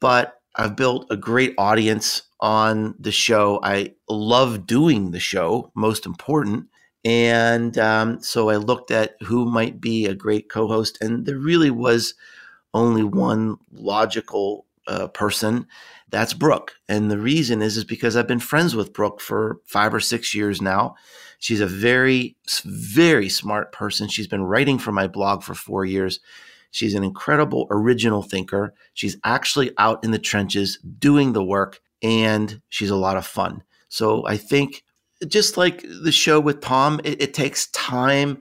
But 0.00 0.34
I've 0.54 0.76
built 0.76 1.06
a 1.10 1.16
great 1.16 1.54
audience 1.58 2.22
on 2.42 2.94
the 2.98 3.12
show. 3.12 3.60
I 3.62 3.94
love 4.08 4.66
doing 4.66 5.12
the 5.12 5.20
show, 5.20 5.70
most 5.74 6.04
important. 6.04 6.66
And 7.04 7.78
um, 7.78 8.22
so 8.22 8.50
I 8.50 8.56
looked 8.56 8.90
at 8.90 9.14
who 9.22 9.46
might 9.46 9.80
be 9.80 10.06
a 10.06 10.14
great 10.14 10.50
co 10.50 10.68
host, 10.68 10.98
and 11.00 11.24
there 11.24 11.38
really 11.38 11.70
was 11.70 12.14
only 12.74 13.02
one 13.02 13.56
logical 13.72 14.66
uh, 14.86 15.08
person. 15.08 15.66
That's 16.10 16.34
Brooke. 16.34 16.74
And 16.88 17.10
the 17.10 17.18
reason 17.18 17.62
is, 17.62 17.76
is 17.76 17.84
because 17.84 18.16
I've 18.16 18.28
been 18.28 18.38
friends 18.38 18.76
with 18.76 18.92
Brooke 18.92 19.20
for 19.20 19.60
five 19.64 19.94
or 19.94 20.00
six 20.00 20.34
years 20.34 20.60
now. 20.60 20.94
She's 21.38 21.60
a 21.60 21.66
very, 21.66 22.36
very 22.64 23.28
smart 23.28 23.72
person. 23.72 24.08
She's 24.08 24.28
been 24.28 24.44
writing 24.44 24.78
for 24.78 24.92
my 24.92 25.06
blog 25.06 25.42
for 25.42 25.54
four 25.54 25.84
years. 25.84 26.20
She's 26.70 26.94
an 26.94 27.02
incredible 27.02 27.66
original 27.70 28.22
thinker. 28.22 28.74
She's 28.94 29.16
actually 29.24 29.72
out 29.78 30.04
in 30.04 30.10
the 30.10 30.18
trenches 30.18 30.78
doing 30.98 31.32
the 31.32 31.44
work, 31.44 31.80
and 32.02 32.60
she's 32.68 32.90
a 32.90 32.96
lot 32.96 33.16
of 33.16 33.26
fun. 33.26 33.62
So 33.88 34.26
I 34.26 34.36
think 34.36 34.84
just 35.28 35.56
like 35.56 35.84
the 36.02 36.12
show 36.12 36.40
with 36.40 36.60
Tom, 36.60 37.00
it, 37.04 37.22
it 37.22 37.34
takes 37.34 37.68
time 37.68 38.40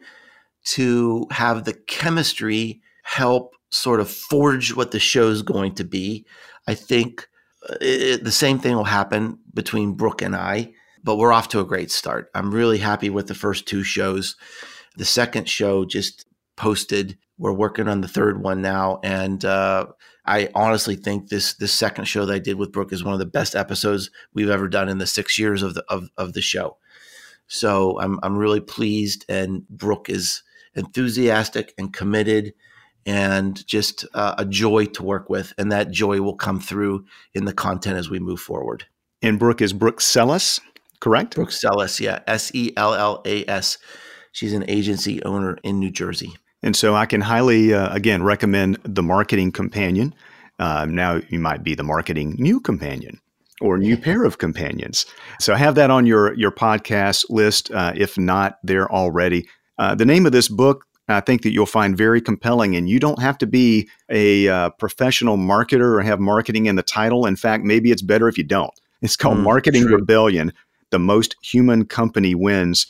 to 0.63 1.27
have 1.31 1.63
the 1.63 1.73
chemistry 1.73 2.81
help 3.03 3.53
sort 3.71 3.99
of 3.99 4.09
forge 4.09 4.75
what 4.75 4.91
the 4.91 4.99
show 4.99 5.29
is 5.29 5.41
going 5.41 5.75
to 5.75 5.83
be. 5.83 6.25
I 6.67 6.75
think 6.75 7.27
uh, 7.69 7.75
it, 7.81 8.23
the 8.23 8.31
same 8.31 8.59
thing 8.59 8.75
will 8.75 8.83
happen 8.83 9.39
between 9.53 9.93
Brooke 9.93 10.21
and 10.21 10.35
I, 10.35 10.73
but 11.03 11.15
we're 11.15 11.33
off 11.33 11.49
to 11.49 11.59
a 11.59 11.65
great 11.65 11.91
start. 11.91 12.29
I'm 12.35 12.53
really 12.53 12.77
happy 12.77 13.09
with 13.09 13.27
the 13.27 13.35
first 13.35 13.67
two 13.67 13.83
shows. 13.83 14.35
The 14.97 15.05
second 15.05 15.47
show 15.49 15.85
just 15.85 16.25
posted 16.57 17.17
we're 17.37 17.51
working 17.53 17.87
on 17.87 18.01
the 18.01 18.07
third 18.07 18.43
one 18.43 18.61
now, 18.61 18.99
and 19.03 19.43
uh, 19.43 19.87
I 20.25 20.49
honestly 20.53 20.95
think 20.95 21.29
this 21.29 21.53
this 21.55 21.73
second 21.73 22.05
show 22.05 22.25
that 22.25 22.33
I 22.33 22.39
did 22.39 22.57
with 22.57 22.71
Brooke 22.71 22.93
is 22.93 23.03
one 23.03 23.13
of 23.13 23.19
the 23.19 23.25
best 23.25 23.55
episodes 23.55 24.11
we've 24.33 24.49
ever 24.49 24.67
done 24.67 24.89
in 24.89 24.99
the 24.99 25.07
six 25.07 25.39
years 25.39 25.63
of 25.63 25.73
the 25.73 25.83
of, 25.89 26.09
of 26.17 26.33
the 26.33 26.41
show. 26.41 26.77
So 27.47 27.99
I'm 27.99 28.19
I'm 28.23 28.37
really 28.37 28.61
pleased, 28.61 29.25
and 29.27 29.67
Brooke 29.67 30.09
is 30.09 30.43
enthusiastic 30.75 31.73
and 31.77 31.91
committed, 31.91 32.53
and 33.05 33.65
just 33.67 34.05
uh, 34.13 34.35
a 34.37 34.45
joy 34.45 34.85
to 34.85 35.03
work 35.03 35.29
with, 35.29 35.53
and 35.57 35.71
that 35.71 35.91
joy 35.91 36.21
will 36.21 36.35
come 36.35 36.59
through 36.59 37.05
in 37.33 37.45
the 37.45 37.53
content 37.53 37.97
as 37.97 38.09
we 38.09 38.19
move 38.19 38.39
forward. 38.39 38.85
And 39.21 39.39
Brooke 39.39 39.61
is 39.61 39.73
Brooke 39.73 40.01
Sellas, 40.01 40.59
correct? 40.99 41.35
Brooke 41.35 41.51
Sellas, 41.51 41.99
yeah, 41.99 42.21
S 42.27 42.51
E 42.53 42.71
L 42.77 42.93
L 42.93 43.21
A 43.25 43.45
S. 43.47 43.77
She's 44.31 44.53
an 44.53 44.63
agency 44.69 45.21
owner 45.23 45.57
in 45.63 45.79
New 45.79 45.91
Jersey. 45.91 46.35
And 46.63 46.75
so 46.75 46.95
I 46.95 47.05
can 47.05 47.21
highly, 47.21 47.73
uh, 47.73 47.93
again, 47.93 48.23
recommend 48.23 48.77
the 48.83 49.03
Marketing 49.03 49.51
Companion. 49.51 50.13
Uh, 50.59 50.85
now 50.85 51.21
you 51.29 51.39
might 51.39 51.63
be 51.63 51.73
the 51.73 51.83
Marketing 51.83 52.35
New 52.37 52.59
Companion 52.59 53.19
or 53.61 53.77
new 53.77 53.95
pair 53.95 54.25
of 54.25 54.39
companions. 54.39 55.05
So 55.39 55.55
have 55.55 55.75
that 55.75 55.91
on 55.91 56.05
your 56.05 56.33
your 56.33 56.51
podcast 56.51 57.25
list, 57.29 57.71
uh, 57.71 57.93
if 57.95 58.17
not 58.17 58.57
there 58.63 58.91
already. 58.91 59.47
Uh, 59.77 59.95
the 59.95 60.05
name 60.05 60.25
of 60.25 60.31
this 60.31 60.47
book, 60.47 60.85
I 61.07 61.21
think 61.21 61.43
that 61.43 61.51
you'll 61.51 61.65
find 61.65 61.95
very 61.97 62.21
compelling, 62.21 62.75
and 62.75 62.89
you 62.89 62.99
don't 62.99 63.21
have 63.21 63.37
to 63.39 63.47
be 63.47 63.89
a 64.09 64.47
uh, 64.47 64.69
professional 64.71 65.37
marketer 65.37 65.95
or 65.95 66.01
have 66.01 66.19
marketing 66.19 66.65
in 66.65 66.75
the 66.75 66.83
title. 66.83 67.25
In 67.25 67.35
fact, 67.35 67.63
maybe 67.63 67.91
it's 67.91 68.01
better 68.01 68.27
if 68.27 68.37
you 68.37 68.43
don't. 68.43 68.73
It's 69.01 69.15
called 69.15 69.37
mm, 69.37 69.43
Marketing 69.43 69.83
true. 69.83 69.95
Rebellion: 69.95 70.53
The 70.89 70.99
Most 70.99 71.35
Human 71.41 71.85
Company 71.85 72.35
Wins. 72.35 72.87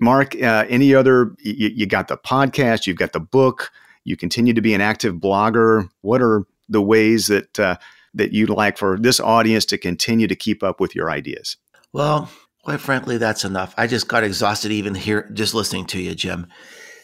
Mark, 0.00 0.34
uh, 0.40 0.64
any 0.68 0.94
other? 0.94 1.34
You, 1.38 1.70
you 1.74 1.86
got 1.86 2.08
the 2.08 2.16
podcast, 2.16 2.86
you've 2.86 2.96
got 2.96 3.12
the 3.12 3.20
book, 3.20 3.70
you 4.04 4.16
continue 4.16 4.54
to 4.54 4.60
be 4.60 4.74
an 4.74 4.80
active 4.80 5.16
blogger. 5.16 5.88
What 6.02 6.22
are 6.22 6.44
the 6.68 6.82
ways 6.82 7.26
that 7.26 7.58
uh, 7.58 7.76
that 8.14 8.32
you'd 8.32 8.50
like 8.50 8.78
for 8.78 8.98
this 8.98 9.20
audience 9.20 9.64
to 9.66 9.78
continue 9.78 10.26
to 10.26 10.36
keep 10.36 10.62
up 10.62 10.80
with 10.80 10.94
your 10.94 11.10
ideas? 11.10 11.56
Well, 11.92 12.30
quite 12.64 12.80
frankly, 12.80 13.18
that's 13.18 13.44
enough. 13.44 13.74
I 13.76 13.86
just 13.86 14.08
got 14.08 14.24
exhausted 14.24 14.70
even 14.72 14.94
here 14.94 15.30
just 15.32 15.54
listening 15.54 15.86
to 15.86 16.00
you, 16.00 16.14
Jim. 16.14 16.46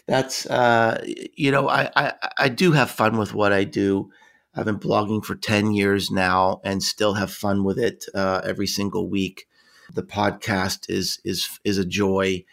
That's 0.06 0.46
uh, 0.46 1.02
you 1.34 1.50
know, 1.50 1.68
I, 1.68 1.90
I 1.96 2.12
I 2.38 2.48
do 2.48 2.72
have 2.72 2.90
fun 2.90 3.16
with 3.16 3.34
what 3.34 3.52
I 3.52 3.64
do. 3.64 4.10
I've 4.54 4.66
been 4.66 4.78
blogging 4.78 5.24
for 5.24 5.34
ten 5.34 5.72
years 5.72 6.10
now, 6.10 6.60
and 6.64 6.82
still 6.82 7.14
have 7.14 7.32
fun 7.32 7.64
with 7.64 7.78
it 7.78 8.04
uh, 8.14 8.40
every 8.44 8.66
single 8.66 9.08
week. 9.08 9.46
The 9.92 10.02
podcast 10.02 10.90
is 10.90 11.20
is 11.24 11.58
is 11.64 11.78
a 11.78 11.84
joy 11.84 12.44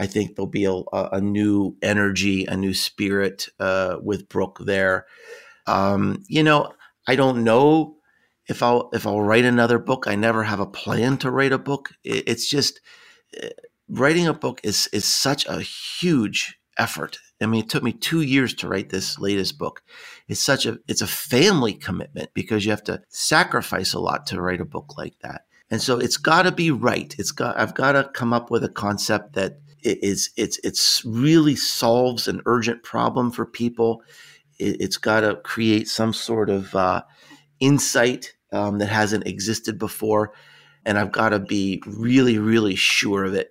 I 0.00 0.06
think 0.06 0.34
there'll 0.34 0.48
be 0.48 0.64
a, 0.64 0.82
a 0.92 1.20
new 1.20 1.76
energy, 1.82 2.46
a 2.46 2.56
new 2.56 2.72
spirit 2.72 3.48
uh, 3.60 3.98
with 4.00 4.30
Brooke 4.30 4.58
there. 4.64 5.04
Um, 5.66 6.24
you 6.26 6.42
know, 6.42 6.72
I 7.06 7.16
don't 7.16 7.44
know 7.44 7.96
if 8.48 8.62
I'll 8.62 8.88
if 8.94 9.06
I'll 9.06 9.20
write 9.20 9.44
another 9.44 9.78
book. 9.78 10.06
I 10.06 10.14
never 10.14 10.42
have 10.42 10.58
a 10.58 10.66
plan 10.66 11.18
to 11.18 11.30
write 11.30 11.52
a 11.52 11.58
book. 11.58 11.90
It, 12.02 12.24
it's 12.26 12.48
just 12.48 12.80
uh, 13.42 13.48
writing 13.90 14.26
a 14.26 14.32
book 14.32 14.62
is 14.64 14.88
is 14.90 15.04
such 15.04 15.46
a 15.46 15.60
huge 15.60 16.58
effort. 16.78 17.18
I 17.42 17.44
mean, 17.44 17.64
it 17.64 17.68
took 17.68 17.82
me 17.82 17.92
two 17.92 18.22
years 18.22 18.54
to 18.54 18.68
write 18.68 18.88
this 18.88 19.18
latest 19.18 19.58
book. 19.58 19.82
It's 20.28 20.40
such 20.40 20.64
a 20.64 20.78
it's 20.88 21.02
a 21.02 21.06
family 21.06 21.74
commitment 21.74 22.30
because 22.32 22.64
you 22.64 22.70
have 22.70 22.84
to 22.84 23.02
sacrifice 23.10 23.92
a 23.92 24.00
lot 24.00 24.26
to 24.28 24.40
write 24.40 24.62
a 24.62 24.64
book 24.64 24.96
like 24.96 25.18
that. 25.20 25.42
And 25.70 25.82
so 25.82 25.98
it's 25.98 26.16
got 26.16 26.42
to 26.44 26.52
be 26.52 26.70
right. 26.70 27.14
It's 27.18 27.32
got 27.32 27.58
I've 27.58 27.74
got 27.74 27.92
to 27.92 28.04
come 28.14 28.32
up 28.32 28.50
with 28.50 28.64
a 28.64 28.70
concept 28.70 29.34
that 29.34 29.58
is 29.82 30.30
it's 30.36 30.58
it's 30.62 31.04
really 31.04 31.56
solves 31.56 32.28
an 32.28 32.42
urgent 32.46 32.82
problem 32.82 33.30
for 33.30 33.46
people. 33.46 34.02
It, 34.58 34.80
has 34.80 34.96
got 34.96 35.20
to 35.20 35.36
create 35.36 35.88
some 35.88 36.12
sort 36.12 36.50
of 36.50 36.74
uh, 36.74 37.02
insight 37.60 38.34
um, 38.52 38.78
that 38.78 38.88
hasn't 38.88 39.26
existed 39.26 39.78
before, 39.78 40.32
and 40.84 40.98
I've 40.98 41.12
got 41.12 41.30
to 41.30 41.38
be 41.38 41.82
really 41.86 42.38
really 42.38 42.76
sure 42.76 43.24
of 43.24 43.34
it. 43.34 43.50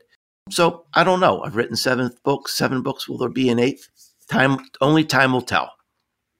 So 0.50 0.86
I 0.94 1.04
don't 1.04 1.20
know. 1.20 1.44
I've 1.44 1.56
written 1.56 1.76
seven 1.76 2.12
books. 2.24 2.56
Seven 2.56 2.82
books. 2.82 3.08
Will 3.08 3.18
there 3.18 3.30
be 3.30 3.50
an 3.50 3.60
eighth? 3.60 3.88
Time 4.30 4.60
only 4.82 5.04
time 5.04 5.34
will 5.34 5.42
tell. 5.42 5.72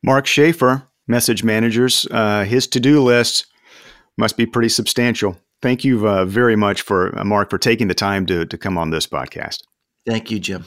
Mark 0.04 0.26
Schaefer, 0.26 0.84
message 1.08 1.44
managers, 1.44 2.08
uh, 2.12 2.44
his 2.44 2.68
to 2.68 2.80
do 2.80 3.04
list 3.04 3.48
must 4.18 4.38
be 4.38 4.46
pretty 4.46 4.70
substantial. 4.70 5.38
Thank 5.62 5.84
you 5.84 6.08
uh, 6.08 6.26
very 6.26 6.56
much 6.56 6.82
for 6.82 7.18
uh, 7.18 7.24
Mark 7.24 7.50
for 7.50 7.58
taking 7.58 7.88
the 7.88 7.94
time 7.94 8.26
to 8.28 8.46
to 8.46 8.58
come 8.58 8.78
on 8.78 8.92
this 8.92 9.08
podcast. 9.08 9.60
Thank 10.06 10.32
you, 10.32 10.40
Jim. 10.40 10.66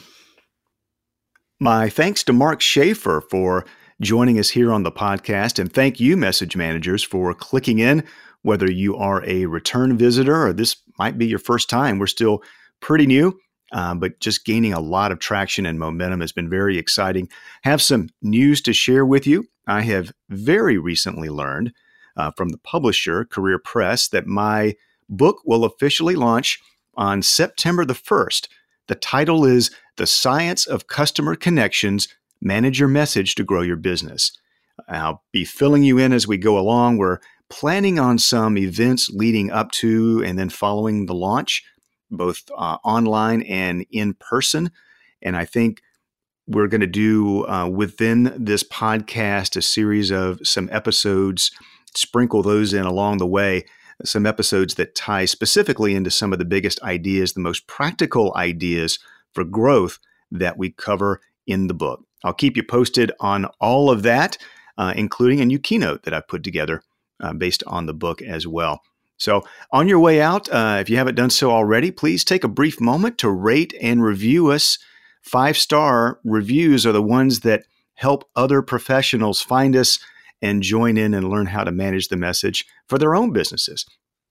My 1.59 1.89
thanks 1.89 2.23
to 2.25 2.33
Mark 2.33 2.61
Schaefer 2.61 3.21
for 3.29 3.65
joining 4.01 4.39
us 4.39 4.49
here 4.49 4.71
on 4.71 4.83
the 4.83 4.91
podcast, 4.91 5.59
and 5.59 5.71
thank 5.71 5.99
you, 5.99 6.17
message 6.17 6.55
managers, 6.55 7.03
for 7.03 7.33
clicking 7.33 7.79
in. 7.79 8.03
Whether 8.41 8.69
you 8.69 8.97
are 8.97 9.23
a 9.25 9.45
return 9.45 9.97
visitor 9.97 10.47
or 10.47 10.53
this 10.53 10.75
might 10.99 11.17
be 11.17 11.25
your 11.25 11.39
first 11.39 11.69
time, 11.69 11.99
we're 11.99 12.07
still 12.07 12.43
pretty 12.81 13.07
new. 13.07 13.39
Uh, 13.71 13.95
but 13.95 14.19
just 14.19 14.45
gaining 14.45 14.73
a 14.73 14.79
lot 14.79 15.11
of 15.11 15.19
traction 15.19 15.65
and 15.65 15.79
momentum 15.79 16.21
has 16.21 16.31
been 16.31 16.49
very 16.49 16.77
exciting. 16.77 17.27
Have 17.63 17.81
some 17.81 18.09
news 18.21 18.61
to 18.61 18.73
share 18.73 19.05
with 19.05 19.25
you. 19.25 19.45
I 19.65 19.81
have 19.81 20.11
very 20.29 20.77
recently 20.77 21.29
learned 21.29 21.73
uh, 22.15 22.31
from 22.37 22.49
the 22.49 22.59
publisher, 22.59 23.25
Career 23.25 23.57
Press, 23.57 24.07
that 24.09 24.27
my 24.27 24.75
book 25.09 25.37
will 25.45 25.65
officially 25.65 26.15
launch 26.15 26.59
on 26.95 27.23
September 27.23 27.85
the 27.85 27.95
1st. 27.95 28.47
The 28.87 28.95
title 28.95 29.45
is 29.45 29.71
The 29.95 30.05
Science 30.05 30.65
of 30.65 30.87
Customer 30.87 31.35
Connections 31.35 32.09
Manage 32.41 32.79
Your 32.79 32.89
Message 32.89 33.35
to 33.35 33.43
Grow 33.43 33.61
Your 33.61 33.77
Business. 33.77 34.37
I'll 34.89 35.23
be 35.31 35.45
filling 35.45 35.83
you 35.83 35.97
in 35.97 36.11
as 36.11 36.27
we 36.27 36.37
go 36.37 36.57
along. 36.57 36.97
We're 36.97 37.19
planning 37.49 37.97
on 37.97 38.17
some 38.17 38.57
events 38.57 39.09
leading 39.09 39.51
up 39.51 39.71
to 39.71 40.21
and 40.25 40.37
then 40.37 40.49
following 40.49 41.05
the 41.05 41.13
launch 41.13 41.63
both 42.11 42.43
uh, 42.57 42.77
online 42.83 43.43
and 43.43 43.85
in 43.89 44.15
person. 44.15 44.71
And 45.21 45.37
I 45.37 45.45
think 45.45 45.81
we're 46.45 46.67
going 46.67 46.81
to 46.81 46.87
do 46.87 47.47
uh, 47.47 47.67
within 47.67 48.35
this 48.37 48.63
podcast 48.63 49.55
a 49.55 49.61
series 49.61 50.11
of 50.11 50.39
some 50.43 50.67
episodes, 50.71 51.51
sprinkle 51.95 52.43
those 52.43 52.73
in 52.73 52.85
along 52.85 53.19
the 53.19 53.27
way, 53.27 53.63
some 54.05 54.25
episodes 54.25 54.75
that 54.75 54.95
tie 54.95 55.25
specifically 55.25 55.95
into 55.95 56.11
some 56.11 56.33
of 56.33 56.39
the 56.39 56.45
biggest 56.45 56.81
ideas, 56.83 57.33
the 57.33 57.39
most 57.39 57.67
practical 57.67 58.33
ideas 58.35 58.99
for 59.33 59.43
growth 59.43 59.99
that 60.31 60.57
we 60.57 60.71
cover 60.71 61.21
in 61.47 61.67
the 61.67 61.73
book. 61.73 62.03
I'll 62.23 62.33
keep 62.33 62.55
you 62.55 62.63
posted 62.63 63.11
on 63.19 63.45
all 63.59 63.89
of 63.89 64.03
that, 64.03 64.37
uh, 64.77 64.93
including 64.95 65.41
a 65.41 65.45
new 65.45 65.59
keynote 65.59 66.03
that 66.03 66.13
I've 66.13 66.27
put 66.27 66.43
together 66.43 66.83
uh, 67.19 67.33
based 67.33 67.63
on 67.67 67.85
the 67.85 67.93
book 67.93 68.21
as 68.21 68.47
well. 68.47 68.81
So, 69.17 69.43
on 69.71 69.87
your 69.87 69.99
way 69.99 70.21
out, 70.21 70.49
uh, 70.49 70.77
if 70.81 70.89
you 70.89 70.97
haven't 70.97 71.15
done 71.15 71.29
so 71.29 71.51
already, 71.51 71.91
please 71.91 72.23
take 72.23 72.43
a 72.43 72.49
brief 72.49 72.81
moment 72.81 73.17
to 73.19 73.29
rate 73.29 73.73
and 73.79 74.03
review 74.03 74.51
us. 74.51 74.79
Five 75.21 75.57
star 75.57 76.19
reviews 76.23 76.85
are 76.85 76.91
the 76.91 77.01
ones 77.01 77.41
that 77.41 77.65
help 77.93 78.29
other 78.35 78.61
professionals 78.61 79.41
find 79.41 79.75
us 79.75 79.99
and 80.43 80.61
join 80.61 80.97
in 80.97 81.13
and 81.13 81.29
learn 81.29 81.45
how 81.45 81.63
to 81.63 81.71
manage 81.71 82.09
the 82.09 82.17
message 82.17 82.65
for 82.87 82.99
their 82.99 83.15
own 83.15 83.31
businesses. 83.31 83.85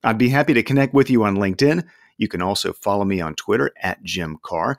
I'd 0.05 0.19
be 0.19 0.29
happy 0.29 0.53
to 0.53 0.63
connect 0.63 0.93
with 0.93 1.09
you 1.09 1.25
on 1.25 1.37
LinkedIn. 1.37 1.85
You 2.19 2.29
can 2.29 2.43
also 2.43 2.75
follow 2.75 3.07
me 3.07 3.21
on 3.21 3.35
Twitter 3.35 3.73
at 3.83 4.03
Jim 4.03 4.39
Karr. 4.45 4.77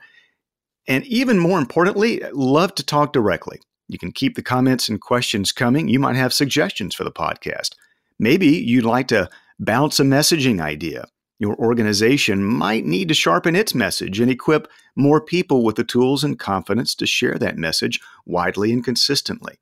And 0.86 1.04
even 1.06 1.40
more 1.40 1.58
importantly, 1.58 2.22
love 2.32 2.76
to 2.76 2.86
talk 2.86 3.12
directly. 3.12 3.58
You 3.88 3.98
can 3.98 4.12
keep 4.12 4.36
the 4.36 4.42
comments 4.42 4.88
and 4.88 5.00
questions 5.00 5.50
coming. 5.50 5.88
You 5.88 5.98
might 5.98 6.14
have 6.14 6.32
suggestions 6.32 6.94
for 6.94 7.02
the 7.02 7.10
podcast. 7.10 7.70
Maybe 8.18 8.46
you'd 8.46 8.84
like 8.84 9.08
to 9.08 9.28
bounce 9.58 9.98
a 9.98 10.04
messaging 10.04 10.60
idea. 10.60 11.06
Your 11.40 11.56
organization 11.56 12.44
might 12.44 12.84
need 12.84 13.08
to 13.08 13.14
sharpen 13.14 13.56
its 13.56 13.74
message 13.74 14.20
and 14.20 14.30
equip 14.30 14.68
more 14.94 15.20
people 15.20 15.64
with 15.64 15.74
the 15.74 15.84
tools 15.84 16.22
and 16.22 16.38
confidence 16.38 16.94
to 16.94 17.06
share 17.06 17.38
that 17.38 17.58
message 17.58 18.00
widely 18.24 18.72
and 18.72 18.84
consistently. 18.84 19.58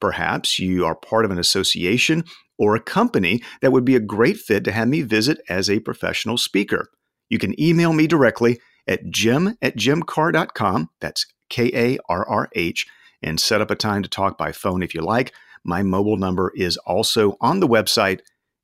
Perhaps 0.00 0.58
you 0.58 0.84
are 0.84 0.94
part 0.94 1.24
of 1.24 1.30
an 1.30 1.38
association 1.38 2.24
or 2.58 2.74
a 2.74 2.80
company 2.80 3.42
that 3.60 3.72
would 3.72 3.84
be 3.84 3.96
a 3.96 4.00
great 4.00 4.38
fit 4.38 4.64
to 4.64 4.72
have 4.72 4.88
me 4.88 5.02
visit 5.02 5.38
as 5.48 5.68
a 5.68 5.80
professional 5.80 6.38
speaker. 6.38 6.90
You 7.28 7.38
can 7.38 7.60
email 7.60 7.92
me 7.92 8.06
directly 8.06 8.60
at 8.86 9.10
jim 9.10 9.56
at 9.60 9.76
jimkarr.com. 9.76 10.90
That's 11.00 11.26
K 11.48 11.70
A 11.74 11.98
R 12.08 12.26
R 12.28 12.48
H, 12.54 12.86
and 13.22 13.40
set 13.40 13.60
up 13.60 13.70
a 13.70 13.76
time 13.76 14.02
to 14.02 14.08
talk 14.08 14.38
by 14.38 14.52
phone 14.52 14.82
if 14.82 14.94
you 14.94 15.02
like. 15.02 15.32
My 15.64 15.82
mobile 15.82 16.16
number 16.16 16.52
is 16.54 16.76
also 16.78 17.36
on 17.40 17.60
the 17.60 17.68
website 17.68 18.20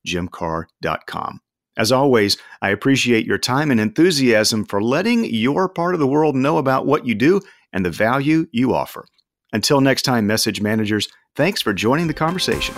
jimkarr.com. 0.06 1.40
As 1.76 1.90
always, 1.90 2.36
I 2.60 2.68
appreciate 2.68 3.26
your 3.26 3.38
time 3.38 3.70
and 3.70 3.80
enthusiasm 3.80 4.64
for 4.66 4.82
letting 4.82 5.24
your 5.24 5.68
part 5.68 5.94
of 5.94 6.00
the 6.00 6.06
world 6.06 6.36
know 6.36 6.58
about 6.58 6.86
what 6.86 7.06
you 7.06 7.14
do 7.14 7.40
and 7.72 7.84
the 7.84 7.90
value 7.90 8.46
you 8.52 8.74
offer. 8.74 9.06
Until 9.52 9.80
next 9.80 10.02
time, 10.02 10.26
message 10.26 10.60
managers, 10.60 11.08
thanks 11.34 11.62
for 11.62 11.72
joining 11.72 12.06
the 12.06 12.14
conversation. 12.14 12.74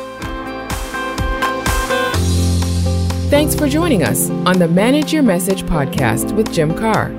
Thanks 3.30 3.55
for 3.55 3.68
joining 3.68 4.02
us 4.05 4.30
on 4.30 4.59
the 4.59 4.68
Manage 4.68 5.12
Your 5.12 5.24
Message 5.24 5.64
podcast 5.64 6.34
with 6.36 6.52
Jim 6.52 6.72
Karr. 6.72 7.11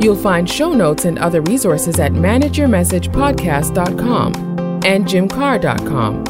You'll 0.00 0.16
find 0.16 0.50
show 0.50 0.72
notes 0.72 1.04
and 1.04 1.18
other 1.18 1.42
resources 1.42 2.00
at 2.00 2.12
manageyourmessagepodcast.com 2.12 4.34
and 4.84 5.04
jimkarr.com. 5.06 6.24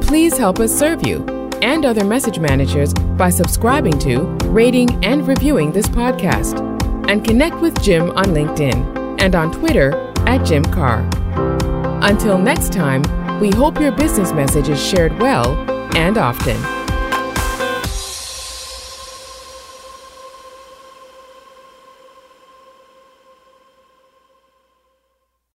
Please 0.00 0.38
help 0.38 0.58
us 0.60 0.74
serve 0.76 1.06
you 1.06 1.24
and 1.62 1.84
other 1.84 2.04
message 2.04 2.38
managers 2.38 2.94
by 2.94 3.28
subscribing 3.30 3.98
to, 4.00 4.20
rating, 4.48 5.04
and 5.04 5.26
reviewing 5.28 5.72
this 5.72 5.88
podcast. 5.88 6.60
And 7.08 7.24
connect 7.24 7.60
with 7.60 7.80
Jim 7.82 8.10
on 8.12 8.26
LinkedIn 8.26 9.20
and 9.20 9.34
on 9.34 9.50
Twitter 9.52 9.94
at 10.26 10.44
Jim 10.46 10.64
Karr. 10.64 11.06
Until 12.02 12.38
next 12.38 12.72
time, 12.72 13.02
we 13.42 13.50
hope 13.50 13.80
your 13.80 13.90
business 13.90 14.32
message 14.32 14.68
is 14.68 14.80
shared 14.80 15.18
well 15.18 15.58
and 15.96 16.16
often. 16.16 16.81